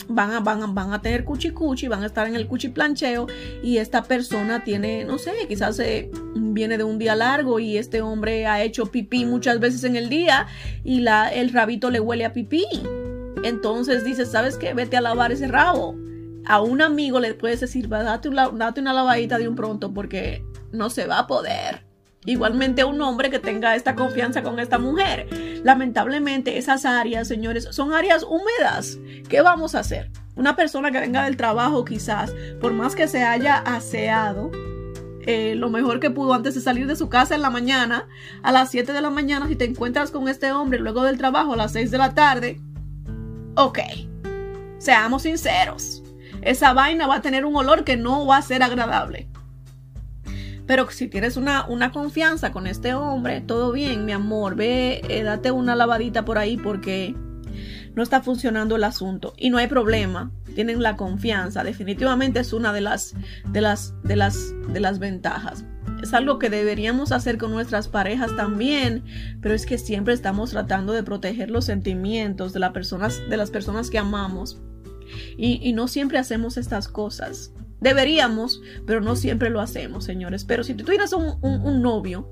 van 0.07 0.31
a, 0.31 0.39
van 0.39 0.73
van 0.73 0.93
a 0.93 1.01
tener 1.01 1.23
cuchi 1.23 1.51
cuchi, 1.51 1.87
van 1.87 2.03
a 2.03 2.05
estar 2.05 2.27
en 2.27 2.35
el 2.35 2.47
cuchi 2.47 2.69
plancheo 2.69 3.27
y 3.63 3.77
esta 3.77 4.03
persona 4.03 4.63
tiene, 4.63 5.03
no 5.05 5.17
sé, 5.17 5.31
quizás 5.47 5.79
eh, 5.79 6.09
viene 6.35 6.77
de 6.77 6.83
un 6.83 6.97
día 6.97 7.15
largo 7.15 7.59
y 7.59 7.77
este 7.77 8.01
hombre 8.01 8.47
ha 8.47 8.63
hecho 8.63 8.87
pipí 8.87 9.25
muchas 9.25 9.59
veces 9.59 9.83
en 9.83 9.95
el 9.95 10.09
día 10.09 10.47
y 10.83 11.01
la, 11.01 11.29
el 11.29 11.51
rabito 11.51 11.89
le 11.89 11.99
huele 11.99 12.25
a 12.25 12.33
pipí. 12.33 12.65
Entonces 13.43 14.03
dices, 14.03 14.31
¿sabes 14.31 14.57
qué? 14.57 14.73
Vete 14.73 14.97
a 14.97 15.01
lavar 15.01 15.31
ese 15.31 15.47
rabo 15.47 15.95
a 16.47 16.61
un 16.61 16.81
amigo 16.81 17.19
le 17.19 17.33
puedes 17.33 17.59
decir, 17.59 17.89
date 17.89 18.29
una, 18.29 18.49
date 18.49 18.81
una 18.81 18.93
lavadita 18.93 19.37
de 19.37 19.47
un 19.47 19.55
pronto 19.55 19.93
porque 19.93 20.43
no 20.71 20.89
se 20.89 21.05
va 21.05 21.19
a 21.19 21.27
poder. 21.27 21.86
Igualmente 22.27 22.83
un 22.83 23.01
hombre 23.01 23.29
que 23.29 23.39
tenga 23.39 23.75
esta 23.75 23.95
confianza 23.95 24.43
con 24.43 24.59
esta 24.59 24.77
mujer. 24.77 25.27
Lamentablemente 25.63 26.57
esas 26.57 26.85
áreas, 26.85 27.27
señores, 27.27 27.69
son 27.71 27.93
áreas 27.93 28.23
húmedas. 28.23 28.99
¿Qué 29.29 29.41
vamos 29.41 29.73
a 29.73 29.79
hacer? 29.79 30.11
Una 30.35 30.55
persona 30.55 30.91
que 30.91 30.99
venga 30.99 31.23
del 31.23 31.37
trabajo 31.37 31.85
quizás, 31.85 32.33
por 32.61 32.73
más 32.73 32.95
que 32.95 33.07
se 33.07 33.23
haya 33.23 33.57
aseado, 33.57 34.51
eh, 35.21 35.55
lo 35.55 35.69
mejor 35.69 35.99
que 35.99 36.11
pudo 36.11 36.33
antes 36.33 36.53
de 36.53 36.61
salir 36.61 36.85
de 36.85 36.95
su 36.95 37.09
casa 37.09 37.33
en 37.33 37.41
la 37.41 37.49
mañana, 37.49 38.07
a 38.43 38.51
las 38.51 38.71
7 38.71 38.93
de 38.93 39.01
la 39.01 39.09
mañana, 39.09 39.47
si 39.47 39.55
te 39.55 39.65
encuentras 39.65 40.11
con 40.11 40.27
este 40.27 40.51
hombre 40.51 40.79
luego 40.79 41.03
del 41.03 41.17
trabajo 41.17 41.53
a 41.53 41.57
las 41.57 41.71
6 41.71 41.89
de 41.89 41.97
la 41.97 42.13
tarde, 42.13 42.61
ok, 43.55 43.79
seamos 44.77 45.23
sinceros 45.23 46.03
esa 46.41 46.73
vaina 46.73 47.07
va 47.07 47.15
a 47.15 47.21
tener 47.21 47.45
un 47.45 47.55
olor 47.55 47.83
que 47.83 47.97
no 47.97 48.25
va 48.25 48.37
a 48.37 48.41
ser 48.41 48.63
agradable. 48.63 49.27
Pero 50.67 50.89
si 50.91 51.07
tienes 51.07 51.37
una, 51.37 51.65
una 51.65 51.91
confianza 51.91 52.51
con 52.51 52.67
este 52.67 52.93
hombre, 52.93 53.41
todo 53.41 53.71
bien, 53.71 54.05
mi 54.05 54.11
amor, 54.11 54.55
ve, 54.55 55.01
eh, 55.09 55.23
date 55.23 55.51
una 55.51 55.75
lavadita 55.75 56.25
por 56.25 56.37
ahí 56.37 56.57
porque 56.57 57.15
no 57.95 58.03
está 58.03 58.21
funcionando 58.21 58.75
el 58.75 58.83
asunto 58.83 59.33
y 59.37 59.49
no 59.49 59.57
hay 59.57 59.67
problema. 59.67 60.31
Tienen 60.53 60.83
la 60.83 60.95
confianza, 60.95 61.63
definitivamente 61.63 62.39
es 62.39 62.53
una 62.53 62.73
de 62.73 62.81
las 62.81 63.15
de 63.49 63.61
las 63.61 63.93
de 64.03 64.15
las 64.15 64.53
de 64.71 64.79
las 64.79 64.99
ventajas. 64.99 65.65
Es 66.01 66.13
algo 66.13 66.37
que 66.37 66.49
deberíamos 66.49 67.11
hacer 67.11 67.37
con 67.37 67.51
nuestras 67.51 67.87
parejas 67.87 68.35
también, 68.35 69.03
pero 69.41 69.55
es 69.55 69.65
que 69.65 69.77
siempre 69.77 70.13
estamos 70.13 70.51
tratando 70.51 70.93
de 70.93 71.01
proteger 71.01 71.49
los 71.49 71.65
sentimientos 71.65 72.53
de, 72.53 72.59
las 72.59 72.71
personas, 72.71 73.19
de 73.29 73.37
las 73.37 73.49
personas 73.49 73.89
que 73.89 73.97
amamos. 73.97 74.61
Y, 75.37 75.73
no 75.73 75.87
siempre 75.87 76.19
hacemos 76.19 76.57
estas 76.57 76.87
cosas. 76.87 77.51
Deberíamos, 77.79 78.61
pero 78.85 79.01
no 79.01 79.15
siempre 79.15 79.49
lo 79.49 79.61
hacemos, 79.61 80.05
señores. 80.05 80.45
Pero 80.45 80.63
si 80.63 80.73
tú 80.73 80.83
tienes 80.83 81.13
un, 81.13 81.81
novio 81.81 82.27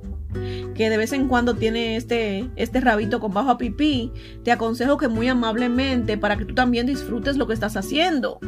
que 0.73 0.89
de 0.89 0.97
vez 0.97 1.13
en 1.13 1.27
cuando 1.27 1.55
tiene 1.55 1.95
este, 1.95 2.49
este 2.55 2.81
rabito 2.81 3.19
con 3.19 3.33
bajo 3.33 3.51
a 3.51 3.57
pipí, 3.57 4.11
te 4.43 4.51
aconsejo 4.51 4.97
que 4.97 5.07
muy 5.07 5.27
amablemente, 5.27 6.17
para 6.17 6.37
que 6.37 6.45
tú 6.45 6.55
también 6.55 6.87
disfrutes 6.87 7.37
lo 7.37 7.47
que 7.47 7.53
estás 7.53 7.77
haciendo, 7.77 8.39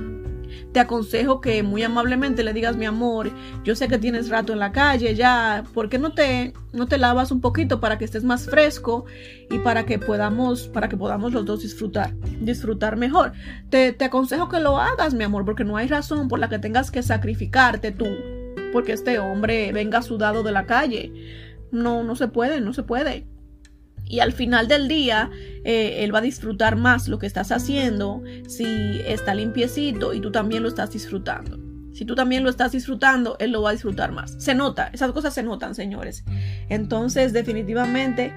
te 0.73 0.79
aconsejo 0.79 1.41
que 1.41 1.63
muy 1.63 1.83
amablemente 1.83 2.43
le 2.43 2.53
digas, 2.53 2.77
mi 2.77 2.85
amor, 2.85 3.31
yo 3.63 3.75
sé 3.75 3.87
que 3.87 3.97
tienes 3.97 4.29
rato 4.29 4.53
en 4.53 4.59
la 4.59 4.71
calle 4.71 5.15
ya, 5.15 5.63
¿por 5.73 5.89
qué 5.89 5.97
no 5.97 6.13
te, 6.13 6.53
no 6.73 6.87
te 6.87 6.97
lavas 6.97 7.31
un 7.31 7.41
poquito 7.41 7.79
para 7.79 7.97
que 7.97 8.05
estés 8.05 8.23
más 8.23 8.45
fresco 8.45 9.05
y 9.49 9.59
para 9.59 9.85
que 9.85 9.99
podamos, 9.99 10.67
para 10.67 10.89
que 10.89 10.97
podamos 10.97 11.33
los 11.33 11.45
dos 11.45 11.61
disfrutar, 11.61 12.13
disfrutar 12.41 12.97
mejor? 12.97 13.33
Te, 13.69 13.93
te 13.93 14.05
aconsejo 14.05 14.49
que 14.49 14.59
lo 14.59 14.77
hagas, 14.77 15.13
mi 15.13 15.23
amor, 15.23 15.45
porque 15.45 15.63
no 15.63 15.77
hay 15.77 15.87
razón 15.87 16.27
por 16.27 16.39
la 16.39 16.49
que 16.49 16.59
tengas 16.59 16.91
que 16.91 17.03
sacrificarte 17.03 17.91
tú, 17.91 18.07
porque 18.71 18.93
este 18.93 19.19
hombre 19.19 19.71
venga 19.71 20.01
sudado 20.01 20.43
de 20.43 20.51
la 20.51 20.65
calle. 20.65 21.11
No, 21.71 22.03
no 22.03 22.15
se 22.15 22.27
puede, 22.27 22.61
no 22.61 22.73
se 22.73 22.83
puede 22.83 23.25
y 24.09 24.19
al 24.19 24.31
final 24.33 24.67
del 24.67 24.87
día 24.87 25.29
eh, 25.63 26.03
él 26.03 26.13
va 26.13 26.19
a 26.19 26.21
disfrutar 26.21 26.75
más 26.75 27.07
lo 27.07 27.19
que 27.19 27.27
estás 27.27 27.51
haciendo 27.51 28.23
si 28.47 28.65
está 29.05 29.35
limpiecito 29.35 30.13
y 30.13 30.21
tú 30.21 30.31
también 30.31 30.63
lo 30.63 30.69
estás 30.69 30.91
disfrutando. 30.91 31.59
Si 31.93 32.05
tú 32.05 32.13
también 32.13 32.43
lo 32.43 32.51
estás 32.51 32.73
disfrutando, 32.73 33.37
él 33.39 33.51
lo 33.51 33.63
va 33.63 33.71
a 33.71 33.73
disfrutar 33.73 34.11
más. 34.11 34.35
Se 34.37 34.53
nota, 34.53 34.91
esas 34.93 35.11
cosas 35.13 35.33
se 35.33 35.41
notan, 35.41 35.73
señores. 35.73 36.23
Entonces, 36.69 37.33
definitivamente, 37.33 38.33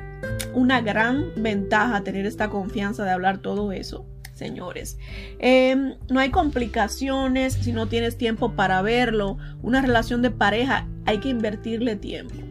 una 0.55 0.81
gran 0.81 1.27
ventaja 1.37 2.03
tener 2.03 2.25
esta 2.25 2.49
confianza 2.49 3.05
de 3.05 3.11
hablar 3.11 3.39
todo 3.39 3.73
eso, 3.73 4.07
señores. 4.33 4.97
Em, 5.41 5.97
no 6.09 6.21
hay 6.21 6.31
complicaciones 6.31 7.53
si 7.53 7.73
no 7.73 7.87
tienes 7.87 8.17
tiempo 8.17 8.53
para 8.53 8.81
verlo. 8.81 9.37
Una 9.61 9.83
relación 9.83 10.23
de 10.23 10.31
pareja 10.31 10.89
hay 11.05 11.19
que 11.19 11.29
invertirle 11.29 11.97
tiempo 11.97 12.50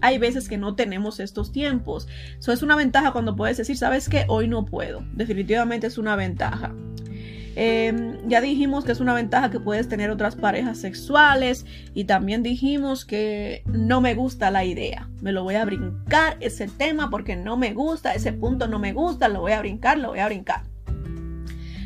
hay 0.00 0.18
veces 0.18 0.48
que 0.48 0.58
no 0.58 0.74
tenemos 0.74 1.20
estos 1.20 1.52
tiempos. 1.52 2.08
Eso 2.38 2.52
es 2.52 2.62
una 2.62 2.76
ventaja 2.76 3.12
cuando 3.12 3.36
puedes 3.36 3.56
decir, 3.56 3.76
sabes 3.76 4.08
que 4.08 4.24
hoy 4.28 4.48
no 4.48 4.64
puedo. 4.64 5.04
Definitivamente 5.14 5.86
es 5.86 5.98
una 5.98 6.16
ventaja. 6.16 6.74
Em, 7.60 8.16
ya 8.28 8.40
dijimos 8.40 8.84
que 8.84 8.92
es 8.92 9.00
una 9.00 9.14
ventaja 9.14 9.50
que 9.50 9.58
puedes 9.58 9.88
tener 9.88 10.10
otras 10.10 10.36
parejas 10.36 10.78
sexuales 10.78 11.66
y 11.92 12.04
también 12.04 12.44
dijimos 12.44 13.04
que 13.04 13.64
no 13.66 14.00
me 14.00 14.14
gusta 14.14 14.52
la 14.52 14.64
idea. 14.64 15.08
Me 15.20 15.32
lo 15.32 15.42
voy 15.42 15.56
a 15.56 15.64
brincar 15.64 16.36
ese 16.38 16.68
tema 16.68 17.10
porque 17.10 17.34
no 17.34 17.56
me 17.56 17.72
gusta, 17.72 18.14
ese 18.14 18.32
punto 18.32 18.68
no 18.68 18.78
me 18.78 18.92
gusta, 18.92 19.26
lo 19.26 19.40
voy 19.40 19.52
a 19.52 19.58
brincar, 19.58 19.98
lo 19.98 20.10
voy 20.10 20.20
a 20.20 20.26
brincar. 20.26 20.62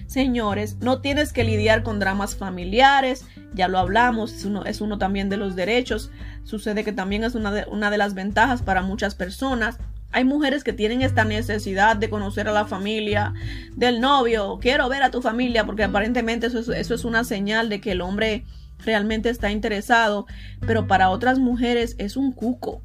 Señores, 0.06 0.76
no 0.80 1.00
tienes 1.00 1.32
que 1.32 1.42
lidiar 1.42 1.82
con 1.82 1.98
dramas 1.98 2.36
familiares, 2.36 3.24
ya 3.54 3.68
lo 3.68 3.78
hablamos, 3.78 4.32
es 4.66 4.80
uno, 4.80 4.98
también 4.98 5.28
de 5.28 5.36
los 5.36 5.56
derechos. 5.56 6.10
Sucede 6.44 6.84
que 6.84 6.92
también 6.92 7.24
es 7.24 7.34
una 7.34 7.52
de, 7.52 7.64
una 7.70 7.90
de 7.90 7.98
las 7.98 8.14
ventajas 8.14 8.62
para 8.62 8.82
muchas 8.82 9.14
personas. 9.14 9.78
Hay 10.12 10.24
mujeres 10.24 10.64
que 10.64 10.72
tienen 10.72 11.02
esta 11.02 11.24
necesidad 11.24 11.96
de 11.96 12.10
conocer 12.10 12.48
a 12.48 12.52
la 12.52 12.66
familia 12.66 13.32
del 13.74 14.00
novio. 14.00 14.58
Quiero 14.60 14.88
ver 14.88 15.02
a 15.02 15.10
tu 15.10 15.22
familia 15.22 15.64
porque 15.64 15.84
aparentemente 15.84 16.48
eso 16.48 16.58
es, 16.58 16.68
eso 16.68 16.94
es 16.94 17.04
una 17.04 17.24
señal 17.24 17.68
de 17.68 17.80
que 17.80 17.92
el 17.92 18.02
hombre 18.02 18.44
realmente 18.84 19.30
está 19.30 19.50
interesado. 19.50 20.26
Pero 20.60 20.86
para 20.86 21.10
otras 21.10 21.38
mujeres 21.38 21.94
es 21.98 22.16
un 22.16 22.32
cuco. 22.32 22.82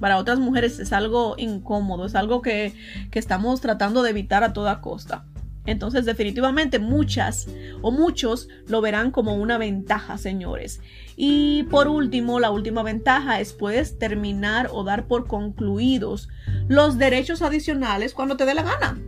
Para 0.00 0.18
otras 0.18 0.38
mujeres 0.38 0.78
es 0.78 0.92
algo 0.92 1.34
incómodo, 1.36 2.06
es 2.06 2.14
algo 2.14 2.40
que, 2.42 2.74
que 3.10 3.18
estamos 3.18 3.60
tratando 3.60 4.02
de 4.02 4.10
evitar 4.10 4.44
a 4.44 4.52
toda 4.52 4.80
costa. 4.80 5.24
Entonces 5.68 6.06
definitivamente 6.06 6.78
muchas 6.78 7.46
o 7.82 7.90
muchos 7.90 8.48
lo 8.68 8.80
verán 8.80 9.10
como 9.10 9.34
una 9.34 9.58
ventaja, 9.58 10.16
señores. 10.16 10.80
Y 11.14 11.64
por 11.64 11.88
último, 11.88 12.40
la 12.40 12.50
última 12.50 12.82
ventaja 12.82 13.38
es 13.38 13.52
puedes 13.52 13.98
terminar 13.98 14.70
o 14.72 14.82
dar 14.82 15.06
por 15.06 15.26
concluidos 15.26 16.30
los 16.68 16.96
derechos 16.96 17.42
adicionales 17.42 18.14
cuando 18.14 18.38
te 18.38 18.46
dé 18.46 18.54
la 18.54 18.62
gana. 18.62 18.98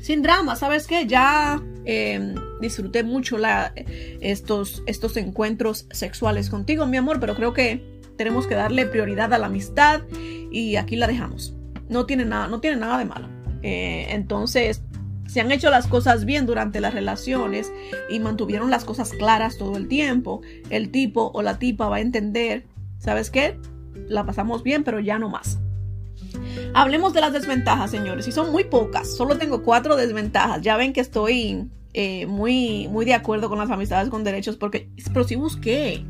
Sin 0.00 0.22
drama, 0.22 0.56
¿sabes 0.56 0.88
qué? 0.88 1.06
Ya 1.06 1.62
em, 1.84 2.34
disfruté 2.60 3.04
mucho 3.04 3.36
estos, 4.20 4.82
estos 4.86 5.16
encuentros 5.16 5.86
sexuales 5.92 6.50
contigo, 6.50 6.86
mi 6.86 6.96
amor, 6.96 7.20
pero 7.20 7.36
creo 7.36 7.52
que 7.52 8.00
tenemos 8.16 8.48
que 8.48 8.56
darle 8.56 8.86
prioridad 8.86 9.32
a 9.32 9.38
la 9.38 9.46
amistad 9.46 10.02
y 10.50 10.74
aquí 10.74 10.96
la 10.96 11.06
dejamos. 11.06 11.54
No 11.88 12.06
tiene 12.06 12.24
nada, 12.24 12.48
no 12.48 12.60
tiene 12.60 12.76
nada 12.76 12.98
de 12.98 13.04
malo. 13.04 13.28
Eh, 13.62 14.06
entonces, 14.10 14.82
se 15.26 15.40
han 15.40 15.52
hecho 15.52 15.70
las 15.70 15.86
cosas 15.86 16.24
bien 16.24 16.46
durante 16.46 16.80
las 16.80 16.94
relaciones 16.94 17.72
y 18.08 18.20
mantuvieron 18.20 18.70
las 18.70 18.84
cosas 18.84 19.12
claras 19.12 19.58
todo 19.58 19.76
el 19.76 19.88
tiempo, 19.88 20.40
el 20.70 20.90
tipo 20.90 21.30
o 21.34 21.42
la 21.42 21.58
tipa 21.58 21.88
va 21.88 21.96
a 21.96 22.00
entender, 22.00 22.64
¿sabes 22.98 23.30
qué? 23.30 23.58
La 24.08 24.24
pasamos 24.24 24.62
bien, 24.62 24.84
pero 24.84 25.00
ya 25.00 25.18
no 25.18 25.28
más. 25.28 25.58
Hablemos 26.74 27.12
de 27.12 27.20
las 27.20 27.32
desventajas, 27.32 27.90
señores, 27.90 28.28
y 28.28 28.32
son 28.32 28.52
muy 28.52 28.64
pocas. 28.64 29.16
Solo 29.16 29.38
tengo 29.38 29.62
cuatro 29.62 29.96
desventajas. 29.96 30.60
Ya 30.62 30.76
ven 30.76 30.92
que 30.92 31.00
estoy 31.00 31.68
eh, 31.94 32.26
muy, 32.26 32.88
muy 32.88 33.04
de 33.04 33.14
acuerdo 33.14 33.48
con 33.48 33.58
las 33.58 33.70
amistades 33.70 34.10
con 34.10 34.24
derechos, 34.24 34.56
porque, 34.56 34.90
pero 35.12 35.24
sí 35.24 35.36
busqué, 35.36 36.04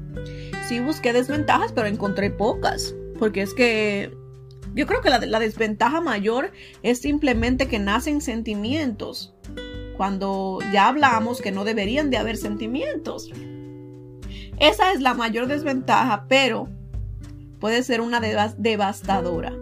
sí 0.69 0.81
busqué 0.81 1.12
desventajas, 1.12 1.73
pero 1.73 1.87
encontré 1.87 2.31
pocas, 2.31 2.95
porque 3.19 3.43
es 3.43 3.55
que 3.55 4.11
yo 4.77 4.87
creo 4.87 5.01
que 5.01 5.09
la, 5.09 5.39
desventaja 5.41 6.03
mayor 6.03 6.53
es 6.83 7.01
simplemente 7.01 7.66
que 7.66 7.79
nacen 7.79 8.20
sentimientos. 8.20 9.35
Cuando 9.97 10.59
ya 10.70 10.89
hablamos 10.89 11.41
que 11.41 11.51
no 11.51 11.64
deberían 11.64 12.11
de 12.11 12.18
haber 12.18 12.37
sentimientos. 12.37 13.31
Esa 14.59 14.93
es 14.93 15.01
la 15.01 15.14
mayor 15.14 15.47
desventaja, 15.47 16.27
pero 16.29 16.68
puede 17.59 17.83
ser 17.83 18.03
una 18.03 18.20
devastadora. 18.20 19.55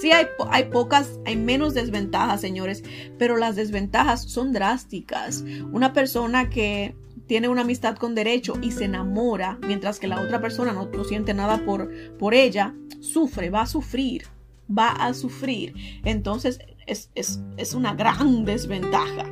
Sí 0.00 0.10
hay, 0.10 0.26
hay, 0.50 0.64
pocas, 0.64 1.20
hay 1.24 1.36
menos 1.36 1.72
desventajas, 1.72 2.40
señores, 2.40 2.82
pero 3.18 3.36
las 3.36 3.54
desventajas 3.54 4.22
son 4.22 4.52
drásticas. 4.52 5.44
Una 5.70 5.92
persona 5.92 6.50
que 6.50 6.96
tiene 7.28 7.48
una 7.48 7.60
amistad 7.60 7.96
con 7.96 8.16
derecho 8.16 8.54
y 8.60 8.72
se 8.72 8.86
enamora, 8.86 9.58
mientras 9.64 10.00
que 10.00 10.08
la 10.08 10.20
otra 10.20 10.40
persona 10.40 10.72
no, 10.72 10.86
no 10.86 11.04
siente 11.04 11.34
nada 11.34 11.64
por, 11.64 11.88
por 12.18 12.34
ella, 12.34 12.74
sufre, 13.00 13.48
va 13.50 13.62
a 13.62 13.66
sufrir 13.66 14.26
va 14.70 14.90
a 14.90 15.14
sufrir. 15.14 15.74
Entonces 16.04 16.58
es, 16.86 17.74
una 17.74 17.94
gran 17.94 18.44
desventaja. 18.44 19.26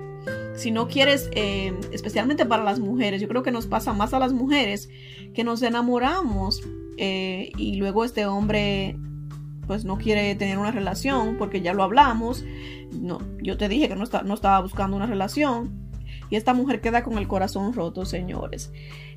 Si 0.54 0.70
no 0.70 0.88
quieres, 0.88 1.28
eh, 1.32 1.74
especialmente 1.92 2.46
para 2.46 2.62
las 2.62 2.78
mujeres, 2.78 3.20
yo 3.20 3.28
creo 3.28 3.42
que 3.42 3.50
nos 3.50 3.66
pasa 3.66 3.92
más 3.92 4.14
a 4.14 4.18
las 4.18 4.32
mujeres 4.32 4.88
que 5.34 5.44
nos 5.44 5.62
enamoramos 5.62 6.62
eh, 6.96 7.50
y 7.58 7.74
luego 7.76 8.04
este 8.04 8.26
hombre 8.26 8.96
pues 9.66 9.84
no 9.84 9.96
quiere 9.96 10.34
tener 10.34 10.58
una 10.58 10.70
relación 10.70 11.36
porque 11.38 11.60
ya 11.60 11.74
lo 11.74 11.82
hablamos. 11.82 12.44
No, 12.92 13.18
yo 13.42 13.56
te 13.56 13.68
dije 13.68 13.88
que 13.88 13.96
no, 13.96 14.04
no 14.24 14.34
estaba 14.34 14.60
buscando 14.60 14.96
una 14.96 15.06
relación 15.06 15.83
y 16.34 16.36
esta 16.36 16.52
mujer 16.52 16.80
queda 16.80 17.04
con 17.04 17.16
el 17.16 17.28
corazón 17.28 17.72
roto, 17.72 18.04
señores. 18.04 18.72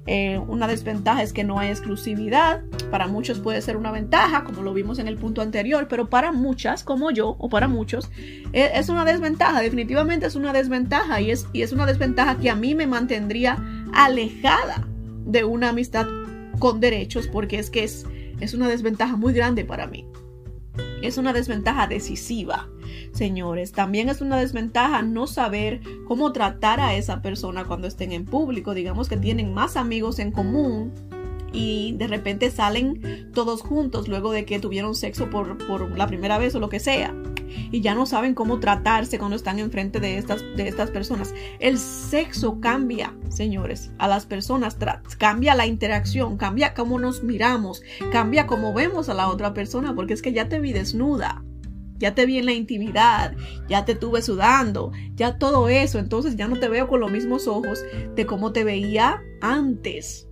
Eh, 0.06 0.38
una 0.38 0.68
desventaja 0.68 1.24
es 1.24 1.34
que 1.34 1.44
no 1.44 1.58
hay 1.58 1.70
exclusividad. 1.70 2.62
Para 2.92 3.08
muchos 3.08 3.40
puede 3.40 3.60
ser 3.64 3.76
una 3.76 3.92
ventaja, 3.92 4.44
como 4.44 4.62
lo 4.62 4.72
vimos 4.72 5.00
en 5.00 5.08
el 5.08 5.18
punto 5.18 5.42
anterior, 5.42 5.88
pero 5.90 6.12
para 6.12 6.32
muchas, 6.32 6.84
como 6.84 7.10
yo, 7.10 7.36
o 7.40 7.50
para 7.50 7.68
muchos, 7.68 8.12
e, 8.54 8.70
es, 8.76 8.90
una 8.90 9.04
desventaja. 9.04 9.62
Definitivamente 9.62 10.28
es 10.28 10.36
una 10.36 10.54
desventaja 10.54 11.20
y 11.20 11.32
es, 11.32 11.48
y 11.54 11.64
es 11.64 11.72
una 11.72 11.88
desventaja 11.88 12.38
que 12.38 12.52
a 12.52 12.56
mí 12.56 12.76
me 12.76 12.86
mantendría 12.86 13.58
alejada 13.96 14.88
de 15.26 15.44
una 15.44 15.70
amistad 15.70 16.06
con 16.60 16.80
derechos, 16.80 17.28
porque 17.28 17.58
es 17.58 17.72
que 17.72 17.84
es, 17.84 18.06
es 18.40 18.54
una 18.54 18.70
desventaja 18.70 19.16
muy 19.16 19.34
grande 19.34 19.66
para 19.66 19.88
mí. 19.88 20.06
Es 21.02 21.18
una 21.18 21.34
desventaja 21.34 21.88
decisiva 21.88 22.68
señores. 23.12 23.72
También 23.72 24.10
es 24.10 24.22
una 24.22 24.38
desventaja 24.38 25.02
no 25.02 25.28
saber 25.28 25.82
cómo 26.08 26.32
tratar 26.32 26.80
a 26.80 26.96
esa 26.96 27.22
persona 27.22 27.66
cuando 27.66 27.88
estén 27.88 28.12
en 28.12 28.26
público. 28.26 28.74
Digamos 28.74 29.10
que 29.10 29.18
tienen 29.18 29.54
más 29.54 29.76
amigos 29.76 30.20
en 30.20 30.32
común 30.32 30.94
y 31.52 31.96
de 31.98 32.08
repente 32.08 32.52
salen 32.52 33.32
todos 33.34 33.62
juntos 33.62 34.08
luego 34.08 34.32
de 34.32 34.46
que 34.46 34.60
tuvieron 34.60 34.96
sexo 34.96 35.30
por, 35.30 35.98
la 35.98 36.08
primera 36.08 36.38
vez 36.38 36.56
o 36.56 36.60
lo 36.60 36.70
que 36.70 36.80
sea. 36.80 37.14
Y 37.72 37.82
ya 37.82 37.96
no 37.96 38.06
saben 38.06 38.34
cómo 38.34 38.60
tratarse 38.60 39.18
cuando 39.18 39.36
están 39.36 39.60
enfrente 39.60 40.00
de 40.00 40.18
estas, 40.18 40.44
de 40.56 40.68
estas 40.68 40.92
personas. 40.92 41.34
El 41.60 41.78
sexo 41.78 42.60
cambia, 42.60 43.16
señores, 43.30 43.92
a 43.98 44.08
las 44.08 44.26
personas. 44.26 44.78
Cambia 45.18 45.56
la 45.56 45.66
interacción, 45.66 46.38
cambia 46.38 46.74
cómo 46.74 47.00
nos 47.00 47.24
miramos, 47.24 47.82
cambia 48.12 48.48
cómo 48.48 48.74
vemos 48.74 49.10
a 49.10 49.14
la 49.14 49.28
otra 49.28 49.54
persona, 49.54 49.96
porque 49.96 50.14
es 50.14 50.22
que 50.22 50.34
ya 50.34 50.50
te 50.50 50.60
vi 50.60 50.74
desnuda 50.74 51.44
ya 52.00 52.14
te 52.14 52.26
vi 52.26 52.38
en 52.38 52.46
la 52.46 52.54
intimidad, 52.54 53.36
ya 53.68 53.86
te 53.86 53.96
tuve 53.96 54.22
sudando, 54.22 54.92
ya 55.16 55.38
todo 55.38 55.70
eso, 55.70 56.00
entonces 56.00 56.36
ya 56.36 56.48
no 56.48 56.60
te 56.60 56.70
veo 56.70 56.88
con 56.88 57.00
los 57.00 57.12
mismos 57.12 57.48
ojos 57.48 57.84
de 58.16 58.26
cómo 58.26 58.52
te 58.52 58.64
veía 58.64 59.22
antes. 59.42 60.27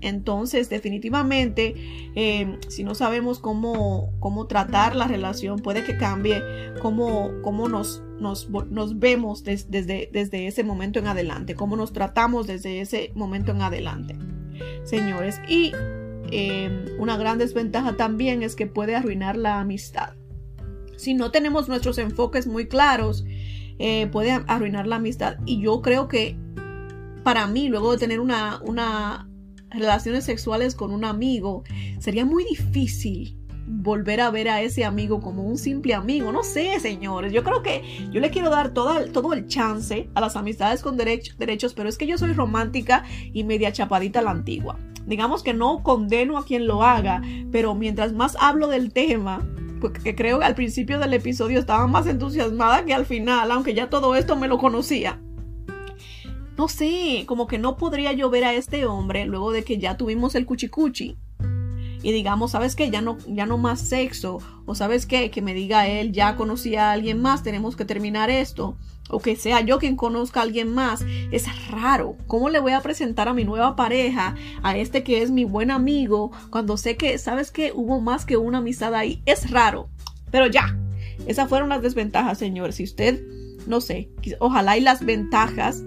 Entonces, 0.00 0.68
definitivamente, 0.68 1.74
eh, 2.14 2.58
si 2.68 2.84
no 2.84 2.94
sabemos 2.94 3.38
cómo, 3.38 4.12
cómo, 4.20 4.46
tratar 4.46 4.96
la 4.96 5.06
relación, 5.06 5.58
puede 5.58 5.84
que 5.84 5.96
cambie 5.96 6.42
cómo, 6.80 7.30
cómo 7.42 7.68
nos, 7.68 8.02
nos, 8.18 8.48
nos, 8.48 8.98
vemos 8.98 9.44
desde, 9.44 10.08
desde 10.12 10.46
ese 10.46 10.64
momento 10.64 10.98
en 10.98 11.06
adelante, 11.06 11.54
cómo 11.54 11.76
nos 11.76 11.92
tratamos 11.92 12.46
desde 12.46 12.80
ese 12.80 13.12
momento 13.14 13.52
en 13.52 13.62
adelante. 13.62 14.16
Señores, 14.84 15.40
y 15.48 15.72
eh, 16.30 16.96
una 16.98 17.16
gran 17.16 17.38
desventaja 17.38 17.96
también 17.96 18.42
es 18.42 18.56
que 18.56 18.66
puede 18.66 18.94
arruinar 18.94 19.36
la 19.36 19.60
amistad 19.60 20.14
si 21.00 21.14
no 21.14 21.30
tenemos 21.30 21.66
nuestros 21.66 21.96
enfoques 21.96 22.46
muy 22.46 22.68
claros, 22.68 23.24
eh, 23.78 24.06
puede 24.12 24.32
arruinar 24.32 24.86
la 24.86 24.96
amistad. 24.96 25.38
Y 25.46 25.58
yo 25.62 25.80
creo 25.80 26.08
que 26.08 26.36
para 27.22 27.46
mí, 27.46 27.70
luego 27.70 27.92
de 27.92 27.96
tener 27.96 28.20
una, 28.20 28.60
una 28.62 29.29
relaciones 29.70 30.24
sexuales 30.24 30.74
con 30.74 30.92
un 30.92 31.04
amigo, 31.04 31.64
sería 31.98 32.24
muy 32.24 32.44
difícil 32.44 33.36
volver 33.66 34.20
a 34.20 34.30
ver 34.30 34.48
a 34.48 34.62
ese 34.62 34.84
amigo 34.84 35.20
como 35.20 35.44
un 35.44 35.56
simple 35.56 35.94
amigo. 35.94 36.32
No 36.32 36.42
sé, 36.42 36.80
señores. 36.80 37.32
Yo 37.32 37.44
creo 37.44 37.62
que 37.62 38.08
yo 38.10 38.20
le 38.20 38.30
quiero 38.30 38.50
dar 38.50 38.74
todo, 38.74 39.04
todo 39.12 39.32
el 39.32 39.46
chance 39.46 40.08
a 40.14 40.20
las 40.20 40.36
amistades 40.36 40.82
con 40.82 40.96
derechos, 40.96 41.74
pero 41.74 41.88
es 41.88 41.96
que 41.96 42.06
yo 42.06 42.18
soy 42.18 42.32
romántica 42.32 43.04
y 43.32 43.44
media 43.44 43.72
chapadita 43.72 44.18
a 44.20 44.22
la 44.22 44.32
antigua. 44.32 44.78
Digamos 45.06 45.42
que 45.42 45.54
no 45.54 45.82
condeno 45.82 46.36
a 46.36 46.44
quien 46.44 46.66
lo 46.66 46.82
haga, 46.82 47.22
pero 47.50 47.74
mientras 47.74 48.12
más 48.12 48.36
hablo 48.40 48.68
del 48.68 48.92
tema, 48.92 49.46
porque 49.80 50.14
creo 50.14 50.40
que 50.40 50.44
al 50.44 50.54
principio 50.54 50.98
del 50.98 51.14
episodio 51.14 51.58
estaba 51.58 51.86
más 51.86 52.06
entusiasmada 52.06 52.84
que 52.84 52.94
al 52.94 53.06
final, 53.06 53.50
aunque 53.50 53.74
ya 53.74 53.88
todo 53.88 54.14
esto 54.14 54.36
me 54.36 54.48
lo 54.48 54.58
conocía. 54.58 55.20
No 56.60 56.68
sé, 56.68 57.24
como 57.24 57.46
que 57.46 57.56
no 57.56 57.78
podría 57.78 58.12
yo 58.12 58.28
ver 58.28 58.44
a 58.44 58.52
este 58.52 58.84
hombre 58.84 59.24
luego 59.24 59.50
de 59.50 59.64
que 59.64 59.78
ya 59.78 59.96
tuvimos 59.96 60.34
el 60.34 60.44
cuchicuchi 60.44 61.16
y 62.02 62.12
digamos, 62.12 62.50
¿sabes 62.50 62.76
qué? 62.76 62.90
Ya 62.90 63.00
no, 63.00 63.16
ya 63.26 63.46
no 63.46 63.56
más 63.56 63.80
sexo. 63.80 64.40
O 64.66 64.74
¿sabes 64.74 65.06
qué? 65.06 65.30
Que 65.30 65.40
me 65.40 65.54
diga 65.54 65.88
él, 65.88 66.12
ya 66.12 66.36
conocí 66.36 66.76
a 66.76 66.92
alguien 66.92 67.22
más, 67.22 67.42
tenemos 67.42 67.76
que 67.76 67.86
terminar 67.86 68.28
esto. 68.28 68.76
O 69.08 69.20
que 69.20 69.36
sea 69.36 69.62
yo 69.62 69.78
quien 69.78 69.96
conozca 69.96 70.40
a 70.40 70.42
alguien 70.42 70.68
más. 70.68 71.02
Es 71.30 71.46
raro. 71.70 72.18
¿Cómo 72.26 72.50
le 72.50 72.60
voy 72.60 72.72
a 72.72 72.82
presentar 72.82 73.26
a 73.26 73.32
mi 73.32 73.44
nueva 73.44 73.74
pareja, 73.74 74.34
a 74.62 74.76
este 74.76 75.02
que 75.02 75.22
es 75.22 75.30
mi 75.30 75.44
buen 75.44 75.70
amigo, 75.70 76.30
cuando 76.50 76.76
sé 76.76 76.98
que, 76.98 77.16
¿sabes 77.16 77.50
qué? 77.50 77.72
Hubo 77.74 78.02
más 78.02 78.26
que 78.26 78.36
una 78.36 78.58
amistad 78.58 78.94
ahí. 78.94 79.22
Es 79.24 79.50
raro. 79.50 79.88
Pero 80.30 80.46
ya. 80.46 80.76
Esas 81.26 81.48
fueron 81.48 81.70
las 81.70 81.80
desventajas, 81.80 82.36
señores. 82.36 82.74
Si 82.74 82.84
usted, 82.84 83.22
no 83.66 83.80
sé, 83.80 84.10
ojalá 84.40 84.76
y 84.76 84.82
las 84.82 85.02
ventajas 85.06 85.82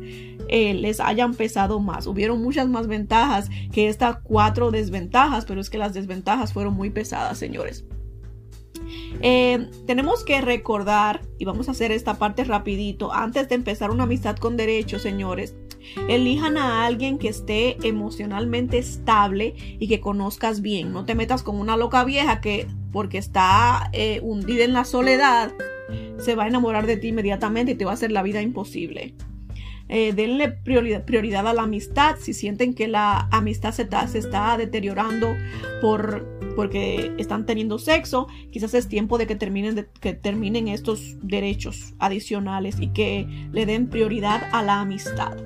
eh, 0.48 0.74
les 0.74 1.00
hayan 1.00 1.34
pesado 1.34 1.80
más. 1.80 2.08
Hubieron 2.08 2.42
muchas 2.42 2.68
más 2.68 2.88
ventajas 2.88 3.50
que 3.72 3.88
estas 3.88 4.18
cuatro 4.24 4.72
desventajas, 4.72 5.46
pero 5.46 5.62
es 5.62 5.70
que 5.70 5.78
las 5.78 5.94
desventajas 5.94 6.54
fueron 6.54 6.74
muy 6.74 6.90
pesadas, 6.90 7.38
señores. 7.38 7.86
Eh, 9.22 9.70
tenemos 9.86 10.24
que 10.24 10.42
recordar, 10.42 11.22
y 11.38 11.46
vamos 11.46 11.68
a 11.68 11.72
hacer 11.72 11.92
esta 11.92 12.16
parte 12.16 12.44
rapidito, 12.44 13.14
antes 13.14 13.48
de 13.50 13.56
empezar 13.56 13.92
una 13.92 14.04
amistad 14.04 14.36
con 14.38 14.58
derechos, 14.58 15.02
señores, 15.02 15.56
elijan 16.08 16.58
a 16.58 16.86
alguien 16.86 17.18
que 17.18 17.30
esté 17.30 17.78
emocionalmente 17.88 18.78
estable 18.78 19.54
y 19.80 19.88
que 19.88 20.00
conozcas 20.00 20.62
bien. 20.62 20.92
No 20.92 21.06
te 21.06 21.16
metas 21.16 21.44
con 21.44 21.60
una 21.60 21.78
loca 21.78 22.04
vieja 22.04 22.42
que 22.42 22.68
porque 22.92 23.18
está 23.18 23.90
eh, 23.94 24.20
hundida 24.22 24.64
en 24.64 24.74
la 24.74 24.86
soledad, 24.86 25.52
se 26.18 26.36
va 26.36 26.44
a 26.44 26.48
enamorar 26.48 26.86
de 26.86 26.98
ti 26.98 27.10
inmediatamente 27.10 27.74
y 27.74 27.76
te 27.76 27.86
va 27.86 27.92
a 27.92 27.96
hacer 27.96 28.12
la 28.12 28.24
vida 28.24 28.42
imposible. 28.42 29.16
Eh, 29.96 30.12
denle 30.12 30.50
prioridad, 30.50 31.46
a 31.46 31.54
la 31.54 31.62
amistad. 31.62 32.16
Si 32.20 32.34
sienten 32.34 32.74
que 32.74 32.88
la 32.88 33.28
amistad 33.30 33.72
se 33.74 33.84
está, 34.18 34.58
deteriorando 34.58 35.36
por, 35.82 36.26
porque 36.56 37.14
están 37.20 37.46
teniendo 37.46 37.78
sexo, 37.78 38.28
quizás 38.50 38.74
es 38.74 38.88
tiempo 38.88 39.20
de 39.20 39.28
que 39.28 39.36
terminen, 39.36 39.88
que 40.00 40.14
terminen 40.14 40.68
estos 40.68 41.18
derechos 41.22 41.94
adicionales 42.00 42.80
y 42.80 42.88
que 42.88 43.28
le 43.52 43.68
den 43.68 43.88
prioridad 43.88 44.42
a 44.52 44.64
la 44.64 44.80
amistad. 44.80 45.38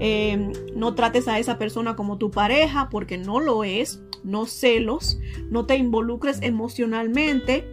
Eh, 0.00 0.50
no 0.74 0.96
trates 0.96 1.28
a 1.28 1.38
esa 1.38 1.56
persona 1.56 1.94
como 1.94 2.18
tu 2.18 2.32
pareja 2.32 2.88
porque 2.90 3.18
no 3.18 3.38
lo 3.38 3.62
es. 3.62 4.02
No 4.24 4.46
celos, 4.46 5.20
no 5.48 5.66
te 5.66 5.76
involucres 5.76 6.42
emocionalmente 6.42 7.64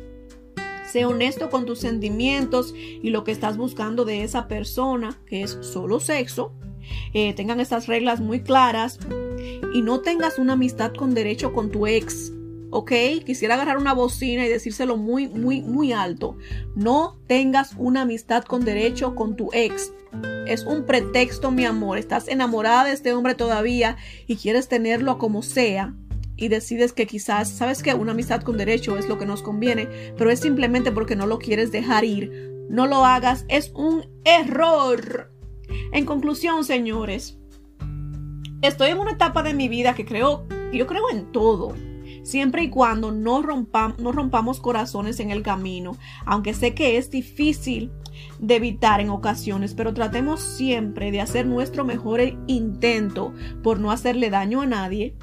Sé 0.93 1.05
honesto 1.05 1.49
con 1.49 1.65
tus 1.65 1.79
sentimientos 1.79 2.75
y 2.75 3.09
lo 3.09 3.23
que 3.23 3.31
estás 3.31 3.57
buscando 3.57 4.05
de 4.05 4.23
esa 4.23 4.47
persona, 4.47 5.17
que 5.25 5.41
es 5.41 5.57
solo 5.61 5.99
sexo. 5.99 6.53
Eh, 7.15 7.33
tengan 7.33 7.59
estas 7.59 7.87
reglas 7.87 8.21
muy 8.21 8.41
claras 8.41 8.99
y 9.73 9.81
no 9.81 10.01
tengas 10.01 10.37
una 10.37 10.53
amistad 10.53 10.93
con 10.93 11.15
derecho 11.15 11.51
con 11.51 11.71
tu 11.71 11.87
ex. 11.87 12.31
¿ok? 12.69 12.91
Quisiera 13.25 13.55
agarrar 13.55 13.79
una 13.79 13.93
bocina 13.93 14.45
y 14.45 14.49
decírselo 14.49 14.95
muy, 14.95 15.27
muy, 15.27 15.61
muy 15.61 15.93
alto. 15.93 16.37
No 16.75 17.17
tengas 17.25 17.73
una 17.79 18.01
amistad 18.01 18.43
con 18.43 18.63
derecho 18.63 19.15
con 19.15 19.35
tu 19.35 19.49
ex. 19.51 19.91
Es 20.45 20.63
un 20.63 20.85
pretexto, 20.85 21.49
mi 21.49 21.65
amor. 21.65 21.97
Estás 21.97 22.27
enamorada 22.27 22.83
de 22.83 22.91
este 22.91 23.13
hombre 23.13 23.33
todavía 23.33 23.97
y 24.27 24.35
quieres 24.35 24.67
tenerlo 24.67 25.17
como 25.17 25.41
sea 25.41 25.95
y 26.43 26.49
decides 26.49 26.91
que 26.91 27.07
quizás, 27.07 27.49
sabes 27.49 27.81
que 27.81 27.93
una 27.93 28.11
amistad 28.11 28.41
con 28.41 28.57
derecho 28.57 28.97
es 28.97 29.07
lo 29.07 29.17
que 29.17 29.25
nos 29.25 29.41
conviene, 29.41 29.87
pero 30.17 30.29
es 30.29 30.41
simplemente 30.41 30.91
porque 30.91 31.15
no 31.15 31.25
lo 31.25 31.39
quieres 31.39 31.71
dejar 31.71 32.03
ir. 32.03 32.51
No 32.69 32.85
lo 32.85 33.05
hagas, 33.05 33.45
es 33.47 33.71
un 33.75 34.05
error. 34.25 35.31
En 35.93 36.05
conclusión, 36.05 36.65
señores, 36.65 37.39
estoy 38.61 38.89
en 38.89 38.99
una 38.99 39.11
etapa 39.11 39.41
de 39.41 39.53
mi 39.53 39.69
vida 39.69 39.95
que 39.95 40.05
creo, 40.05 40.45
yo 40.73 40.85
creo 40.85 41.09
en 41.09 41.31
todo. 41.31 41.75
Siempre 42.23 42.63
y 42.63 42.69
cuando 42.69 43.13
no, 43.13 43.41
no 43.41 44.11
rompamos 44.11 44.59
corazones 44.59 45.21
en 45.21 45.31
el 45.31 45.43
camino, 45.43 45.97
aunque 46.25 46.53
sé 46.53 46.73
que 46.73 46.97
es 46.97 47.09
difícil 47.09 47.89
de 48.39 48.55
evitar 48.55 48.99
en 48.99 49.09
ocasiones, 49.09 49.73
pero 49.75 49.93
tratemos 49.93 50.41
siempre 50.41 51.11
de 51.11 51.21
hacer 51.21 51.45
nuestro 51.45 51.85
mejor 51.85 52.19
intento 52.47 53.33
por 53.61 53.79
no 53.79 53.91
hacerle 53.91 54.29
daño 54.29 54.59
a 54.59 54.65
nadie, 54.65 55.15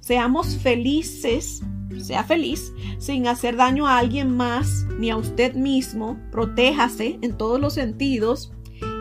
Seamos 0.00 0.56
felices, 0.56 1.62
sea 2.00 2.24
feliz, 2.24 2.72
sin 2.98 3.26
hacer 3.26 3.56
daño 3.56 3.86
a 3.86 3.98
alguien 3.98 4.36
más 4.36 4.86
ni 4.98 5.10
a 5.10 5.16
usted 5.16 5.54
mismo. 5.54 6.18
Protéjase 6.30 7.18
en 7.22 7.36
todos 7.36 7.60
los 7.60 7.74
sentidos 7.74 8.52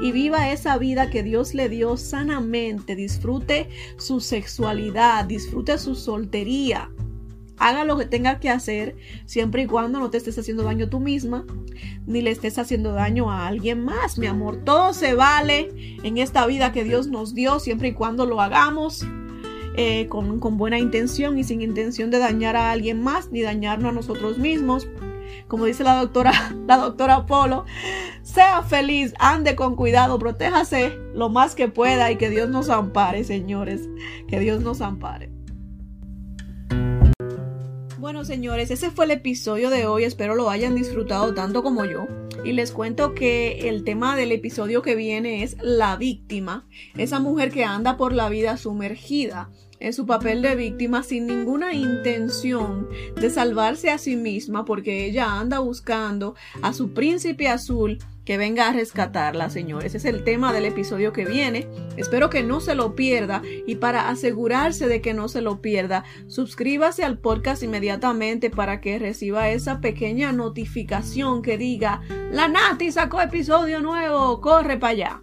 y 0.02 0.12
viva 0.12 0.52
esa 0.52 0.78
vida 0.78 1.10
que 1.10 1.24
Dios 1.24 1.54
le 1.54 1.70
dio 1.70 1.98
sanamente. 1.98 2.96
Disfrute 2.96 3.70
su 3.98 4.20
sexualidad, 4.20 5.26
disfrute 5.26 5.78
su 5.78 5.96
soltería. 5.96 6.92
Haga 7.58 7.86
lo 7.86 7.96
que 7.96 8.06
tenga 8.06 8.40
que 8.40 8.50
hacer 8.50 8.96
siempre 9.26 9.64
y 9.64 9.68
cuando 9.68 10.00
no 10.00 10.10
te 10.10 10.18
estés 10.18 10.38
haciendo 10.40 10.64
daño 10.64 10.90
tú 10.90 11.00
misma 11.00 11.46
ni 12.08 12.22
le 12.22 12.32
estés 12.32 12.58
haciendo 12.58 12.94
daño 12.94 13.32
a 13.32 13.48
alguien 13.48 13.84
más, 13.86 14.18
mi 14.18 14.26
amor. 14.26 14.64
Todo 14.66 14.94
se 14.94 15.14
vale 15.14 15.70
en 16.04 16.18
esta 16.18 16.46
vida 16.48 16.72
que 16.72 16.84
Dios 16.84 17.08
nos 17.08 17.36
dio 17.36 17.60
siempre 17.60 17.90
y 17.90 17.94
cuando 17.94 18.26
lo 18.26 18.42
hagamos 18.42 19.06
eh, 19.76 20.08
con, 20.08 20.40
buena 20.58 20.80
intención 20.80 21.38
y 21.38 21.44
sin 21.44 21.62
intención 21.62 22.12
de 22.12 22.20
dañar 22.20 22.56
a 22.56 22.72
alguien 22.72 23.02
más 23.02 23.32
ni 23.32 23.42
dañarnos 23.42 23.92
a 23.92 23.94
nosotros 23.94 24.38
mismos. 24.38 24.88
Como 25.48 25.66
dice 25.66 25.84
la 25.84 25.96
doctora, 25.96 26.34
la 26.68 26.78
doctora 26.78 27.26
Polo, 27.26 27.66
sea 28.22 28.62
feliz, 28.64 29.14
ande 29.20 29.56
con 29.56 29.76
cuidado, 29.76 30.20
protéjase 30.20 30.98
lo 31.14 31.30
más 31.30 31.56
que 31.56 31.68
pueda 31.68 32.12
y 32.12 32.18
que 32.18 32.30
Dios 32.30 32.50
nos 32.50 32.70
ampare, 32.70 33.24
señores. 33.24 33.90
Que 34.28 34.40
Dios 34.40 34.62
nos 34.62 34.82
ampare. 34.82 35.41
Bueno, 38.02 38.26
señores, 38.26 38.72
ese 38.72 38.90
fue 38.90 39.06
el 39.06 39.12
episodio 39.12 39.70
de 39.70 39.86
hoy. 39.86 40.06
Espero 40.06 40.34
lo 40.34 40.50
hayan 40.50 40.74
disfrutado 40.74 41.36
tanto 41.36 41.62
como 41.62 41.86
yo. 41.86 42.08
Y 42.44 42.54
les 42.54 42.72
cuento 42.72 43.14
que 43.14 43.70
el 43.70 43.84
tema 43.84 44.16
del 44.16 44.32
episodio 44.32 44.82
que 44.82 44.96
viene 44.96 45.44
es 45.44 45.56
la 45.62 45.98
víctima, 45.98 46.68
esa 46.98 47.20
mujer 47.20 47.52
que 47.52 47.64
anda 47.64 47.98
por 47.98 48.14
la 48.14 48.28
vida 48.28 48.58
sumergida 48.58 49.52
en 49.80 49.94
su 49.94 50.08
papel 50.08 50.42
de 50.42 50.56
víctima 50.56 51.04
sin 51.04 51.28
ninguna 51.28 51.76
intención 51.76 52.88
de 53.16 53.30
salvarse 53.30 53.92
a 53.92 54.00
sí 54.00 54.16
misma 54.16 54.66
porque 54.66 55.06
ella 55.06 55.40
anda 55.40 55.60
buscando 55.60 56.34
a 56.64 56.74
su 56.74 56.94
príncipe 56.94 57.50
azul 57.50 58.00
que 58.26 58.38
venga 58.38 58.68
a 58.68 58.74
rescatarla, 58.74 59.50
señores. 59.50 59.96
es 59.96 60.06
el 60.06 60.24
tema 60.24 60.54
del 60.54 60.66
episodio 60.66 61.12
que 61.14 61.26
viene. 61.26 61.68
Espero 61.98 62.30
que 62.30 62.44
no 62.44 62.60
se 62.60 62.76
lo 62.76 62.96
pierda 62.96 63.42
y 63.66 63.76
para 63.76 64.10
asegurarse 64.10 64.88
de 64.88 65.02
que 65.02 65.14
no 65.14 65.28
se 65.28 65.42
lo 65.42 65.62
pierda, 65.62 66.04
suscríbase 66.28 67.04
al 67.04 67.18
podcast 67.18 67.64
inmediatamente 67.64 68.50
para 68.50 68.82
que 68.82 69.00
reciba 69.00 69.50
esa 69.50 69.82
pequeña 69.82 70.32
notificación 70.32 71.42
que 71.42 71.58
diga, 71.58 72.02
la 72.32 72.48
Nati 72.48 72.92
sacó 72.92 73.22
episodio 73.22 73.82
nuevo, 73.82 74.40
corre 74.42 74.78
para 74.78 74.92
allá. 74.92 75.22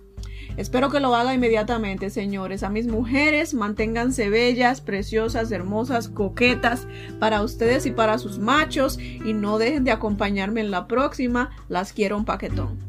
Espero 0.59 0.91
que 0.91 0.99
lo 0.99 1.15
haga 1.15 1.35
inmediatamente, 1.35 2.11
señores. 2.11 2.65
A 2.65 2.69
mis 2.69 2.89
mujeres, 2.89 3.55
manténganse 3.55 4.29
bellas, 4.29 4.81
preciosas, 4.81 5.53
hermosas, 5.53 6.09
coquetas 6.09 6.89
para 7.21 7.43
ustedes 7.43 7.87
y 7.87 7.93
para 7.93 8.19
sus 8.19 8.41
machos. 8.41 8.99
Y 8.99 9.35
no 9.35 9.59
dejen 9.59 9.85
de 9.85 9.93
acompañarme 9.93 10.61
en 10.61 10.73
la 10.73 10.89
próxima. 10.89 11.51
Las 11.69 11.93
quiero 11.93 12.17
un 12.17 12.25
paquetón. 12.25 12.88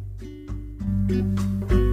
Thank 1.10 1.72
you. 1.72 1.89